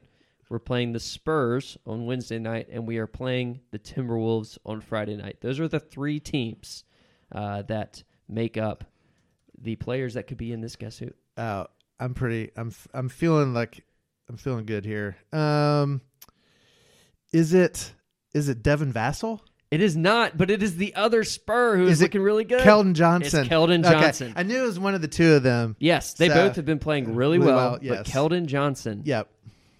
We're 0.50 0.58
playing 0.58 0.92
the 0.92 1.00
Spurs 1.00 1.76
on 1.86 2.06
Wednesday 2.06 2.38
night, 2.38 2.68
and 2.72 2.86
we 2.86 2.96
are 2.98 3.06
playing 3.06 3.60
the 3.70 3.78
Timberwolves 3.78 4.56
on 4.64 4.80
Friday 4.80 5.16
night. 5.16 5.38
Those 5.40 5.60
are 5.60 5.68
the 5.68 5.80
three 5.80 6.20
teams 6.20 6.84
uh, 7.32 7.62
that 7.62 8.02
make 8.28 8.56
up 8.56 8.84
the 9.60 9.76
players 9.76 10.14
that 10.14 10.26
could 10.26 10.38
be 10.38 10.52
in 10.52 10.60
this 10.60 10.76
Guess 10.76 10.98
Who. 10.98 11.10
uh, 11.36 11.64
I'm 12.00 12.14
pretty. 12.14 12.52
I'm 12.56 12.72
I'm 12.94 13.08
feeling 13.08 13.52
like 13.54 13.84
I'm 14.28 14.36
feeling 14.36 14.66
good 14.66 14.84
here. 14.84 15.16
Um, 15.32 16.00
is 17.32 17.52
it 17.54 17.92
is 18.32 18.48
it 18.48 18.62
Devin 18.62 18.92
Vassell? 18.92 19.40
It 19.70 19.82
is 19.82 19.96
not, 19.96 20.38
but 20.38 20.50
it 20.50 20.62
is 20.62 20.76
the 20.76 20.94
other 20.94 21.24
Spur 21.24 21.76
who 21.76 21.84
is, 21.84 21.92
Is 21.98 22.02
looking 22.02 22.22
really 22.22 22.44
good. 22.44 22.60
Keldon 22.62 22.94
Johnson. 22.94 23.40
It's 23.40 23.48
Keldon 23.50 23.84
Okay, 23.84 24.00
Johnson. 24.00 24.32
I 24.34 24.42
knew 24.42 24.62
it 24.64 24.66
was 24.66 24.78
one 24.78 24.94
of 24.94 25.02
the 25.02 25.08
two 25.08 25.34
of 25.34 25.42
them. 25.42 25.76
Yes, 25.78 26.14
they 26.14 26.28
So- 26.28 26.34
both 26.34 26.56
have 26.56 26.64
been 26.64 26.78
playing 26.78 27.14
really, 27.14 27.38
Really 27.38 27.52
well, 27.52 27.72
well, 27.72 27.78
yes. 27.82 27.96
but 27.98 28.06
Keldon 28.06 28.46
Johnson 28.46 29.02
Yep. 29.04 29.28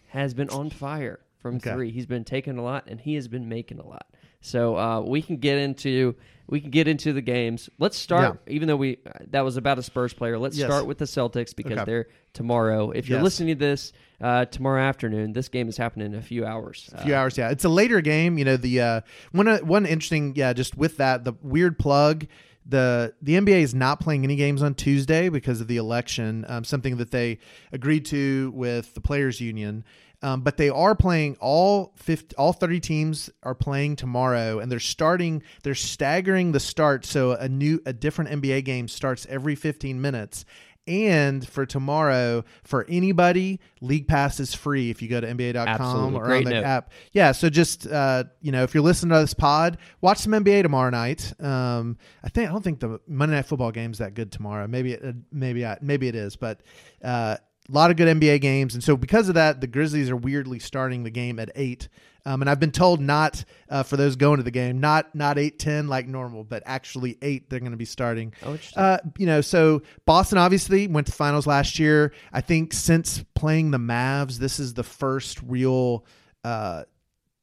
has 0.08 0.34
been 0.34 0.50
on 0.50 0.68
fire 0.68 1.20
from 1.40 1.56
Okay. 1.56 1.72
three. 1.72 1.90
He's 1.90 2.04
been 2.06 2.24
taking 2.24 2.58
a 2.58 2.62
lot, 2.62 2.84
and 2.86 3.00
he 3.00 3.14
has 3.14 3.28
been 3.28 3.48
making 3.48 3.78
a 3.78 3.86
lot. 3.86 4.06
So 4.42 4.76
uh, 4.76 5.00
we 5.00 5.22
can 5.22 5.36
get 5.38 5.56
into 5.58 6.14
we 6.48 6.60
can 6.60 6.70
get 6.70 6.88
into 6.88 7.12
the 7.12 7.20
games. 7.20 7.68
Let's 7.78 7.96
start, 7.98 8.40
even 8.48 8.68
though 8.68 8.76
we 8.76 8.98
that 9.30 9.42
was 9.42 9.56
about 9.56 9.78
a 9.78 9.82
Spurs 9.82 10.12
player. 10.14 10.38
Let's 10.38 10.56
Yes. 10.56 10.66
start 10.66 10.86
with 10.86 10.98
the 10.98 11.04
Celtics 11.04 11.54
because 11.54 11.72
Okay. 11.78 11.84
they're 11.84 12.06
tomorrow. 12.32 12.90
If 12.90 13.08
you're 13.08 13.18
Yes. 13.18 13.24
listening 13.24 13.54
to 13.56 13.58
this 13.58 13.92
uh, 14.20 14.46
tomorrow 14.46 14.82
afternoon, 14.82 15.32
this 15.32 15.48
game 15.48 15.68
is 15.68 15.76
happening 15.76 16.12
in 16.12 16.18
a 16.18 16.22
few 16.22 16.44
hours. 16.44 16.90
A 16.94 17.02
few 17.04 17.14
Uh, 17.14 17.18
hours, 17.18 17.38
yeah. 17.38 17.50
It's 17.50 17.64
a 17.64 17.68
later 17.68 18.00
game. 18.00 18.36
You 18.38 18.44
know, 18.44 18.56
the 18.56 18.80
uh, 18.80 19.00
one 19.32 19.46
uh, 19.46 19.58
one 19.58 19.86
interesting, 19.86 20.32
yeah. 20.36 20.52
Just 20.52 20.76
with 20.76 20.96
that, 20.96 21.24
the 21.24 21.34
weird 21.42 21.78
plug. 21.78 22.26
The 22.68 23.14
the 23.22 23.34
NBA 23.34 23.62
is 23.62 23.74
not 23.74 23.98
playing 24.00 24.24
any 24.24 24.36
games 24.36 24.62
on 24.62 24.74
Tuesday 24.74 25.28
because 25.28 25.60
of 25.60 25.68
the 25.68 25.78
election. 25.78 26.44
Um, 26.48 26.64
something 26.64 26.98
that 26.98 27.10
they 27.10 27.38
agreed 27.72 28.04
to 28.06 28.52
with 28.54 28.94
the 28.94 29.00
players' 29.00 29.40
union. 29.40 29.84
Um, 30.20 30.40
but 30.40 30.56
they 30.56 30.68
are 30.68 30.96
playing 30.96 31.36
all 31.40 31.92
50, 31.94 32.34
all 32.34 32.52
30 32.52 32.80
teams 32.80 33.30
are 33.44 33.54
playing 33.54 33.94
tomorrow 33.94 34.58
and 34.58 34.70
they're 34.70 34.80
starting 34.80 35.44
they're 35.62 35.76
staggering 35.76 36.50
the 36.50 36.58
start 36.58 37.04
so 37.04 37.32
a 37.32 37.48
new 37.48 37.80
a 37.86 37.92
different 37.92 38.42
NBA 38.42 38.64
game 38.64 38.88
starts 38.88 39.26
every 39.30 39.54
15 39.54 40.00
minutes 40.00 40.44
and 40.88 41.46
for 41.46 41.66
tomorrow 41.66 42.42
for 42.64 42.86
anybody 42.88 43.60
league 43.80 44.08
pass 44.08 44.40
is 44.40 44.54
free 44.54 44.90
if 44.90 45.02
you 45.02 45.08
go 45.08 45.20
to 45.20 45.26
nba.com 45.26 45.68
Absolutely. 45.68 46.18
or 46.18 46.24
Great 46.24 46.38
on 46.38 46.44
the 46.44 46.50
note. 46.60 46.64
app 46.64 46.90
yeah 47.12 47.30
so 47.32 47.50
just 47.50 47.86
uh, 47.86 48.24
you 48.40 48.50
know 48.50 48.62
if 48.62 48.74
you're 48.74 48.82
listening 48.82 49.14
to 49.14 49.20
this 49.20 49.34
pod 49.34 49.78
watch 50.00 50.18
some 50.18 50.32
nba 50.32 50.62
tomorrow 50.62 50.90
night 50.90 51.32
um, 51.40 51.96
i 52.24 52.28
think 52.28 52.48
i 52.48 52.52
don't 52.52 52.62
think 52.64 52.80
the 52.80 52.98
monday 53.06 53.36
night 53.36 53.46
football 53.46 53.70
game's 53.70 53.98
that 53.98 54.14
good 54.14 54.32
tomorrow 54.32 54.66
maybe 54.66 54.92
it, 54.92 55.14
maybe 55.30 55.64
I, 55.64 55.76
maybe 55.80 56.08
it 56.08 56.14
is 56.14 56.36
but 56.36 56.60
uh, 57.04 57.36
a 57.68 57.74
lot 57.74 57.90
of 57.90 57.96
good 57.96 58.08
NBA 58.08 58.40
games, 58.40 58.74
and 58.74 58.82
so 58.82 58.96
because 58.96 59.28
of 59.28 59.34
that, 59.34 59.60
the 59.60 59.66
Grizzlies 59.66 60.10
are 60.10 60.16
weirdly 60.16 60.58
starting 60.58 61.02
the 61.04 61.10
game 61.10 61.38
at 61.38 61.50
eight. 61.54 61.88
Um, 62.24 62.42
and 62.42 62.50
I've 62.50 62.60
been 62.60 62.72
told 62.72 63.00
not 63.00 63.44
uh, 63.70 63.82
for 63.82 63.96
those 63.96 64.16
going 64.16 64.36
to 64.36 64.42
the 64.42 64.50
game, 64.50 64.80
not 64.80 65.14
not 65.14 65.38
eight 65.38 65.58
ten 65.58 65.88
like 65.88 66.06
normal, 66.06 66.44
but 66.44 66.62
actually 66.66 67.16
eight. 67.22 67.48
They're 67.48 67.60
going 67.60 67.72
to 67.72 67.78
be 67.78 67.84
starting. 67.84 68.34
Oh, 68.42 68.52
interesting. 68.52 68.82
Uh, 68.82 68.98
you 69.16 69.26
know, 69.26 69.40
so 69.40 69.82
Boston 70.04 70.36
obviously 70.36 70.86
went 70.88 71.06
to 71.06 71.12
finals 71.12 71.46
last 71.46 71.78
year. 71.78 72.12
I 72.32 72.40
think 72.40 72.72
since 72.74 73.24
playing 73.34 73.70
the 73.70 73.78
Mavs, 73.78 74.36
this 74.36 74.58
is 74.58 74.74
the 74.74 74.82
first 74.82 75.40
real 75.42 76.04
uh, 76.44 76.84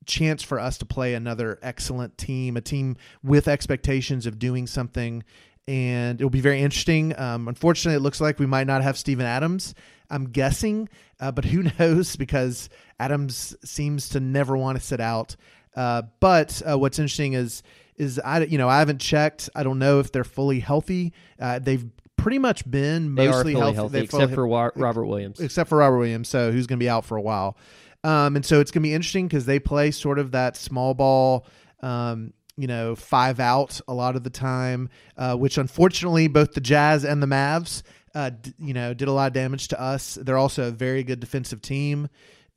chance 0.05 0.43
for 0.43 0.59
us 0.59 0.77
to 0.79 0.85
play 0.85 1.15
another 1.15 1.57
excellent 1.61 2.17
team, 2.17 2.57
a 2.57 2.61
team 2.61 2.97
with 3.23 3.47
expectations 3.47 4.25
of 4.25 4.37
doing 4.39 4.67
something. 4.67 5.23
And 5.67 6.19
it'll 6.19 6.29
be 6.29 6.41
very 6.41 6.61
interesting. 6.61 7.17
Um, 7.19 7.47
unfortunately, 7.47 7.97
it 7.97 8.01
looks 8.01 8.21
like 8.21 8.37
we 8.39 8.45
might 8.45 8.67
not 8.67 8.83
have 8.83 8.97
Steven 8.97 9.25
Adams. 9.25 9.73
I'm 10.09 10.25
guessing, 10.25 10.89
uh, 11.19 11.31
but 11.31 11.45
who 11.45 11.63
knows? 11.79 12.15
Because 12.15 12.69
Adams 12.99 13.55
seems 13.63 14.09
to 14.09 14.19
never 14.19 14.55
want 14.55 14.77
to 14.77 14.83
sit 14.83 14.99
out. 14.99 15.35
Uh, 15.75 16.03
but 16.19 16.61
uh, 16.69 16.77
what's 16.77 16.99
interesting 16.99 17.33
is 17.33 17.63
is 17.97 18.19
I 18.19 18.43
you 18.43 18.57
know 18.57 18.69
I 18.69 18.79
haven't 18.79 18.99
checked. 18.99 19.49
I 19.55 19.63
don't 19.63 19.79
know 19.79 19.99
if 19.99 20.11
they're 20.11 20.23
fully 20.23 20.59
healthy. 20.59 21.13
Uh, 21.39 21.59
they've 21.59 21.85
pretty 22.17 22.39
much 22.39 22.69
been 22.69 23.11
mostly 23.11 23.53
healthy, 23.53 23.75
healthy, 23.75 23.99
except 23.99 24.33
for 24.33 24.47
Robert 24.47 25.05
Williams. 25.05 25.39
except 25.39 25.69
for 25.69 25.77
Robert 25.79 25.97
Williams, 25.97 26.29
so 26.29 26.51
who's 26.51 26.67
going 26.67 26.79
to 26.79 26.83
be 26.83 26.89
out 26.89 27.05
for 27.05 27.17
a 27.17 27.21
while. 27.21 27.57
Um, 28.03 28.35
and 28.35 28.45
so 28.45 28.59
it's 28.59 28.71
going 28.71 28.83
to 28.83 28.87
be 28.89 28.93
interesting 28.93 29.27
because 29.27 29.45
they 29.45 29.59
play 29.59 29.91
sort 29.91 30.19
of 30.19 30.31
that 30.31 30.55
small 30.55 30.93
ball, 30.93 31.45
um, 31.81 32.33
you 32.57 32.67
know, 32.67 32.95
five 32.95 33.39
out 33.39 33.79
a 33.87 33.93
lot 33.93 34.15
of 34.15 34.23
the 34.23 34.29
time, 34.29 34.89
uh, 35.17 35.35
which 35.35 35.57
unfortunately 35.57 36.27
both 36.27 36.53
the 36.53 36.61
Jazz 36.61 37.03
and 37.03 37.21
the 37.21 37.27
Mavs, 37.27 37.83
uh, 38.13 38.29
d- 38.29 38.53
you 38.59 38.73
know, 38.73 38.93
did 38.93 39.07
a 39.07 39.11
lot 39.11 39.27
of 39.27 39.33
damage 39.33 39.67
to 39.69 39.81
us. 39.81 40.15
They're 40.21 40.37
also 40.37 40.69
a 40.69 40.71
very 40.71 41.03
good 41.03 41.19
defensive 41.19 41.61
team. 41.61 42.09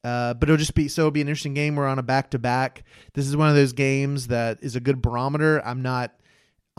Uh, 0.04 0.32
but 0.34 0.48
it'll 0.48 0.56
just 0.56 0.74
be 0.74 0.86
so 0.86 1.02
it'll 1.02 1.10
be 1.10 1.20
an 1.20 1.26
interesting 1.26 1.54
game. 1.54 1.74
We're 1.74 1.88
on 1.88 1.98
a 1.98 2.04
back 2.04 2.30
to 2.30 2.38
back. 2.38 2.84
This 3.14 3.26
is 3.26 3.36
one 3.36 3.48
of 3.48 3.56
those 3.56 3.72
games 3.72 4.28
that 4.28 4.58
is 4.62 4.76
a 4.76 4.80
good 4.80 5.02
barometer. 5.02 5.60
I'm 5.66 5.82
not 5.82 6.14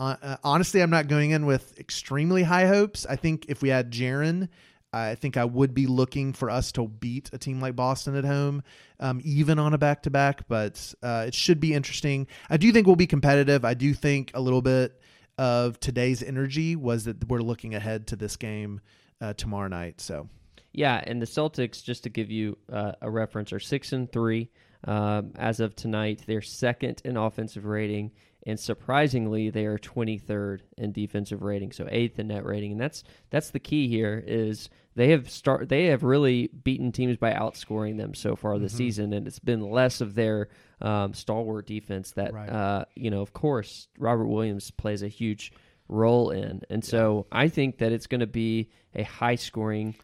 uh, 0.00 0.16
uh, 0.22 0.36
honestly, 0.42 0.80
I'm 0.80 0.88
not 0.88 1.08
going 1.08 1.32
in 1.32 1.44
with 1.44 1.78
extremely 1.78 2.42
high 2.42 2.66
hopes. 2.66 3.04
I 3.04 3.16
think 3.16 3.44
if 3.48 3.60
we 3.60 3.68
had 3.68 3.92
Jaren, 3.92 4.48
I 4.92 5.14
think 5.14 5.36
I 5.36 5.44
would 5.44 5.74
be 5.74 5.86
looking 5.86 6.32
for 6.32 6.50
us 6.50 6.72
to 6.72 6.88
beat 6.88 7.30
a 7.32 7.38
team 7.38 7.60
like 7.60 7.76
Boston 7.76 8.16
at 8.16 8.24
home, 8.24 8.62
um, 8.98 9.20
even 9.24 9.58
on 9.58 9.74
a 9.74 9.78
back 9.78 10.02
to 10.02 10.10
back. 10.10 10.48
But 10.48 10.94
uh, 11.02 11.24
it 11.28 11.34
should 11.34 11.60
be 11.60 11.74
interesting. 11.74 12.26
I 12.48 12.56
do 12.56 12.72
think 12.72 12.86
we'll 12.86 12.96
be 12.96 13.06
competitive. 13.06 13.64
I 13.64 13.74
do 13.74 13.94
think 13.94 14.32
a 14.34 14.40
little 14.40 14.62
bit 14.62 15.00
of 15.38 15.78
today's 15.80 16.22
energy 16.22 16.76
was 16.76 17.04
that 17.04 17.28
we're 17.28 17.40
looking 17.40 17.74
ahead 17.74 18.08
to 18.08 18.16
this 18.16 18.36
game 18.36 18.80
uh, 19.20 19.32
tomorrow 19.34 19.68
night. 19.68 20.00
So 20.00 20.28
Yeah, 20.72 21.02
and 21.04 21.20
the 21.20 21.26
Celtics, 21.26 21.82
just 21.82 22.04
to 22.04 22.08
give 22.08 22.30
you 22.30 22.56
uh, 22.72 22.92
a 23.00 23.10
reference, 23.10 23.52
are 23.52 23.60
six 23.60 23.92
and 23.92 24.10
three 24.10 24.50
um, 24.84 25.32
as 25.36 25.60
of 25.60 25.74
tonight. 25.74 26.22
They're 26.26 26.42
second 26.42 27.02
in 27.04 27.16
offensive 27.16 27.64
rating, 27.64 28.12
and 28.46 28.58
surprisingly, 28.58 29.50
they 29.50 29.66
are 29.66 29.78
twenty 29.78 30.18
third 30.18 30.62
in 30.76 30.92
defensive 30.92 31.42
rating, 31.42 31.72
so 31.72 31.86
eighth 31.90 32.18
in 32.18 32.28
net 32.28 32.44
rating. 32.44 32.72
And 32.72 32.80
that's 32.80 33.04
that's 33.30 33.50
the 33.50 33.60
key 33.60 33.88
here 33.88 34.22
is 34.26 34.68
they 34.96 35.10
have 35.10 35.28
start 35.30 35.68
they 35.68 35.86
have 35.86 36.02
really 36.02 36.48
beaten 36.48 36.90
teams 36.92 37.16
by 37.16 37.32
outscoring 37.32 37.96
them 37.98 38.14
so 38.14 38.36
far 38.36 38.58
this 38.58 38.72
season, 38.72 39.12
and 39.12 39.26
it's 39.26 39.38
been 39.38 39.70
less 39.70 40.00
of 40.00 40.14
their 40.14 40.48
um, 40.80 41.12
stalwart 41.14 41.66
defense 41.66 42.12
that 42.12 42.32
Right. 42.32 42.48
uh, 42.48 42.84
you 42.96 43.10
know, 43.10 43.20
of 43.20 43.32
course, 43.32 43.88
Robert 43.98 44.26
Williams 44.26 44.70
plays 44.70 45.02
a 45.02 45.08
huge 45.08 45.52
role 45.88 46.30
in, 46.30 46.62
and 46.70 46.84
so 46.84 47.26
I 47.30 47.48
think 47.48 47.78
that 47.78 47.92
it's 47.92 48.06
going 48.06 48.20
to 48.20 48.26
be 48.26 48.70
a 48.94 49.02
high 49.02 49.34
scoring 49.34 49.94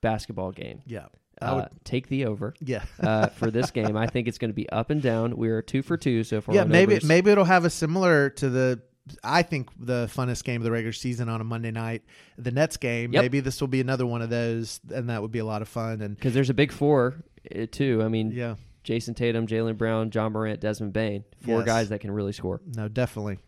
basketball 0.00 0.50
game. 0.52 0.82
yeah, 0.86 1.06
Uh, 1.44 1.54
would, 1.56 1.84
take 1.84 2.08
the 2.08 2.26
over 2.26 2.54
yeah. 2.60 2.84
uh, 3.00 3.28
for 3.28 3.50
this 3.50 3.70
game. 3.70 3.96
I 3.96 4.06
think 4.06 4.28
it's 4.28 4.38
going 4.38 4.50
to 4.50 4.54
be 4.54 4.68
up 4.70 4.90
and 4.90 5.00
down. 5.02 5.36
We 5.36 5.48
are 5.50 5.62
two 5.62 5.82
for 5.82 5.96
two 5.96 6.24
so 6.24 6.40
far. 6.40 6.54
yeah, 6.54 6.64
maybe 6.64 6.94
overs. 6.94 7.04
maybe 7.04 7.30
it'll 7.30 7.44
have 7.44 7.64
a 7.64 7.70
similar 7.70 8.30
to 8.30 8.48
the. 8.50 8.82
I 9.22 9.42
think 9.42 9.68
the 9.78 10.08
funnest 10.14 10.44
game 10.44 10.62
of 10.62 10.64
the 10.64 10.70
regular 10.70 10.92
season 10.92 11.28
on 11.28 11.42
a 11.42 11.44
Monday 11.44 11.70
night, 11.70 12.04
the 12.38 12.50
Nets 12.50 12.78
game. 12.78 13.12
Yep. 13.12 13.22
Maybe 13.22 13.40
this 13.40 13.60
will 13.60 13.68
be 13.68 13.82
another 13.82 14.06
one 14.06 14.22
of 14.22 14.30
those, 14.30 14.80
and 14.90 15.10
that 15.10 15.20
would 15.20 15.30
be 15.30 15.40
a 15.40 15.44
lot 15.44 15.60
of 15.60 15.68
fun. 15.68 16.00
And 16.00 16.16
because 16.16 16.32
there's 16.32 16.48
a 16.48 16.54
big 16.54 16.72
four 16.72 17.22
uh, 17.54 17.66
too. 17.70 18.02
I 18.02 18.08
mean, 18.08 18.30
yeah, 18.30 18.54
Jayson 18.82 19.14
Tatum, 19.14 19.46
Jaylen 19.46 19.76
Brown, 19.76 20.10
John 20.10 20.32
Morant, 20.32 20.60
Desmond 20.60 20.94
Bane, 20.94 21.24
four 21.42 21.58
Yes. 21.58 21.66
guys 21.66 21.88
that 21.90 22.00
can 22.00 22.12
really 22.12 22.32
score. 22.32 22.62
no, 22.74 22.88
definitely, 22.88 23.38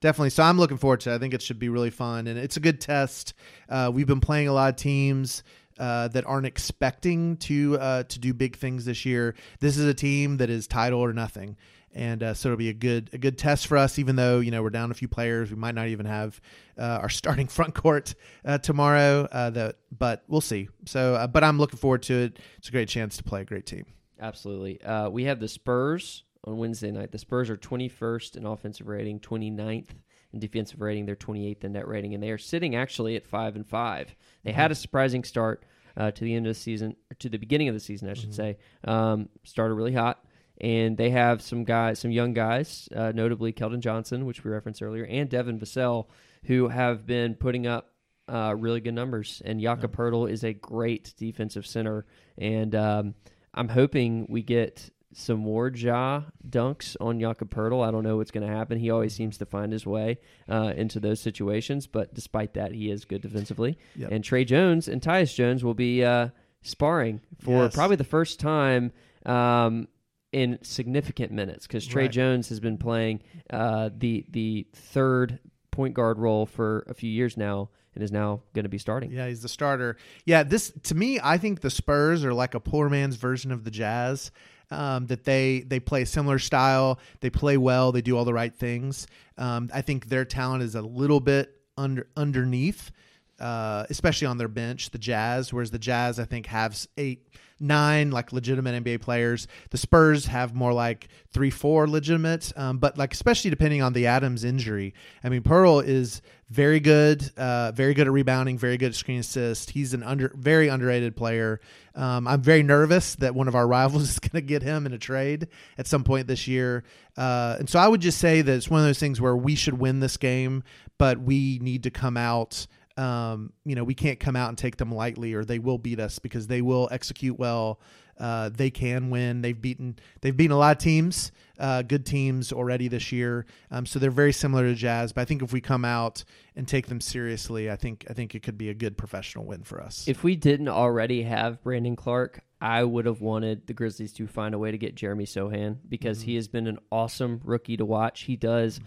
definitely. 0.00 0.30
So 0.30 0.42
I'm 0.42 0.58
looking 0.58 0.76
forward 0.76 1.00
to. 1.00 1.12
it. 1.12 1.14
I 1.14 1.18
think 1.18 1.34
it 1.34 1.42
should 1.42 1.60
be 1.60 1.68
really 1.68 1.90
fun, 1.90 2.26
and 2.26 2.36
it's 2.36 2.56
a 2.56 2.60
good 2.60 2.80
test. 2.80 3.34
Uh, 3.68 3.92
we've 3.94 4.08
been 4.08 4.20
playing 4.20 4.48
a 4.48 4.52
lot 4.52 4.70
of 4.70 4.76
teams. 4.76 5.44
Uh, 5.78 6.08
that 6.08 6.26
aren't 6.26 6.46
expecting 6.46 7.36
to 7.38 7.78
uh, 7.78 8.02
to 8.04 8.18
do 8.18 8.34
big 8.34 8.56
things 8.56 8.84
this 8.84 9.04
year. 9.04 9.34
This 9.60 9.76
is 9.76 9.86
a 9.86 9.94
team 9.94 10.38
that 10.38 10.50
is 10.50 10.66
title 10.66 11.00
or 11.00 11.12
nothing, 11.12 11.56
and 11.92 12.22
uh, 12.22 12.34
so 12.34 12.48
it'll 12.48 12.58
be 12.58 12.68
a 12.68 12.74
good 12.74 13.10
a 13.12 13.18
good 13.18 13.38
test 13.38 13.66
for 13.66 13.76
us. 13.76 13.98
Even 13.98 14.16
though 14.16 14.40
you 14.40 14.50
know 14.50 14.62
we're 14.62 14.70
down 14.70 14.90
a 14.90 14.94
few 14.94 15.08
players, 15.08 15.50
we 15.50 15.56
might 15.56 15.74
not 15.74 15.88
even 15.88 16.06
have 16.06 16.40
uh, 16.78 17.00
our 17.02 17.08
starting 17.10 17.46
front 17.46 17.74
court 17.74 18.14
uh, 18.44 18.58
tomorrow. 18.58 19.28
Uh, 19.30 19.50
that, 19.50 19.76
but 19.96 20.24
we'll 20.28 20.40
see. 20.40 20.68
So, 20.86 21.26
but 21.32 21.44
I'm 21.44 21.58
looking 21.58 21.78
forward 21.78 22.02
to 22.04 22.14
it. 22.14 22.38
It's 22.58 22.68
a 22.68 22.72
great 22.72 22.88
chance 22.88 23.16
to 23.18 23.24
play 23.24 23.42
a 23.42 23.44
great 23.44 23.66
team. 23.66 23.86
Absolutely. 24.18 24.80
We 25.10 25.24
have 25.24 25.40
the 25.40 25.48
Spurs 25.48 26.24
on 26.44 26.56
Wednesday 26.56 26.90
night. 26.90 27.12
The 27.12 27.18
Spurs 27.18 27.50
are 27.50 27.56
21st 27.56 28.36
in 28.36 28.46
offensive 28.46 28.86
rating, 28.86 29.20
29th 29.20 29.90
in 30.32 30.40
defensive 30.40 30.80
rating. 30.80 31.06
They're 31.06 31.16
28th 31.16 31.64
in 31.64 31.72
net 31.72 31.88
rating, 31.88 32.14
and 32.14 32.22
they 32.22 32.30
are 32.30 32.38
sitting 32.38 32.74
actually 32.74 33.16
at 33.16 33.26
five 33.26 33.56
and 33.56 33.66
five. 33.66 34.14
They 34.44 34.52
had 34.52 34.70
a 34.70 34.74
surprising 34.74 35.24
start 35.24 35.64
uh, 35.96 36.10
to 36.10 36.24
the 36.24 36.34
end 36.34 36.46
of 36.46 36.50
the 36.50 36.60
season, 36.60 36.96
or 37.10 37.14
to 37.18 37.28
the 37.28 37.38
beginning 37.38 37.68
of 37.68 37.74
the 37.74 37.80
season, 37.80 38.08
I 38.08 38.14
should 38.14 38.34
say. 38.34 38.58
Um, 38.84 39.28
started 39.44 39.74
really 39.74 39.94
hot, 39.94 40.24
and 40.60 40.96
they 40.96 41.10
have 41.10 41.42
some 41.42 41.64
guys, 41.64 41.98
some 41.98 42.10
young 42.10 42.34
guys, 42.34 42.88
uh, 42.94 43.12
notably 43.14 43.52
Keldon 43.52 43.80
Johnson, 43.80 44.26
which 44.26 44.44
we 44.44 44.50
referenced 44.50 44.82
earlier, 44.82 45.04
and 45.04 45.28
Devin 45.28 45.58
Vassell, 45.58 46.06
who 46.44 46.68
have 46.68 47.06
been 47.06 47.34
putting 47.34 47.66
up 47.66 47.92
uh, 48.28 48.54
really 48.56 48.80
good 48.80 48.94
numbers. 48.94 49.42
And 49.44 49.60
Jakob 49.60 49.96
Poeltl 49.96 50.30
is 50.30 50.44
a 50.44 50.52
great 50.52 51.14
defensive 51.16 51.66
center, 51.66 52.06
and 52.36 52.74
um, 52.74 53.14
I'm 53.54 53.68
hoping 53.68 54.26
we 54.28 54.42
get 54.42 54.90
some 55.18 55.38
more 55.38 55.68
Ja 55.68 56.24
dunks 56.46 56.94
on 57.00 57.18
Jakob 57.18 57.48
Poeltl. 57.48 57.82
I 57.82 57.90
don't 57.90 58.04
know 58.04 58.18
what's 58.18 58.30
going 58.30 58.46
to 58.46 58.52
happen. 58.54 58.78
He 58.78 58.90
always 58.90 59.14
seems 59.14 59.38
to 59.38 59.46
find 59.46 59.72
his 59.72 59.86
way 59.86 60.18
uh, 60.46 60.74
into 60.76 61.00
those 61.00 61.20
situations, 61.20 61.86
but 61.86 62.12
despite 62.12 62.52
that, 62.52 62.72
he 62.72 62.90
is 62.90 63.06
good 63.06 63.22
defensively. 63.22 63.78
Yep. 63.96 64.10
And 64.12 64.22
Tre 64.22 64.44
Jones 64.44 64.88
and 64.88 65.00
Tyus 65.00 65.34
Jones 65.34 65.64
will 65.64 65.72
be 65.72 66.04
uh, 66.04 66.28
sparring 66.60 67.22
for 67.40 67.62
Yes. 67.64 67.74
probably 67.74 67.96
the 67.96 68.04
first 68.04 68.38
time 68.38 68.92
um, 69.24 69.88
in 70.32 70.58
significant 70.62 71.32
minutes 71.32 71.66
because 71.66 71.86
Tre 71.86 72.02
Right. 72.02 72.12
Jones 72.12 72.50
has 72.50 72.60
been 72.60 72.76
playing 72.76 73.22
uh, 73.48 73.88
the 73.96 74.26
the 74.28 74.66
third 74.74 75.38
point 75.70 75.94
guard 75.94 76.18
role 76.18 76.44
for 76.44 76.84
a 76.88 76.94
few 76.94 77.10
years 77.10 77.38
now 77.38 77.70
and 77.94 78.04
is 78.04 78.12
now 78.12 78.42
going 78.54 78.64
to 78.64 78.68
be 78.68 78.76
starting. 78.78 79.10
Yeah, 79.10 79.28
he's 79.28 79.40
the 79.40 79.48
starter. 79.48 79.96
Yeah, 80.26 80.42
this 80.42 80.72
to 80.84 80.94
me, 80.94 81.18
I 81.22 81.38
think 81.38 81.62
the 81.62 81.70
Spurs 81.70 82.22
are 82.22 82.34
like 82.34 82.54
a 82.54 82.60
poor 82.60 82.90
man's 82.90 83.16
version 83.16 83.50
of 83.50 83.64
the 83.64 83.70
Jazz. 83.70 84.30
Um, 84.68 85.06
that 85.06 85.22
they 85.22 85.60
they 85.60 85.78
play 85.78 86.02
a 86.02 86.06
similar 86.06 86.40
style, 86.40 86.98
they 87.20 87.30
play 87.30 87.56
well, 87.56 87.92
they 87.92 88.02
do 88.02 88.16
all 88.16 88.24
the 88.24 88.34
right 88.34 88.52
things. 88.52 89.06
Um, 89.38 89.70
I 89.72 89.80
think 89.80 90.08
their 90.08 90.24
talent 90.24 90.64
is 90.64 90.74
a 90.74 90.82
little 90.82 91.20
bit 91.20 91.54
under 91.76 92.08
underneath, 92.16 92.90
uh, 93.38 93.86
especially 93.90 94.26
on 94.26 94.38
their 94.38 94.48
bench. 94.48 94.90
The 94.90 94.98
Jazz, 94.98 95.52
whereas 95.52 95.70
the 95.70 95.78
Jazz, 95.78 96.18
I 96.18 96.24
think, 96.24 96.46
have 96.46 96.76
eight, 96.96 97.28
nine 97.58 98.10
like 98.10 98.32
legitimate 98.32 98.84
NBA 98.84 99.00
players. 99.00 99.48
The 99.70 99.78
Spurs 99.78 100.26
have 100.26 100.54
more 100.54 100.72
like 100.72 101.08
three, 101.32 101.50
four 101.50 101.88
legitimate, 101.88 102.52
um, 102.56 102.78
but 102.78 102.98
like 102.98 103.12
especially 103.12 103.50
depending 103.50 103.82
on 103.82 103.92
the 103.92 104.06
Adams 104.06 104.44
injury. 104.44 104.94
I 105.24 105.28
mean, 105.28 105.42
Poeltl 105.42 105.84
is 105.84 106.22
very 106.48 106.78
good, 106.78 107.28
uh, 107.36 107.72
very 107.72 107.92
good 107.94 108.06
at 108.06 108.12
rebounding, 108.12 108.56
very 108.56 108.76
good 108.76 108.90
at 108.90 108.94
screen 108.94 109.18
assist. 109.20 109.70
He's 109.70 109.94
an 109.94 110.02
under 110.02 110.30
very 110.34 110.68
underrated 110.68 111.16
player. 111.16 111.60
Um, 111.94 112.28
I'm 112.28 112.42
very 112.42 112.62
nervous 112.62 113.16
that 113.16 113.34
one 113.34 113.48
of 113.48 113.54
our 113.54 113.66
rivals 113.76 114.10
is 114.10 114.18
going 114.18 114.32
to 114.32 114.40
get 114.42 114.62
him 114.62 114.86
in 114.86 114.92
a 114.92 114.98
trade 114.98 115.48
at 115.78 115.86
some 115.86 116.04
point 116.04 116.26
this 116.26 116.46
year. 116.46 116.84
Uh, 117.16 117.56
and 117.58 117.68
so 117.68 117.78
I 117.78 117.88
would 117.88 118.00
just 118.00 118.18
say 118.18 118.42
that 118.42 118.52
it's 118.52 118.70
one 118.70 118.80
of 118.80 118.86
those 118.86 119.00
things 119.00 119.20
where 119.20 119.36
we 119.36 119.54
should 119.54 119.78
win 119.78 120.00
this 120.00 120.16
game, 120.16 120.62
but 120.98 121.18
we 121.20 121.58
need 121.60 121.82
to 121.84 121.90
come 121.90 122.16
out 122.16 122.66
um, 122.96 123.52
you 123.64 123.74
know, 123.74 123.84
we 123.84 123.94
can't 123.94 124.18
come 124.20 124.36
out 124.36 124.48
and 124.48 124.56
take 124.58 124.76
them 124.76 124.90
lightly, 124.92 125.34
or 125.34 125.44
they 125.44 125.58
will 125.58 125.78
beat 125.78 126.00
us 126.00 126.18
because 126.18 126.46
they 126.46 126.62
will 126.62 126.88
execute 126.90 127.38
well. 127.38 127.80
Uh, 128.18 128.48
they 128.48 128.70
can 128.70 129.10
win. 129.10 129.42
They've 129.42 129.60
beaten 129.60 129.98
they've 130.22 130.34
beaten 130.34 130.52
a 130.52 130.56
lot 130.56 130.74
of 130.74 130.82
teams, 130.82 131.32
uh, 131.58 131.82
good 131.82 132.06
teams 132.06 132.50
already 132.50 132.88
this 132.88 133.12
year. 133.12 133.44
Um, 133.70 133.84
so 133.84 133.98
they're 133.98 134.10
very 134.10 134.32
similar 134.32 134.64
to 134.64 134.74
Jazz. 134.74 135.12
But 135.12 135.20
I 135.20 135.24
think 135.26 135.42
if 135.42 135.52
we 135.52 135.60
come 135.60 135.84
out 135.84 136.24
and 136.54 136.66
take 136.66 136.86
them 136.86 137.02
seriously, 137.02 137.70
I 137.70 137.76
think 137.76 138.06
I 138.08 138.14
think 138.14 138.34
it 138.34 138.42
could 138.42 138.56
be 138.56 138.70
a 138.70 138.74
good 138.74 138.96
professional 138.96 139.44
win 139.44 139.64
for 139.64 139.82
us. 139.82 140.08
If 140.08 140.24
we 140.24 140.34
didn't 140.34 140.68
already 140.68 141.24
have 141.24 141.62
Brandon 141.62 141.94
Clarke, 141.94 142.40
I 142.58 142.84
would 142.84 143.04
have 143.04 143.20
wanted 143.20 143.66
the 143.66 143.74
Grizzlies 143.74 144.14
to 144.14 144.26
find 144.26 144.54
a 144.54 144.58
way 144.58 144.70
to 144.70 144.78
get 144.78 144.94
Jeremy 144.94 145.26
Sochan 145.26 145.76
because 145.86 146.20
Mm-hmm. 146.20 146.26
he 146.26 146.34
has 146.36 146.48
been 146.48 146.66
an 146.68 146.78
awesome 146.90 147.42
rookie 147.44 147.76
to 147.76 147.84
watch. 147.84 148.22
He 148.22 148.36
does 148.36 148.80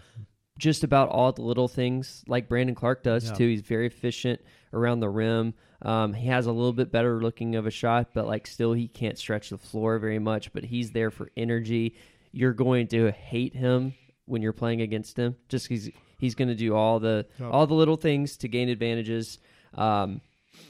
just 0.60 0.84
about 0.84 1.08
all 1.08 1.32
the 1.32 1.42
little 1.42 1.66
things 1.68 2.22
like 2.28 2.48
Brandon 2.48 2.74
Clarke 2.74 3.02
does 3.02 3.26
Yeah. 3.28 3.34
too. 3.34 3.48
He's 3.48 3.62
very 3.62 3.86
efficient 3.86 4.40
around 4.72 5.00
the 5.00 5.08
rim. 5.08 5.54
Um, 5.82 6.12
he 6.12 6.28
has 6.28 6.46
a 6.46 6.52
little 6.52 6.72
bit 6.74 6.92
better 6.92 7.20
looking 7.22 7.56
of 7.56 7.66
a 7.66 7.70
shot, 7.70 8.10
but 8.14 8.26
like 8.26 8.46
still 8.46 8.74
he 8.74 8.86
can't 8.86 9.16
stretch 9.18 9.48
the 9.50 9.58
floor 9.58 9.98
very 9.98 10.18
much. 10.18 10.52
But 10.52 10.64
he's 10.64 10.90
there 10.92 11.10
for 11.10 11.30
energy. 11.36 11.96
You're 12.32 12.52
going 12.52 12.86
to 12.88 13.10
hate 13.10 13.54
him 13.54 13.94
when 14.26 14.42
you're 14.42 14.52
playing 14.52 14.82
against 14.82 15.16
him, 15.18 15.34
just 15.48 15.68
because 15.68 15.88
he's 16.18 16.34
going 16.34 16.48
to 16.48 16.54
do 16.54 16.74
all 16.74 17.00
the 17.00 17.26
all 17.50 17.66
the 17.66 17.74
little 17.74 17.96
things 17.96 18.36
to 18.38 18.48
gain 18.48 18.68
advantages. 18.68 19.38
Um, 19.74 20.20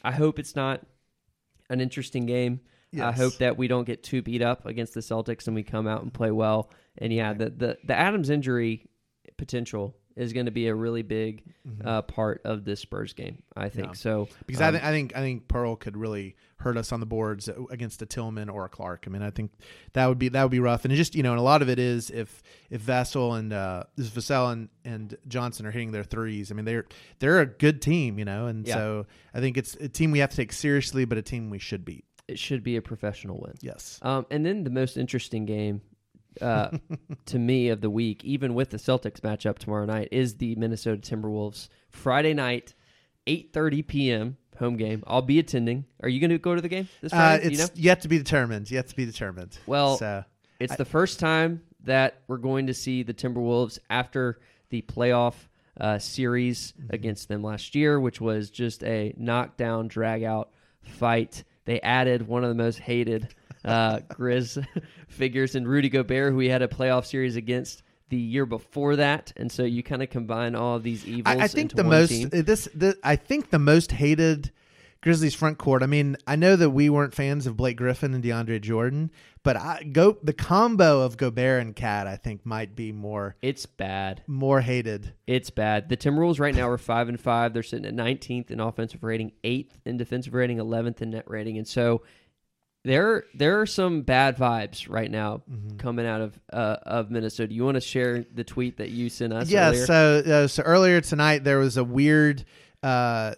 I 0.05 0.13
hope 0.13 0.39
it's 0.39 0.55
not 0.57 0.87
an 1.69 1.81
interesting 1.81 2.25
game. 2.27 2.61
I 3.09 3.13
hope 3.13 3.35
that 3.39 3.57
we 3.59 3.69
don't 3.69 3.85
get 3.85 4.03
too 4.03 4.21
beat 4.23 4.43
up 4.43 4.67
against 4.67 4.95
the 4.95 5.01
Celtics 5.01 5.47
and 5.47 5.55
we 5.55 5.63
come 5.63 5.87
out 5.87 6.03
and 6.03 6.13
play 6.13 6.31
well. 6.31 6.71
And 6.99 7.13
yeah, 7.13 7.33
the 7.35 7.51
the, 7.51 7.79
the 7.85 7.95
Adams 7.99 8.31
injury 8.31 8.87
potential 9.41 9.97
is 10.17 10.33
going 10.35 10.47
to 10.47 10.53
be 10.53 10.67
a 10.67 10.75
really 10.75 11.03
big 11.03 11.43
uh, 11.85 12.03
part 12.03 12.43
of 12.45 12.65
this 12.65 12.81
Spurs 12.81 13.15
game. 13.15 13.43
I 13.57 13.69
think 13.71 13.87
Yeah. 13.89 13.93
so. 13.95 14.29
because 14.47 14.61
um, 14.61 14.69
I, 14.69 14.73
think 14.73 14.85
I 14.85 14.91
think 14.91 15.17
I 15.17 15.21
think 15.21 15.49
Poeltl 15.49 15.81
could 15.81 15.97
really 15.97 16.37
hurt 16.59 16.77
us 16.77 16.93
on 16.93 17.01
the 17.01 17.07
boards 17.07 17.49
against 17.71 18.03
a 18.03 18.07
Tillman 18.07 18.51
or 18.51 18.67
a 18.67 18.69
Clarke. 18.69 19.05
I 19.07 19.11
mean, 19.11 19.23
I 19.23 19.31
think 19.31 19.51
that 19.95 20.07
would 20.07 20.19
be 20.19 20.29
that 20.29 20.43
would 20.43 20.51
be 20.51 20.61
rough. 20.61 20.85
And 20.85 20.95
just 20.95 21.15
you 21.15 21.23
know, 21.23 21.31
and 21.31 21.39
a 21.41 21.43
lot 21.43 21.63
of 21.63 21.71
it 21.71 21.79
is 21.79 22.11
if 22.11 22.43
if 22.69 22.83
Vassell 22.83 23.39
and 23.39 23.53
uh, 23.53 23.85
this 23.97 24.11
Vassell 24.11 24.53
and, 24.53 24.69
and 24.85 25.17
Johnson 25.27 25.65
are 25.65 25.71
hitting 25.71 25.93
their 25.93 26.05
threes. 26.05 26.51
I 26.51 26.55
mean, 26.55 26.67
they're 26.67 26.87
they're 27.21 27.41
a 27.41 27.47
good 27.47 27.81
team, 27.81 28.19
you 28.19 28.25
know, 28.27 28.47
and 28.47 28.67
Yeah. 28.69 28.75
so 28.75 29.07
I 29.33 29.41
think 29.41 29.57
it's 29.57 29.75
a 29.77 29.89
team 29.89 30.11
we 30.11 30.19
have 30.19 30.31
to 30.31 30.37
take 30.37 30.53
seriously, 30.53 31.05
but 31.07 31.17
a 31.19 31.23
team 31.23 31.49
we 31.51 31.59
should 31.59 31.85
beat. 31.85 32.05
it 32.29 32.39
should 32.39 32.63
be 32.63 32.77
a 32.77 32.83
professional 32.83 33.41
win. 33.41 33.55
Yes. 33.63 33.99
Um, 34.03 34.25
and 34.31 34.45
then 34.45 34.63
the 34.65 34.71
most 34.71 34.97
interesting 34.97 35.47
game 35.47 35.81
uh, 36.41 36.71
to 37.27 37.39
me 37.39 37.69
of 37.69 37.81
the 37.81 37.91
week, 37.91 38.25
even 38.25 38.55
with 38.55 38.71
the 38.71 38.77
Celtics 38.77 39.21
matchup 39.21 39.59
tomorrow 39.59 39.85
night, 39.87 40.09
is 40.13 40.37
the 40.37 40.55
Minnesota 40.57 41.01
Timberwolves 41.01 41.69
Friday 41.91 42.35
night, 42.35 42.75
eight 43.27 43.53
thirty 43.53 43.83
p.m. 43.83 44.37
home 44.59 44.77
game. 44.77 45.03
I'll 45.07 45.23
be 45.23 45.39
attending. 45.39 45.85
Are 46.03 46.09
you 46.09 46.21
going 46.21 46.31
to 46.31 46.39
go 46.39 46.55
to 46.55 46.61
the 46.61 46.69
game 46.69 46.89
this 47.01 47.13
Uh, 47.13 47.17
Friday? 47.17 47.43
Do 47.45 47.49
it's 47.51 47.59
you 47.61 47.65
know? 47.67 47.71
yet 47.77 48.01
to 48.03 48.09
be 48.09 48.19
determined. 48.19 48.71
Yet 48.71 48.89
to 48.89 48.97
be 48.97 49.05
determined. 49.07 49.59
Well, 49.67 49.97
so 49.99 50.25
It's 50.59 50.73
I- 50.73 50.77
the 50.77 50.85
first 50.85 51.19
time 51.21 51.63
that 51.85 52.21
we're 52.29 52.37
going 52.37 52.67
to 52.67 52.75
see 52.75 53.03
the 53.03 53.15
Timberwolves 53.15 53.79
after 53.89 54.39
the 54.69 54.83
playoff 54.83 55.35
uh, 55.81 55.99
series 55.99 56.73
Mm-hmm. 56.73 56.95
against 56.95 57.29
them 57.29 57.43
last 57.43 57.75
year, 57.75 57.99
which 57.99 58.21
was 58.21 58.51
just 58.51 58.83
a 58.85 59.15
knockdown, 59.17 59.89
drag 59.89 60.23
out 60.23 60.51
fight. 60.83 61.45
They 61.65 61.81
added 61.81 62.27
one 62.27 62.43
of 62.45 62.49
the 62.51 62.55
most 62.55 62.81
hated 62.81 63.35
uh, 63.65 64.01
Grizz 64.09 64.65
figures 65.09 65.55
and 65.55 65.67
Rudy 65.69 65.89
Gobert, 65.89 66.31
who 66.33 66.37
we 66.37 66.49
had 66.49 66.63
a 66.63 66.69
playoff 66.69 67.07
series 67.07 67.37
against 67.37 67.83
the 68.09 68.17
year 68.17 68.45
before 68.47 68.97
that, 68.97 69.33
and 69.37 69.51
so 69.53 69.63
you 69.63 69.83
kind 69.83 70.03
of 70.03 70.11
combine 70.11 70.55
all 70.57 70.77
of 70.77 70.83
these 70.83 71.07
evils. 71.07 71.37
I, 71.37 71.45
I 71.45 71.49
think 71.49 71.75
the 71.75 71.85
most 71.85 72.09
team. 72.09 72.29
uh, 72.33 72.43
this 72.43 72.69
the, 72.75 72.97
I 73.05 73.15
think 73.17 73.51
the 73.51 73.59
most 73.61 73.93
hated 73.93 74.51
Grizzlies 75.01 75.35
front 75.35 75.59
court. 75.59 75.83
I 75.83 75.87
mean, 75.87 76.17
I 76.27 76.35
know 76.37 76.57
that 76.57 76.71
we 76.71 76.91
weren't 76.91 77.15
fans 77.15 77.47
of 77.47 77.57
Blake 77.57 77.77
Griffin 77.77 78.13
and 78.13 78.23
DeAndre 78.23 78.61
Jordan, 78.61 79.11
but 79.45 79.57
I 79.57 79.85
go 79.85 80.19
the 80.25 80.33
combo 80.33 81.03
of 81.03 81.17
Gobert 81.17 81.63
and 81.63 81.75
Cat. 81.77 82.09
I 82.09 82.17
think 82.17 82.45
might 82.45 82.75
be 82.75 82.91
more 82.91 83.37
It's 83.43 83.65
bad. 83.65 84.23
more 84.27 84.61
hated. 84.61 85.15
It's 85.29 85.51
bad. 85.51 85.89
The 85.89 85.97
Timberwolves 85.97 86.41
right 86.41 86.55
now 86.55 86.69
are 86.69 86.79
five 86.79 87.09
and 87.09 87.19
five. 87.19 87.55
They're 87.55 87.63
sitting 87.63 87.87
at 87.87 87.95
19th 87.95 88.51
in 88.51 88.59
offensive 88.59 89.05
rating, 89.05 89.33
eighth 89.45 89.79
in 89.87 89.97
defensive 89.97 90.35
rating, 90.35 90.59
11th 90.59 91.01
in 91.01 91.11
net 91.11 91.25
rating, 91.31 91.59
and 91.59 91.67
so 91.69 92.03
there 92.85 93.25
there 93.35 93.61
are 93.61 93.67
some 93.67 94.03
bad 94.03 94.37
vibes 94.37 94.89
right 94.89 95.11
now 95.11 95.43
Mm-hmm. 95.51 95.77
coming 95.77 96.07
out 96.07 96.21
of 96.21 96.39
uh, 96.53 96.77
of 96.83 97.11
Minnesota. 97.11 97.53
You 97.53 97.65
want 97.65 97.75
to 97.77 97.81
share 97.81 98.25
the 98.35 98.45
tweet 98.45 98.79
that 98.79 98.91
you 98.91 99.09
sent 99.09 99.33
us? 99.33 99.51
yeah. 99.51 99.69
earlier? 99.69 99.87
So 99.87 100.23
uh, 100.27 100.47
so 100.47 100.63
earlier 100.63 101.01
tonight 101.01 101.45
there 101.45 101.59
was 101.59 101.77
a 101.77 101.85
weird 101.85 102.45
uh 102.83 103.35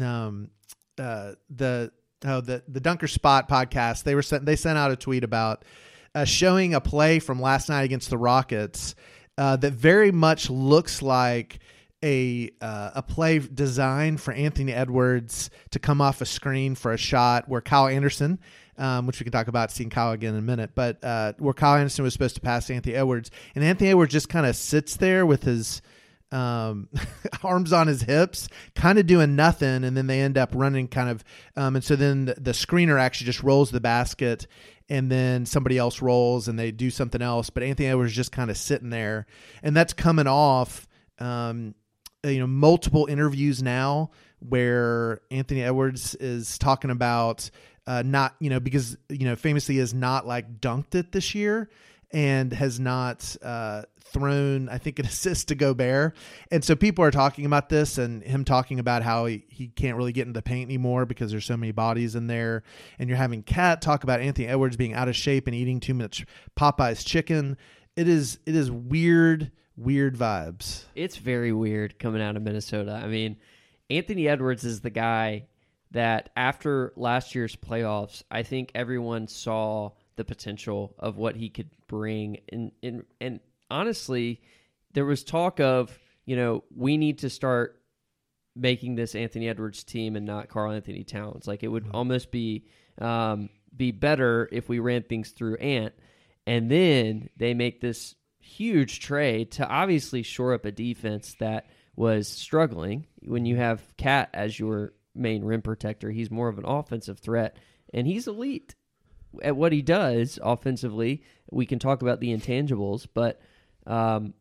um 0.00 0.50
uh 0.98 1.32
the 1.50 1.90
oh 2.24 2.40
the 2.40 2.62
the 2.68 2.80
Dunker 2.80 3.08
Spot 3.08 3.48
podcast. 3.48 4.04
They 4.04 4.14
were 4.14 4.22
sent 4.22 4.46
they 4.46 4.56
sent 4.56 4.78
out 4.78 4.90
a 4.90 4.96
tweet 4.96 5.24
about 5.24 5.64
uh, 6.14 6.24
showing 6.24 6.74
a 6.74 6.80
play 6.80 7.18
from 7.18 7.40
last 7.40 7.68
night 7.68 7.82
against 7.82 8.08
the 8.10 8.18
Rockets 8.18 8.94
uh, 9.36 9.56
that 9.56 9.74
very 9.74 10.10
much 10.10 10.48
looks 10.48 11.02
like 11.02 11.58
a 12.02 12.50
uh, 12.62 12.92
a 12.94 13.02
play 13.02 13.38
designed 13.40 14.20
for 14.20 14.32
Anthony 14.32 14.72
Edwards 14.72 15.50
to 15.70 15.78
come 15.78 16.00
off 16.00 16.20
a 16.20 16.26
screen 16.26 16.74
for 16.74 16.92
a 16.92 16.96
shot 16.96 17.48
where 17.48 17.60
Kyle 17.60 17.88
Anderson, 17.88 18.38
um, 18.78 19.06
which 19.06 19.18
we 19.20 19.24
can 19.24 19.32
talk 19.32 19.48
about 19.48 19.70
seeing 19.72 19.90
Kyle 19.90 20.12
again 20.12 20.34
in 20.34 20.38
a 20.38 20.42
minute, 20.42 20.70
but 20.74 21.02
uh, 21.02 21.32
where 21.38 21.54
Kyle 21.54 21.76
Anderson 21.76 22.04
was 22.04 22.12
supposed 22.12 22.36
to 22.36 22.40
pass 22.40 22.70
Anthony 22.70 22.94
Edwards, 22.94 23.30
and 23.54 23.64
Anthony 23.64 23.90
Edwards 23.90 24.12
just 24.12 24.28
kind 24.28 24.46
of 24.46 24.56
sits 24.56 24.96
there 24.96 25.26
with 25.26 25.42
his 25.42 25.82
um, 26.30 26.88
arms 27.42 27.72
on 27.72 27.88
his 27.88 28.02
hips, 28.02 28.48
kind 28.74 28.98
of 28.98 29.06
doing 29.06 29.34
nothing, 29.36 29.84
and 29.84 29.96
then 29.96 30.06
they 30.06 30.20
end 30.20 30.38
up 30.38 30.50
running 30.54 30.88
kind 30.88 31.10
of, 31.10 31.24
um, 31.56 31.76
and 31.76 31.84
so 31.84 31.96
then 31.96 32.26
the, 32.26 32.34
the 32.34 32.52
screener 32.52 33.00
actually 33.00 33.26
just 33.26 33.42
rolls 33.42 33.70
the 33.70 33.80
basket, 33.80 34.46
and 34.88 35.10
then 35.10 35.44
somebody 35.44 35.76
else 35.76 36.00
rolls 36.00 36.48
and 36.48 36.58
they 36.58 36.70
do 36.70 36.88
something 36.88 37.20
else, 37.20 37.50
but 37.50 37.62
Anthony 37.62 37.88
Edwards 37.88 38.14
just 38.14 38.32
kind 38.32 38.50
of 38.50 38.56
sitting 38.56 38.90
there, 38.90 39.26
and 39.62 39.76
that's 39.76 39.92
coming 39.92 40.26
off, 40.26 40.86
um, 41.18 41.74
you 42.24 42.38
know, 42.38 42.46
multiple 42.46 43.06
interviews 43.06 43.62
now 43.62 44.10
where 44.40 45.20
Anthony 45.30 45.62
Edwards 45.62 46.14
is 46.16 46.58
talking 46.58 46.90
about 46.90 47.50
uh, 47.88 48.02
not, 48.04 48.36
you 48.38 48.50
know, 48.50 48.60
because 48.60 48.98
you 49.08 49.24
know 49.24 49.34
famously 49.34 49.78
has 49.78 49.94
not 49.94 50.26
like 50.26 50.60
dunked 50.60 50.94
it 50.94 51.10
this 51.10 51.34
year 51.34 51.70
and 52.10 52.52
has 52.52 52.78
not 52.78 53.34
uh, 53.42 53.82
thrown, 53.98 54.68
I 54.68 54.76
think, 54.76 54.98
an 54.98 55.06
assist 55.06 55.48
to 55.48 55.54
Gobert. 55.54 56.14
And 56.50 56.62
so 56.62 56.76
people 56.76 57.02
are 57.02 57.10
talking 57.10 57.46
about 57.46 57.70
this 57.70 57.96
and 57.96 58.22
him 58.22 58.44
talking 58.44 58.78
about 58.78 59.02
how 59.02 59.24
he, 59.24 59.44
he 59.48 59.68
can't 59.68 59.96
really 59.96 60.12
get 60.12 60.26
into 60.26 60.38
the 60.38 60.42
paint 60.42 60.68
anymore 60.68 61.06
because 61.06 61.30
there's 61.30 61.46
so 61.46 61.56
many 61.56 61.72
bodies 61.72 62.14
in 62.14 62.26
there. 62.26 62.62
And 62.98 63.08
you're 63.08 63.16
having 63.16 63.42
Cat 63.42 63.80
talk 63.80 64.04
about 64.04 64.20
Anthony 64.20 64.48
Edwards 64.48 64.76
being 64.76 64.92
out 64.92 65.08
of 65.08 65.16
shape 65.16 65.46
and 65.46 65.56
eating 65.56 65.80
too 65.80 65.94
much 65.94 66.26
Popeye's 66.56 67.04
chicken. 67.04 67.56
It 67.96 68.06
is 68.06 68.38
it 68.44 68.54
is 68.54 68.70
weird, 68.70 69.50
weird 69.78 70.14
vibes. 70.14 70.84
It's 70.94 71.16
very 71.16 71.52
weird 71.52 71.98
coming 71.98 72.20
out 72.20 72.36
of 72.36 72.42
Minnesota. 72.42 73.00
I 73.02 73.06
mean, 73.06 73.38
Anthony 73.88 74.28
Edwards 74.28 74.64
is 74.64 74.82
the 74.82 74.90
guy 74.90 75.46
that 75.92 76.30
after 76.36 76.92
last 76.96 77.34
year's 77.34 77.56
playoffs, 77.56 78.22
I 78.30 78.42
think 78.42 78.72
everyone 78.74 79.26
saw 79.26 79.92
the 80.16 80.24
potential 80.24 80.94
of 80.98 81.16
what 81.16 81.36
he 81.36 81.48
could 81.48 81.70
bring. 81.86 82.38
And 82.50 82.72
and 82.82 83.04
and 83.20 83.40
honestly, 83.70 84.42
there 84.92 85.04
was 85.04 85.24
talk 85.24 85.60
of 85.60 85.98
you 86.26 86.36
know 86.36 86.64
we 86.74 86.96
need 86.96 87.18
to 87.18 87.30
start 87.30 87.80
making 88.54 88.96
this 88.96 89.14
Anthony 89.14 89.48
Edwards 89.48 89.84
team 89.84 90.16
and 90.16 90.26
not 90.26 90.48
Karl-Anthony 90.48 91.04
Towns. 91.04 91.46
Like 91.46 91.62
it 91.62 91.68
would 91.68 91.84
mm-hmm. 91.84 91.96
almost 91.96 92.30
be 92.30 92.66
um, 93.00 93.48
be 93.74 93.92
better 93.92 94.48
if 94.50 94.68
we 94.68 94.80
ran 94.80 95.04
things 95.04 95.30
through 95.30 95.56
Ant, 95.56 95.94
and 96.46 96.70
then 96.70 97.30
they 97.36 97.54
make 97.54 97.80
this 97.80 98.14
huge 98.40 99.00
trade 99.00 99.52
to 99.52 99.66
obviously 99.66 100.22
shore 100.22 100.54
up 100.54 100.64
a 100.64 100.72
defense 100.72 101.36
that 101.38 101.66
was 101.96 102.28
struggling. 102.28 103.06
When 103.22 103.46
you 103.46 103.56
have 103.56 103.82
Cat 103.96 104.30
as 104.34 104.58
your 104.58 104.92
main 105.18 105.44
rim 105.44 105.62
protector, 105.62 106.10
he's 106.10 106.30
more 106.30 106.48
of 106.48 106.58
an 106.58 106.64
offensive 106.66 107.18
threat, 107.18 107.56
and 107.92 108.06
he's 108.06 108.26
elite 108.26 108.74
at 109.42 109.56
what 109.56 109.72
he 109.72 109.82
does 109.82 110.38
offensively. 110.42 111.22
We 111.50 111.66
can 111.66 111.78
talk 111.78 112.02
about 112.02 112.20
the 112.20 112.34
intangibles, 112.34 113.06
but 113.12 113.40
um, 113.86 114.34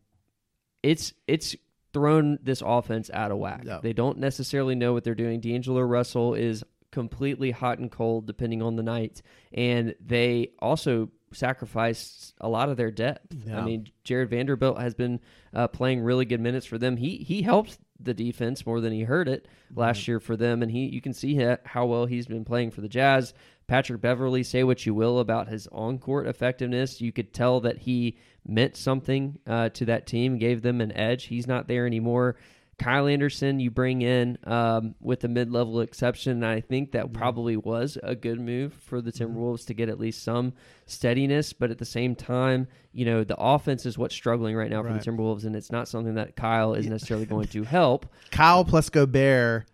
it's 0.84 1.14
it's 1.28 1.56
thrown 1.94 2.40
this 2.42 2.62
offense 2.66 3.10
out 3.14 3.32
of 3.32 3.38
whack. 3.38 3.64
They 3.82 3.94
don't 3.94 4.20
necessarily 4.20 4.76
know 4.76 4.94
what 4.94 5.04
they're 5.04 5.16
doing. 5.16 5.40
D'Angelo 5.40 5.82
Russell 5.82 6.34
is 6.34 6.64
completely 6.92 7.52
hot 7.52 7.80
and 7.80 7.92
cold 7.92 8.28
depending 8.28 8.62
on 8.62 8.76
the 8.76 8.84
night, 8.84 9.22
and 9.54 9.96
they 10.00 10.52
also 10.60 11.10
sacrificed 11.34 12.34
a 12.40 12.48
lot 12.48 12.70
of 12.70 12.78
their 12.78 12.92
depth. 12.92 13.36
Yeah. 13.46 13.60
I 13.60 13.64
mean, 13.64 13.90
Jarred 14.04 14.30
Vanderbilt 14.30 14.80
has 14.80 14.94
been 14.94 15.20
uh, 15.54 15.68
playing 15.68 16.02
really 16.02 16.26
good 16.26 16.40
minutes 16.40 16.66
for 16.66 16.78
them. 16.78 16.98
He 16.98 17.18
he 17.18 17.42
helps 17.42 17.78
the 18.00 18.14
defense 18.14 18.66
more 18.66 18.82
than 18.82 18.94
he 18.94 19.04
hurt 19.04 19.28
it 19.28 19.48
last 19.76 20.02
mm-hmm. 20.02 20.12
year 20.12 20.20
for 20.20 20.36
them, 20.36 20.62
and 20.62 20.72
he 20.72 20.86
you 20.86 21.02
can 21.02 21.14
see 21.14 21.36
how 21.66 21.86
well 21.86 22.06
he's 22.06 22.28
been 22.28 22.46
playing 22.46 22.72
for 22.72 22.82
the 22.82 22.90
Jazz. 22.90 23.34
Patrick 23.68 24.00
Beverley, 24.00 24.44
say 24.44 24.64
what 24.64 24.86
you 24.86 24.94
will 24.94 25.20
about 25.20 25.50
his 25.50 25.68
on 25.68 26.00
court 26.00 26.26
effectiveness. 26.26 27.02
You 27.02 27.12
could 27.12 27.34
tell 27.34 27.60
that 27.62 27.80
he 27.80 28.18
meant 28.46 28.78
something 28.78 29.40
uh, 29.46 29.70
to 29.70 29.86
that 29.86 30.08
team, 30.08 30.38
gave 30.38 30.62
them 30.62 30.80
an 30.80 30.94
edge. 30.94 31.26
He's 31.26 31.48
not 31.48 31.68
there 31.68 31.86
anymore. 31.86 32.38
Kyle 32.80 33.08
Anderson, 33.08 33.60
you 33.60 33.72
bring 33.72 34.04
in 34.04 34.38
um, 34.44 34.94
with 35.02 35.24
a 35.24 35.28
mid 35.28 35.52
level 35.52 35.82
exception. 35.82 36.44
And 36.44 36.46
I 36.46 36.62
think 36.62 36.92
that 36.92 37.06
mm-hmm. 37.06 37.18
probably 37.18 37.58
was 37.58 37.98
a 38.04 38.16
good 38.16 38.40
move 38.40 38.74
for 38.74 39.02
the 39.02 39.12
mm-hmm. 39.12 39.38
Timberwolves 39.38 39.66
to 39.68 39.74
get 39.74 39.90
at 39.90 40.00
least 40.00 40.24
some 40.24 40.54
steadiness. 40.86 41.54
But 41.54 41.72
at 41.72 41.80
the 41.80 41.86
same 41.86 42.16
time, 42.16 42.68
you 42.92 43.06
know, 43.06 43.24
the 43.24 43.38
offense 43.38 43.86
is 43.86 43.98
what's 43.98 44.16
struggling 44.16 44.56
right 44.56 44.70
now 44.70 44.82
right. 44.82 44.94
for 44.94 45.12
the 45.12 45.18
Timberwolves, 45.18 45.46
and 45.46 45.56
it's 45.56 45.72
not 45.72 45.88
something 45.88 46.16
that 46.16 46.36
Kyle 46.36 46.74
is 46.76 46.86
necessarily 46.88 47.26
going 47.28 47.48
to 47.48 47.64
help. 47.64 48.06
Kyle 48.32 48.64
plus 48.64 48.90
Gobert. 48.90 49.66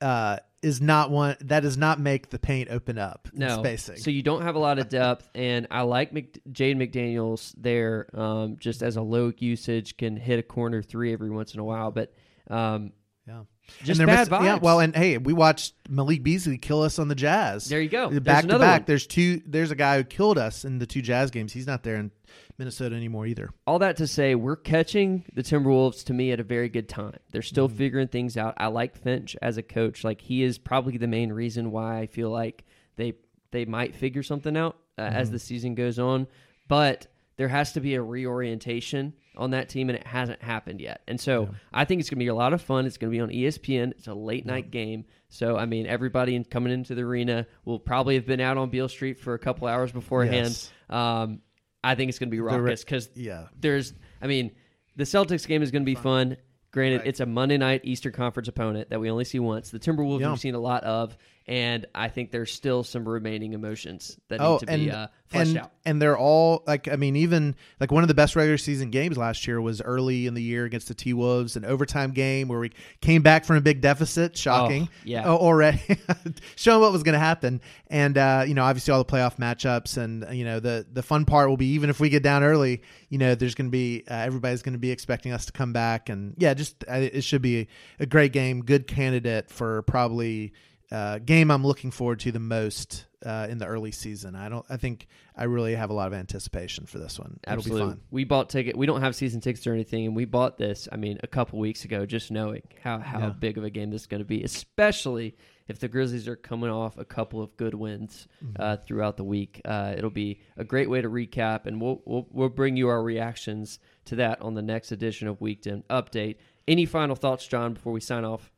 Uh, 0.00 0.36
is 0.64 0.80
not 0.80 1.10
one 1.10 1.36
that 1.42 1.60
does 1.60 1.76
not 1.76 2.00
make 2.00 2.30
the 2.30 2.38
paint 2.38 2.70
open 2.70 2.96
up. 2.96 3.28
No 3.34 3.58
spacing. 3.58 3.98
So 3.98 4.10
you 4.10 4.22
don't 4.22 4.42
have 4.42 4.54
a 4.54 4.58
lot 4.58 4.78
of 4.78 4.88
depth, 4.88 5.28
and 5.34 5.66
I 5.70 5.82
like 5.82 6.12
Mc, 6.12 6.40
Jaden 6.50 6.76
McDaniels 6.76 7.54
there, 7.56 8.08
um, 8.18 8.56
just 8.58 8.82
as 8.82 8.96
a 8.96 9.02
low 9.02 9.30
usage 9.38 9.98
can 9.98 10.16
hit 10.16 10.38
a 10.38 10.42
corner 10.42 10.82
three 10.82 11.12
every 11.12 11.30
once 11.30 11.52
in 11.52 11.60
a 11.60 11.64
while, 11.64 11.90
but 11.90 12.14
um, 12.48 12.92
yeah. 13.26 13.42
Just 13.82 13.98
bad 13.98 14.06
miss- 14.06 14.28
vibes. 14.28 14.44
Yeah, 14.44 14.56
well, 14.56 14.80
and 14.80 14.94
hey, 14.94 15.16
we 15.16 15.32
watched 15.32 15.74
Malik 15.88 16.22
Beasley 16.22 16.58
kill 16.58 16.82
us 16.82 16.98
on 16.98 17.08
the 17.08 17.14
Jazz. 17.14 17.66
There 17.66 17.80
you 17.80 17.88
go. 17.88 18.10
Back 18.20 18.46
to 18.46 18.58
back. 18.58 18.80
One. 18.80 18.84
There's 18.86 19.06
two. 19.06 19.40
There's 19.46 19.70
a 19.70 19.74
guy 19.74 19.96
who 19.96 20.04
killed 20.04 20.36
us 20.36 20.64
in 20.64 20.78
the 20.78 20.86
two 20.86 21.00
Jazz 21.00 21.30
games. 21.30 21.52
He's 21.52 21.66
not 21.66 21.82
there 21.82 21.96
in 21.96 22.10
Minnesota 22.58 22.94
anymore 22.94 23.26
either. 23.26 23.50
All 23.66 23.78
that 23.78 23.96
to 23.96 24.06
say, 24.06 24.34
we're 24.34 24.56
catching 24.56 25.24
the 25.32 25.42
Timberwolves 25.42 26.04
to 26.04 26.12
me 26.12 26.32
at 26.32 26.40
a 26.40 26.44
very 26.44 26.68
good 26.68 26.88
time. 26.88 27.16
They're 27.32 27.42
still 27.42 27.68
mm-hmm. 27.68 27.78
figuring 27.78 28.08
things 28.08 28.36
out. 28.36 28.54
I 28.58 28.66
like 28.66 28.96
Finch 28.96 29.36
as 29.40 29.56
a 29.56 29.62
coach. 29.62 30.04
Like 30.04 30.20
he 30.20 30.42
is 30.42 30.58
probably 30.58 30.98
the 30.98 31.06
main 31.06 31.32
reason 31.32 31.70
why 31.70 32.00
I 32.00 32.06
feel 32.06 32.30
like 32.30 32.64
they 32.96 33.14
they 33.50 33.64
might 33.64 33.94
figure 33.94 34.22
something 34.22 34.56
out 34.56 34.76
uh, 34.98 35.02
mm-hmm. 35.02 35.16
as 35.16 35.30
the 35.30 35.38
season 35.38 35.74
goes 35.74 35.98
on. 35.98 36.26
But 36.68 37.06
there 37.36 37.48
has 37.48 37.72
to 37.72 37.80
be 37.80 37.94
a 37.94 38.02
reorientation 38.02 39.14
on 39.36 39.50
that 39.50 39.68
team, 39.68 39.88
and 39.88 39.98
it 39.98 40.06
hasn't 40.06 40.42
happened 40.42 40.80
yet. 40.80 41.02
And 41.06 41.20
so 41.20 41.42
yeah. 41.42 41.58
I 41.72 41.84
think 41.84 42.00
it's 42.00 42.10
going 42.10 42.18
to 42.18 42.24
be 42.24 42.28
a 42.28 42.34
lot 42.34 42.52
of 42.52 42.62
fun. 42.62 42.86
It's 42.86 42.96
going 42.96 43.12
to 43.12 43.16
be 43.16 43.20
on 43.20 43.30
ESPN. 43.30 43.92
It's 43.92 44.06
a 44.06 44.14
late 44.14 44.46
night 44.46 44.66
yeah. 44.66 44.70
game. 44.70 45.04
So, 45.28 45.56
I 45.56 45.66
mean, 45.66 45.86
everybody 45.86 46.36
in, 46.36 46.44
coming 46.44 46.72
into 46.72 46.94
the 46.94 47.02
arena 47.02 47.46
will 47.64 47.78
probably 47.78 48.14
have 48.14 48.26
been 48.26 48.40
out 48.40 48.56
on 48.56 48.70
Beale 48.70 48.88
Street 48.88 49.18
for 49.18 49.34
a 49.34 49.38
couple 49.38 49.66
hours 49.66 49.92
beforehand. 49.92 50.46
Yes. 50.46 50.72
Um, 50.88 51.40
I 51.82 51.94
think 51.94 52.08
it's 52.08 52.18
going 52.18 52.30
to 52.30 52.34
be 52.34 52.40
raucous 52.40 52.84
because 52.84 53.10
yeah. 53.14 53.46
there's, 53.58 53.92
I 54.22 54.26
mean, 54.26 54.52
the 54.96 55.04
Celtics 55.04 55.46
game 55.46 55.62
is 55.62 55.70
going 55.70 55.82
to 55.82 55.86
be 55.86 55.94
fun. 55.94 56.30
fun. 56.30 56.36
Granted, 56.70 56.98
right. 56.98 57.06
it's 57.06 57.20
a 57.20 57.26
Monday 57.26 57.56
night 57.56 57.82
Eastern 57.84 58.12
Conference 58.12 58.48
opponent 58.48 58.90
that 58.90 59.00
we 59.00 59.08
only 59.08 59.24
see 59.24 59.38
once. 59.38 59.70
The 59.70 59.78
Timberwolves 59.78 60.20
yeah. 60.20 60.30
we've 60.30 60.40
seen 60.40 60.56
a 60.56 60.60
lot 60.60 60.82
of, 60.82 61.16
and 61.46 61.86
I 61.94 62.08
think 62.08 62.30
there's 62.30 62.52
still 62.52 62.84
some 62.84 63.06
remaining 63.06 63.52
emotions 63.52 64.18
that 64.28 64.40
oh, 64.40 64.54
need 64.54 64.60
to 64.60 64.70
and, 64.70 64.84
be 64.84 64.90
uh, 64.90 65.06
fleshed 65.26 65.50
and, 65.50 65.58
out. 65.58 65.72
And 65.84 66.00
they're 66.00 66.16
all 66.16 66.64
like, 66.66 66.88
I 66.88 66.96
mean, 66.96 67.16
even 67.16 67.54
like 67.80 67.92
one 67.92 68.02
of 68.02 68.08
the 68.08 68.14
best 68.14 68.34
regular 68.34 68.56
season 68.56 68.90
games 68.90 69.18
last 69.18 69.46
year 69.46 69.60
was 69.60 69.82
early 69.82 70.26
in 70.26 70.32
the 70.32 70.42
year 70.42 70.64
against 70.64 70.88
the 70.88 70.94
T 70.94 71.12
Wolves, 71.12 71.56
an 71.56 71.66
overtime 71.66 72.12
game 72.12 72.48
where 72.48 72.60
we 72.60 72.72
came 73.02 73.20
back 73.20 73.44
from 73.44 73.56
a 73.56 73.60
big 73.60 73.82
deficit, 73.82 74.38
shocking, 74.38 74.88
oh, 74.90 74.96
yeah, 75.04 75.28
already 75.28 75.82
showing 76.56 76.80
what 76.80 76.92
was 76.92 77.02
going 77.02 77.12
to 77.12 77.18
happen, 77.18 77.60
and 77.88 78.16
uh, 78.16 78.44
you 78.46 78.54
know, 78.54 78.64
obviously 78.64 78.92
all 78.92 79.04
the 79.04 79.10
playoff 79.10 79.36
matchups, 79.36 79.98
and 79.98 80.26
you 80.34 80.46
know, 80.46 80.60
the 80.60 80.86
the 80.90 81.02
fun 81.02 81.26
part 81.26 81.50
will 81.50 81.58
be 81.58 81.72
even 81.72 81.90
if 81.90 82.00
we 82.00 82.08
get 82.08 82.22
down 82.22 82.42
early, 82.42 82.80
you 83.10 83.18
know, 83.18 83.34
there's 83.34 83.54
going 83.54 83.66
to 83.66 83.72
be 83.72 84.02
uh, 84.10 84.14
everybody's 84.14 84.62
going 84.62 84.72
to 84.72 84.78
be 84.78 84.90
expecting 84.90 85.32
us 85.32 85.44
to 85.44 85.52
come 85.52 85.74
back, 85.74 86.08
and 86.08 86.34
yeah, 86.38 86.54
just 86.54 86.84
uh, 86.88 86.94
it 86.94 87.22
should 87.22 87.42
be 87.42 87.68
a 88.00 88.06
great 88.06 88.32
game, 88.32 88.62
good 88.62 88.86
candidate 88.86 89.50
for 89.50 89.82
probably 89.82 90.54
uh, 90.90 91.18
game 91.18 91.50
I'm 91.50 91.66
looking 91.66 91.90
forward 91.90 92.20
to 92.20 92.32
the 92.32 92.40
most 92.40 93.06
uh, 93.24 93.46
in 93.48 93.58
the 93.58 93.66
early 93.66 93.92
season. 93.92 94.34
I 94.34 94.48
don't. 94.48 94.64
I 94.68 94.76
think 94.76 95.06
I 95.36 95.44
really 95.44 95.74
have 95.74 95.90
a 95.90 95.92
lot 95.94 96.06
of 96.06 96.14
anticipation 96.14 96.86
for 96.86 96.98
this 96.98 97.18
one. 97.18 97.40
It'll 97.44 97.58
Absolutely. 97.58 97.86
be 97.86 97.90
fun. 97.90 98.00
We 98.10 98.24
bought 98.24 98.50
ticket. 98.50 98.76
We 98.76 98.86
don't 98.86 99.00
have 99.00 99.16
season 99.16 99.40
tickets 99.40 99.66
or 99.66 99.72
anything, 99.72 100.06
and 100.06 100.14
we 100.14 100.24
bought 100.24 100.58
this. 100.58 100.88
I 100.92 100.96
mean, 100.96 101.18
a 101.22 101.26
couple 101.26 101.58
weeks 101.58 101.84
ago, 101.84 102.06
just 102.06 102.30
knowing 102.30 102.62
how 102.82 102.98
how 102.98 103.18
yeah. 103.18 103.30
big 103.30 103.58
of 103.58 103.64
a 103.64 103.70
game 103.70 103.90
this 103.90 104.02
is 104.02 104.06
going 104.06 104.20
to 104.20 104.26
be, 104.26 104.42
especially 104.42 105.36
if 105.66 105.78
the 105.78 105.88
Grizzlies 105.88 106.28
are 106.28 106.36
coming 106.36 106.70
off 106.70 106.98
a 106.98 107.04
couple 107.04 107.40
of 107.42 107.56
good 107.56 107.74
wins 107.74 108.28
mm-hmm. 108.44 108.60
uh, 108.60 108.76
throughout 108.76 109.16
the 109.16 109.24
week. 109.24 109.62
Uh, 109.64 109.94
it'll 109.96 110.10
be 110.10 110.40
a 110.56 110.64
great 110.64 110.90
way 110.90 111.00
to 111.00 111.08
recap, 111.08 111.66
and 111.66 111.80
we'll, 111.80 112.02
we'll 112.04 112.26
we'll 112.30 112.48
bring 112.50 112.76
you 112.76 112.88
our 112.88 113.02
reactions 113.02 113.78
to 114.04 114.16
that 114.16 114.42
on 114.42 114.54
the 114.54 114.62
next 114.62 114.92
edition 114.92 115.28
of 115.28 115.38
WeekDen 115.38 115.84
Update. 115.84 116.36
Any 116.68 116.86
final 116.86 117.16
thoughts, 117.16 117.46
John, 117.46 117.74
before 117.74 117.92
we 117.92 118.00
sign 118.00 118.24
off? 118.24 118.50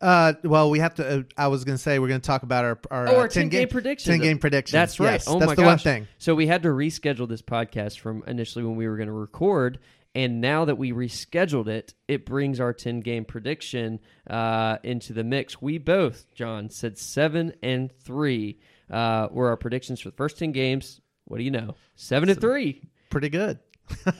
Uh, 0.00 0.34
well, 0.42 0.70
we 0.70 0.78
have 0.80 0.94
to. 0.96 1.18
Uh, 1.20 1.22
I 1.36 1.48
was 1.48 1.64
going 1.64 1.76
to 1.76 1.82
say 1.82 1.98
we're 1.98 2.08
going 2.08 2.20
to 2.20 2.26
talk 2.26 2.42
about 2.42 2.64
our 2.64 2.78
our, 2.90 3.08
oh, 3.08 3.16
our 3.18 3.24
uh, 3.24 3.28
10, 3.28 3.42
10 3.44 3.48
game, 3.48 3.60
game 3.60 3.68
prediction. 3.68 4.12
Ten 4.12 4.20
game 4.20 4.38
prediction. 4.38 4.76
That's 4.76 4.98
right. 4.98 5.12
Yes, 5.12 5.28
oh 5.28 5.38
that's 5.38 5.48
my 5.48 5.54
the 5.54 5.62
gosh. 5.62 5.68
one 5.68 5.78
thing. 5.78 6.08
So 6.18 6.34
we 6.34 6.46
had 6.46 6.62
to 6.64 6.68
reschedule 6.68 7.28
this 7.28 7.42
podcast 7.42 7.98
from 8.00 8.22
initially 8.26 8.64
when 8.64 8.76
we 8.76 8.88
were 8.88 8.96
going 8.96 9.08
to 9.08 9.12
record, 9.12 9.78
and 10.14 10.40
now 10.40 10.64
that 10.64 10.76
we 10.76 10.92
rescheduled 10.92 11.68
it, 11.68 11.94
it 12.08 12.26
brings 12.26 12.60
our 12.60 12.72
ten 12.72 13.00
game 13.00 13.24
prediction 13.24 14.00
uh, 14.28 14.78
into 14.82 15.12
the 15.12 15.24
mix. 15.24 15.62
We 15.62 15.78
both, 15.78 16.26
John, 16.34 16.68
said 16.70 16.98
seven 16.98 17.54
and 17.62 17.92
three 17.92 18.58
uh, 18.90 19.28
were 19.30 19.48
our 19.48 19.56
predictions 19.56 20.00
for 20.00 20.10
the 20.10 20.16
first 20.16 20.38
ten 20.38 20.52
games. 20.52 21.00
What 21.26 21.38
do 21.38 21.44
you 21.44 21.50
know? 21.50 21.76
Seven 21.94 22.28
and 22.28 22.40
three. 22.40 22.82
Pretty 23.10 23.28
good. 23.28 23.58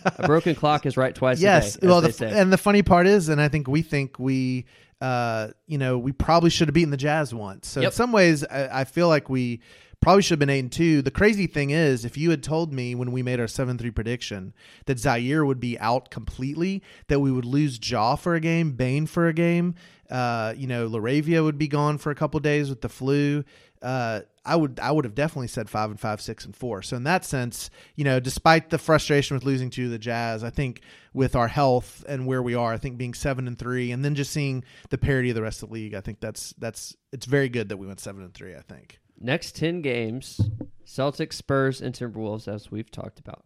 a 0.04 0.26
broken 0.26 0.54
clock 0.54 0.86
is 0.86 0.96
right 0.96 1.14
twice 1.14 1.40
yes, 1.40 1.76
day, 1.76 1.86
well, 1.86 2.00
the, 2.00 2.26
and 2.26 2.52
the 2.52 2.58
funny 2.58 2.82
part 2.82 3.06
is, 3.06 3.28
and 3.28 3.40
I 3.40 3.48
think 3.48 3.68
we 3.68 3.82
think 3.82 4.18
we 4.18 4.66
uh, 5.02 5.48
you 5.66 5.78
know, 5.78 5.98
we 5.98 6.12
probably 6.12 6.48
should 6.48 6.68
have 6.68 6.74
beaten 6.74 6.92
the 6.92 6.96
Jazz 6.96 7.34
once. 7.34 7.66
So 7.66 7.80
yep. 7.80 7.88
in 7.88 7.92
some 7.92 8.12
ways, 8.12 8.44
I, 8.44 8.82
I, 8.82 8.84
feel 8.84 9.08
like 9.08 9.28
we 9.28 9.60
probably 10.00 10.22
should 10.22 10.34
have 10.34 10.38
been 10.38 10.48
eight 10.48 10.60
and 10.60 10.70
two. 10.70 11.02
The 11.02 11.10
crazy 11.10 11.48
thing 11.48 11.70
is, 11.70 12.04
if 12.04 12.16
you 12.16 12.30
had 12.30 12.40
told 12.40 12.72
me 12.72 12.94
when 12.94 13.10
we 13.10 13.20
made 13.20 13.40
our 13.40 13.48
seven 13.48 13.76
three 13.76 13.90
prediction 13.90 14.54
that 14.86 14.98
Ziaire 14.98 15.44
would 15.44 15.58
be 15.58 15.76
out 15.80 16.12
completely, 16.12 16.84
that 17.08 17.18
we 17.18 17.32
would 17.32 17.44
lose 17.44 17.80
Ja 17.82 18.14
for 18.14 18.36
a 18.36 18.40
game, 18.40 18.74
Bane 18.74 19.06
for 19.06 19.26
a 19.26 19.32
game, 19.32 19.74
uh, 20.08 20.54
you 20.56 20.68
know, 20.68 20.88
LaRavia 20.88 21.42
would 21.42 21.58
be 21.58 21.66
gone 21.66 21.98
for 21.98 22.12
a 22.12 22.14
couple 22.14 22.38
days 22.38 22.68
with 22.68 22.80
the 22.80 22.88
flu. 22.88 23.42
Uh, 23.82 24.20
I 24.44 24.56
would 24.56 24.78
I 24.80 24.92
would 24.92 25.04
have 25.04 25.14
definitely 25.14 25.48
said 25.48 25.68
five 25.68 25.90
and 25.90 25.98
five, 25.98 26.20
six 26.20 26.44
and 26.44 26.54
four. 26.54 26.82
So 26.82 26.96
in 26.96 27.04
that 27.04 27.24
sense, 27.24 27.70
you 27.96 28.04
know, 28.04 28.20
despite 28.20 28.70
the 28.70 28.78
frustration 28.78 29.34
with 29.34 29.44
losing 29.44 29.70
to 29.70 29.88
the 29.88 29.98
Jazz, 29.98 30.44
I 30.44 30.50
think 30.50 30.82
with 31.12 31.34
our 31.36 31.48
health 31.48 32.04
and 32.08 32.26
where 32.26 32.42
we 32.42 32.54
are, 32.54 32.72
I 32.72 32.78
think 32.78 32.96
being 32.96 33.14
seven 33.14 33.46
and 33.46 33.58
three, 33.58 33.90
and 33.90 34.04
then 34.04 34.14
just 34.14 34.32
seeing 34.32 34.64
the 34.90 34.98
parity 34.98 35.30
of 35.30 35.34
the 35.34 35.42
rest 35.42 35.62
of 35.62 35.68
the 35.68 35.74
league, 35.74 35.94
I 35.94 36.00
think 36.00 36.20
that's 36.20 36.54
that's 36.58 36.96
it's 37.12 37.26
very 37.26 37.48
good 37.48 37.68
that 37.70 37.76
we 37.76 37.86
went 37.86 38.00
seven 38.00 38.22
and 38.22 38.32
three. 38.32 38.54
I 38.54 38.62
think 38.62 39.00
Next 39.20 39.54
10 39.56 39.82
games 39.82 40.40
Celtics, 40.84 41.34
Spurs, 41.34 41.80
and 41.80 41.94
Timberwolves, 41.94 42.48
as 42.48 42.70
we've 42.70 42.90
talked 42.90 43.20
about. 43.20 43.44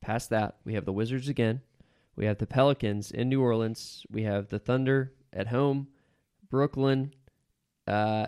Past 0.00 0.30
that, 0.30 0.56
we 0.64 0.74
have 0.74 0.84
the 0.84 0.92
Wizards 0.92 1.28
again. 1.28 1.60
We 2.16 2.26
have 2.26 2.38
the 2.38 2.46
Pelicans 2.46 3.10
in 3.10 3.28
New 3.28 3.40
Orleans. 3.40 4.04
We 4.10 4.24
have 4.24 4.48
the 4.48 4.58
Thunder 4.58 5.12
at 5.32 5.48
home, 5.48 5.88
Brooklyn 6.50 7.14
uh, 7.86 8.26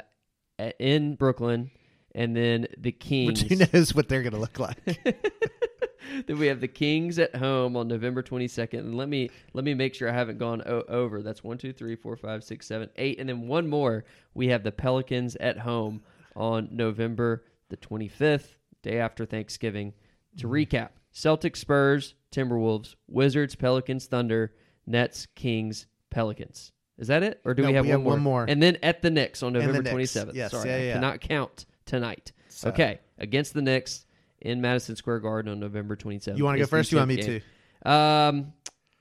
in 0.79 1.15
Brooklyn, 1.17 1.71
and 2.15 2.37
then 2.37 2.67
the 2.79 2.93
Kings. 2.93 3.43
Which 3.45 3.53
who 3.59 3.67
knows 3.73 3.95
what 3.95 4.09
they're 4.09 4.23
going 4.23 4.33
to 4.35 4.41
look 4.41 4.59
like. 4.59 4.77
then 6.27 6.39
we 6.39 6.47
have 6.47 6.61
the 6.61 6.69
Kings 6.69 7.19
at 7.19 7.37
home 7.37 7.77
on 7.77 7.87
November 7.89 8.23
22nd. 8.23 8.79
And 8.81 8.95
let 8.97 9.09
me 9.09 9.31
let 9.53 9.65
me 9.65 9.75
make 9.75 9.95
sure 9.95 10.09
I 10.09 10.13
haven't 10.13 10.39
gone 10.39 10.63
o- 10.67 10.85
over. 10.89 11.23
That's 11.23 11.45
one, 11.45 11.59
two, 11.59 11.73
three, 11.73 11.97
four, 11.97 12.17
five, 12.17 12.43
six, 12.45 12.67
seven, 12.67 12.89
eight, 12.97 13.21
and 13.21 13.29
then 13.29 13.47
one 13.47 13.69
more. 13.69 14.05
We 14.35 14.49
have 14.49 14.63
the 14.63 14.73
Pelicans 14.73 15.37
at 15.37 15.59
home 15.59 16.03
on 16.37 16.69
November 16.73 17.45
the 17.69 17.77
25th, 17.77 18.57
day 18.83 18.99
after 18.99 19.27
Thanksgiving. 19.27 19.93
To 20.39 20.47
Mm-hmm. 20.47 20.55
recap 20.77 20.89
Celtics, 21.13 21.57
Spurs, 21.57 22.15
Timberwolves, 22.33 22.95
Wizards, 23.09 23.55
Pelicans, 23.57 24.07
Thunder, 24.07 24.55
Nets, 24.87 25.27
Kings, 25.35 25.87
Pelicans. 26.11 26.73
Is 26.99 27.09
that 27.09 27.23
it? 27.23 27.41
Or 27.45 27.55
do 27.55 27.63
No, 27.63 27.69
we 27.69 27.75
have, 27.75 27.85
we 27.85 27.91
one, 27.91 27.99
have 27.99 28.03
more? 28.05 28.13
one 28.15 28.23
more. 28.23 28.45
And 28.49 28.63
then 28.63 28.79
at 28.83 29.03
the 29.03 29.11
Knicks 29.11 29.43
on 29.43 29.53
November 29.53 29.83
27th. 29.83 30.35
Yes, 30.35 30.51
Sorry, 30.51 30.69
yeah, 30.69 30.91
I 30.91 30.93
cannot 30.95 31.21
count 31.21 31.67
tonight. 31.87 32.33
So- 32.49 32.71
Okay, 32.71 32.99
against 33.19 33.55
the 33.55 33.63
Knicks 33.63 34.05
in 34.41 34.61
Madison 34.61 34.97
Square 34.97 35.21
Garden 35.21 35.51
on 35.53 35.61
November 35.61 35.95
27th. 35.97 36.37
You 36.39 36.45
want 36.45 36.57
to 36.57 36.61
go 36.65 36.67
first? 36.67 36.91
You 36.93 36.99
want 36.99 37.09
me 37.09 37.17
10th 37.19 37.27
game. 37.27 37.43
to? 37.85 37.91
Um, 37.91 38.53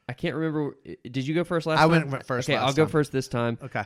I 0.07 0.13
can't 0.13 0.35
remember. 0.35 0.75
Did 1.03 1.27
you 1.27 1.33
go 1.35 1.43
first 1.43 1.65
last 1.67 1.79
I 1.79 1.81
time? 1.81 1.91
went- 1.91 2.07
went 2.09 2.25
first 2.25 2.47
Okay, 2.49 2.55
I'll 2.57 2.73
go 2.73 2.83
time. 2.83 2.91
first 2.91 3.11
this 3.11 3.27
time. 3.27 3.57
Okay. 3.61 3.83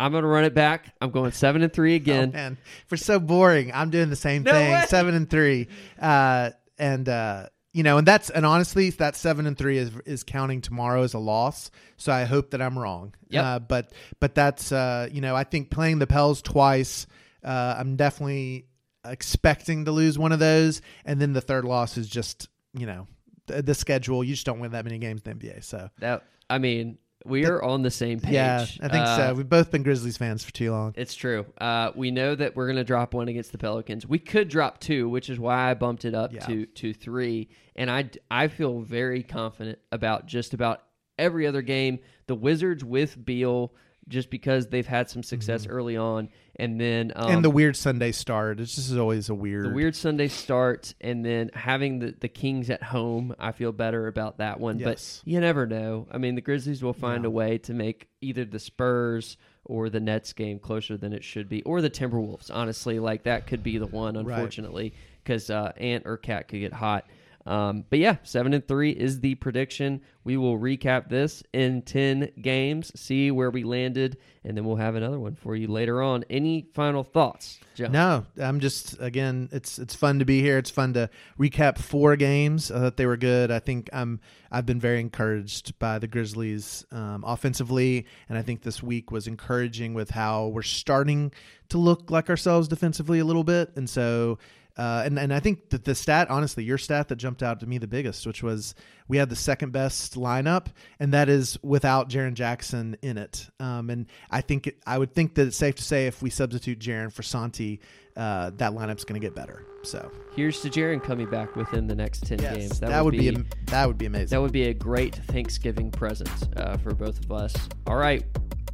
I'm 0.00 0.10
gonna 0.10 0.26
run 0.26 0.42
it 0.44 0.54
back. 0.54 0.92
I'm 1.00 1.10
going 1.12 1.30
seven 1.30 1.62
and 1.62 1.72
three 1.72 1.94
again. 1.96 2.32
man, 2.32 2.56
we're 2.90 2.96
so 2.96 3.20
boring. 3.20 3.70
I'm 3.72 3.90
doing 3.90 4.10
the 4.10 4.16
same 4.16 4.42
No 4.42 4.50
thing. 4.52 4.72
way. 4.72 4.84
Seven 4.88 5.14
and 5.14 5.30
three, 5.30 5.68
uh, 6.00 6.50
and 6.78 7.08
uh, 7.08 7.46
you 7.74 7.82
know, 7.82 7.98
and 7.98 8.06
that's 8.06 8.30
and 8.30 8.46
honestly, 8.46 8.88
that 8.90 9.16
seven 9.16 9.46
and 9.46 9.58
three 9.58 9.78
is 9.78 9.90
is 10.06 10.22
counting 10.22 10.60
tomorrow 10.60 11.02
as 11.02 11.12
a 11.12 11.18
loss. 11.18 11.72
So 11.96 12.12
I 12.12 12.22
hope 12.22 12.52
that 12.52 12.62
I'm 12.62 12.78
wrong. 12.78 13.14
Yeah. 13.28 13.56
Uh, 13.56 13.58
but 13.58 13.92
but 14.20 14.34
that's 14.36 14.70
uh, 14.70 15.08
you 15.10 15.20
know, 15.20 15.34
I 15.34 15.42
think 15.42 15.70
playing 15.70 15.98
the 15.98 16.06
Pels 16.06 16.40
twice, 16.40 17.08
uh, 17.42 17.74
I'm 17.76 17.96
definitely 17.96 18.66
expecting 19.04 19.86
to 19.86 19.90
lose 19.90 20.16
one 20.16 20.30
of 20.30 20.38
those, 20.38 20.82
and 21.04 21.20
then 21.20 21.32
the 21.32 21.40
third 21.40 21.64
loss 21.64 21.98
is 21.98 22.08
just 22.08 22.48
you 22.74 22.86
know 22.86 23.08
the, 23.48 23.60
the 23.60 23.74
schedule. 23.74 24.22
You 24.22 24.34
just 24.34 24.46
don't 24.46 24.60
win 24.60 24.70
that 24.70 24.84
many 24.84 24.98
games 24.98 25.22
in 25.24 25.36
the 25.36 25.48
NBA. 25.48 25.64
So 25.64 25.90
That 25.98 26.22
I 26.48 26.58
mean, 26.58 26.98
we 27.24 27.46
are 27.46 27.62
on 27.62 27.82
the 27.82 27.90
same 27.90 28.20
page. 28.20 28.32
yeah, 28.34 28.66
I 28.82 28.88
think 28.88 29.04
Uh, 29.06 29.16
so. 29.16 29.34
We've 29.34 29.48
both 29.48 29.70
been 29.70 29.82
Grizzlies 29.82 30.16
fans 30.16 30.44
for 30.44 30.52
too 30.52 30.70
long. 30.70 30.92
It's 30.96 31.14
true. 31.14 31.46
Uh, 31.58 31.90
we 31.94 32.10
know 32.10 32.34
that 32.34 32.54
we're 32.54 32.66
going 32.66 32.76
to 32.76 32.84
drop 32.84 33.14
one 33.14 33.28
against 33.28 33.52
the 33.52 33.58
Pelicans. 33.58 34.06
We 34.06 34.18
could 34.18 34.48
drop 34.48 34.78
two, 34.80 35.08
which 35.08 35.30
is 35.30 35.38
why 35.38 35.70
I 35.70 35.74
bumped 35.74 36.04
it 36.04 36.14
up 36.14 36.32
Yeah. 36.32 36.46
to 36.46 36.66
to 36.66 36.92
three. 36.92 37.48
And 37.76 37.90
I 37.90 38.10
I 38.30 38.48
feel 38.48 38.80
very 38.80 39.22
confident 39.22 39.78
about 39.90 40.26
just 40.26 40.54
about 40.54 40.82
every 41.18 41.46
other 41.46 41.62
game. 41.62 41.98
The 42.26 42.34
Wizards 42.34 42.84
with 42.84 43.24
Beal, 43.24 43.72
just 44.08 44.28
because 44.30 44.66
they've 44.68 44.86
had 44.86 45.08
some 45.08 45.22
success 45.22 45.66
early 45.66 45.96
on, 45.96 46.28
and 46.56 46.80
then 46.80 47.12
um, 47.16 47.24
Mm-hmm. 47.26 47.34
and 47.36 47.44
the 47.44 47.50
weird 47.50 47.76
Sunday 47.76 48.12
start. 48.12 48.60
It's 48.60 48.74
just 48.74 48.94
always 48.96 49.28
a 49.30 49.34
weird. 49.34 49.64
the 49.66 49.70
weird 49.74 49.96
Sunday 49.96 50.28
start, 50.28 50.94
and 51.00 51.24
then 51.24 51.50
having 51.54 52.00
the, 52.00 52.14
the 52.20 52.28
Kings 52.28 52.68
at 52.70 52.82
home, 52.82 53.34
I 53.38 53.52
feel 53.52 53.72
better 53.72 54.06
about 54.06 54.38
that 54.38 54.60
one. 54.60 54.78
Yes. 54.78 55.22
But 55.24 55.30
you 55.32 55.40
never 55.40 55.66
know. 55.66 56.06
I 56.10 56.18
mean, 56.18 56.34
the 56.34 56.40
Grizzlies 56.42 56.82
will 56.82 56.92
find 56.92 57.24
Yeah. 57.24 57.28
a 57.28 57.30
way 57.30 57.58
to 57.58 57.72
make 57.74 58.08
either 58.20 58.44
the 58.44 58.58
Spurs 58.58 59.36
or 59.64 59.88
the 59.88 60.00
Nets 60.00 60.34
game 60.34 60.58
closer 60.58 60.98
than 60.98 61.14
it 61.14 61.24
should 61.24 61.48
be, 61.48 61.62
or 61.62 61.80
the 61.80 61.88
Timberwolves. 61.88 62.50
Honestly, 62.52 62.98
like 62.98 63.22
that 63.22 63.46
could 63.46 63.62
be 63.62 63.78
the 63.78 63.86
one, 63.86 64.14
unfortunately, 64.16 64.92
because 65.22 65.48
uh, 65.48 65.72
Ant 65.78 66.02
or 66.06 66.18
Cat 66.18 66.48
could 66.48 66.60
get 66.60 66.74
hot. 66.74 67.06
Um, 67.46 67.84
but 67.90 67.98
yeah, 67.98 68.16
seven 68.22 68.54
and 68.54 68.66
three 68.66 68.90
is 68.90 69.20
the 69.20 69.34
prediction. 69.34 70.00
We 70.24 70.38
will 70.38 70.58
recap 70.58 71.10
this 71.10 71.42
in 71.52 71.82
ten 71.82 72.30
games, 72.40 72.90
see 72.98 73.30
where 73.30 73.50
we 73.50 73.64
landed, 73.64 74.16
and 74.44 74.56
then 74.56 74.64
we'll 74.64 74.76
have 74.76 74.94
another 74.94 75.20
one 75.20 75.34
for 75.34 75.54
you 75.54 75.68
later 75.68 76.02
on. 76.02 76.24
Any 76.30 76.66
final 76.72 77.04
thoughts? 77.04 77.60
No, 77.90 78.24
I'm 78.40 78.60
just 78.60 78.96
again. 78.98 79.50
It's 79.52 79.78
it's 79.78 79.94
fun 79.94 80.20
to 80.20 80.24
be 80.24 80.40
here. 80.40 80.56
It's 80.56 80.70
fun 80.70 80.94
to 80.94 81.10
recap 81.38 81.76
four 81.76 82.16
games. 82.16 82.70
I 82.70 82.78
thought 82.80 82.96
they 82.96 83.06
were 83.06 83.18
good. 83.18 83.50
I 83.50 83.58
think 83.58 83.90
I'm 83.92 84.20
I've 84.50 84.64
been 84.64 84.80
very 84.80 85.00
encouraged 85.00 85.78
by 85.78 85.98
the 85.98 86.06
Grizzlies 86.06 86.86
um, 86.92 87.24
offensively, 87.26 88.06
and 88.30 88.38
I 88.38 88.42
think 88.42 88.62
this 88.62 88.82
week 88.82 89.10
was 89.10 89.26
encouraging 89.26 89.92
with 89.92 90.10
how 90.10 90.46
we're 90.46 90.62
starting 90.62 91.32
to 91.68 91.78
look 91.78 92.10
like 92.10 92.30
ourselves 92.30 92.68
defensively 92.68 93.18
a 93.18 93.24
little 93.24 93.44
bit. 93.44 93.72
And 93.76 93.90
so, 93.90 94.38
uh, 94.76 95.02
and 95.04 95.18
and 95.18 95.32
I 95.32 95.40
think 95.40 95.70
that 95.70 95.84
the 95.84 95.94
stat, 95.94 96.28
honestly, 96.30 96.64
your 96.64 96.78
stat 96.78 97.08
that 97.08 97.16
jumped 97.16 97.42
out 97.42 97.60
to 97.60 97.66
me 97.66 97.78
the 97.78 97.86
biggest, 97.86 98.26
which 98.26 98.42
was 98.42 98.74
we 99.06 99.18
had 99.18 99.28
the 99.28 99.36
second 99.36 99.72
best 99.72 100.14
lineup, 100.14 100.66
and 100.98 101.12
that 101.12 101.28
is 101.28 101.58
without 101.62 102.08
Jaren 102.08 102.34
Jackson 102.34 102.96
in 103.02 103.16
it. 103.18 103.48
Um, 103.60 103.90
and 103.90 104.06
I 104.30 104.40
think 104.40 104.66
it, 104.66 104.82
I 104.86 104.98
would 104.98 105.14
think 105.14 105.34
that 105.36 105.46
it's 105.46 105.56
safe 105.56 105.76
to 105.76 105.82
say 105.84 106.06
if 106.06 106.22
we 106.22 106.30
substitute 106.30 106.80
Jaren 106.80 107.12
for 107.12 107.22
Santi, 107.22 107.80
uh, 108.16 108.50
that 108.56 108.72
lineup's 108.72 109.04
going 109.04 109.20
to 109.20 109.24
get 109.24 109.34
better. 109.34 109.64
So 109.82 110.10
Here's 110.34 110.60
to 110.62 110.70
Jaren 110.70 111.02
coming 111.02 111.28
back 111.28 111.54
within 111.54 111.86
the 111.86 111.94
next 111.94 112.26
ten 112.26 112.38
games. 112.38 112.80
that, 112.80 113.04
would 113.04 113.12
be, 113.12 113.28
am- 113.28 113.46
that 113.66 113.86
would 113.86 113.98
be 113.98 114.06
amazing. 114.06 114.28
that 114.28 114.40
would 114.40 114.52
be 114.52 114.64
a 114.64 114.74
great 114.74 115.14
Thanksgiving 115.14 115.90
present 115.90 116.30
uh, 116.56 116.76
for 116.78 116.94
both 116.94 117.22
of 117.24 117.30
us. 117.30 117.54
All 117.86 117.96
right, 117.96 118.24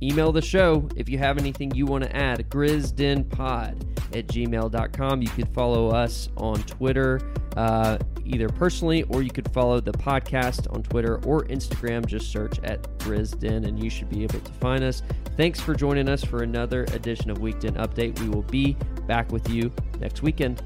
email 0.03 0.33
the 0.33 0.43
show 0.43 0.89
if 0.97 1.09
you 1.09 1.19
have 1.19 1.39
anything 1.39 1.71
you 1.75 1.87
want 1.87 2.05
to 2.05 2.17
add. 2.17 2.49
GrizzDenPod 2.51 4.17
at 4.17 4.27
gmail.com. 4.27 5.23
You 5.23 5.29
could 5.29 5.49
follow 5.49 5.89
us 5.89 6.29
on 6.37 6.63
Twitter, 6.65 7.21
uh, 7.57 7.99
either 8.25 8.49
personally 8.49 9.03
or 9.05 9.23
you 9.23 9.31
could 9.31 9.51
follow 9.53 9.81
the 9.81 9.93
podcast 9.93 10.73
on 10.75 10.83
Twitter 10.83 11.17
or 11.25 11.45
Instagram. 11.45 12.07
Just 12.07 12.31
search 12.31 12.59
at 12.61 12.83
GrizzDen 12.99 13.67
and 13.67 13.83
you 13.83 13.91
should 13.91 14.09
be 14.09 14.23
able 14.25 14.41
to 14.41 14.53
find 14.55 14.83
us. 14.83 15.03
Thanks 15.37 15.61
for 15.61 15.75
joining 15.75 16.09
us 16.09 16.25
for 16.25 16.43
another 16.43 16.85
edition 16.93 17.31
of 17.31 17.39
WeekDen 17.39 17.77
Update. 17.77 18.19
We 18.21 18.29
will 18.29 18.43
be 18.43 18.77
back 19.07 19.31
with 19.33 19.49
you 19.49 19.73
next 20.01 20.23
weekend. 20.23 20.63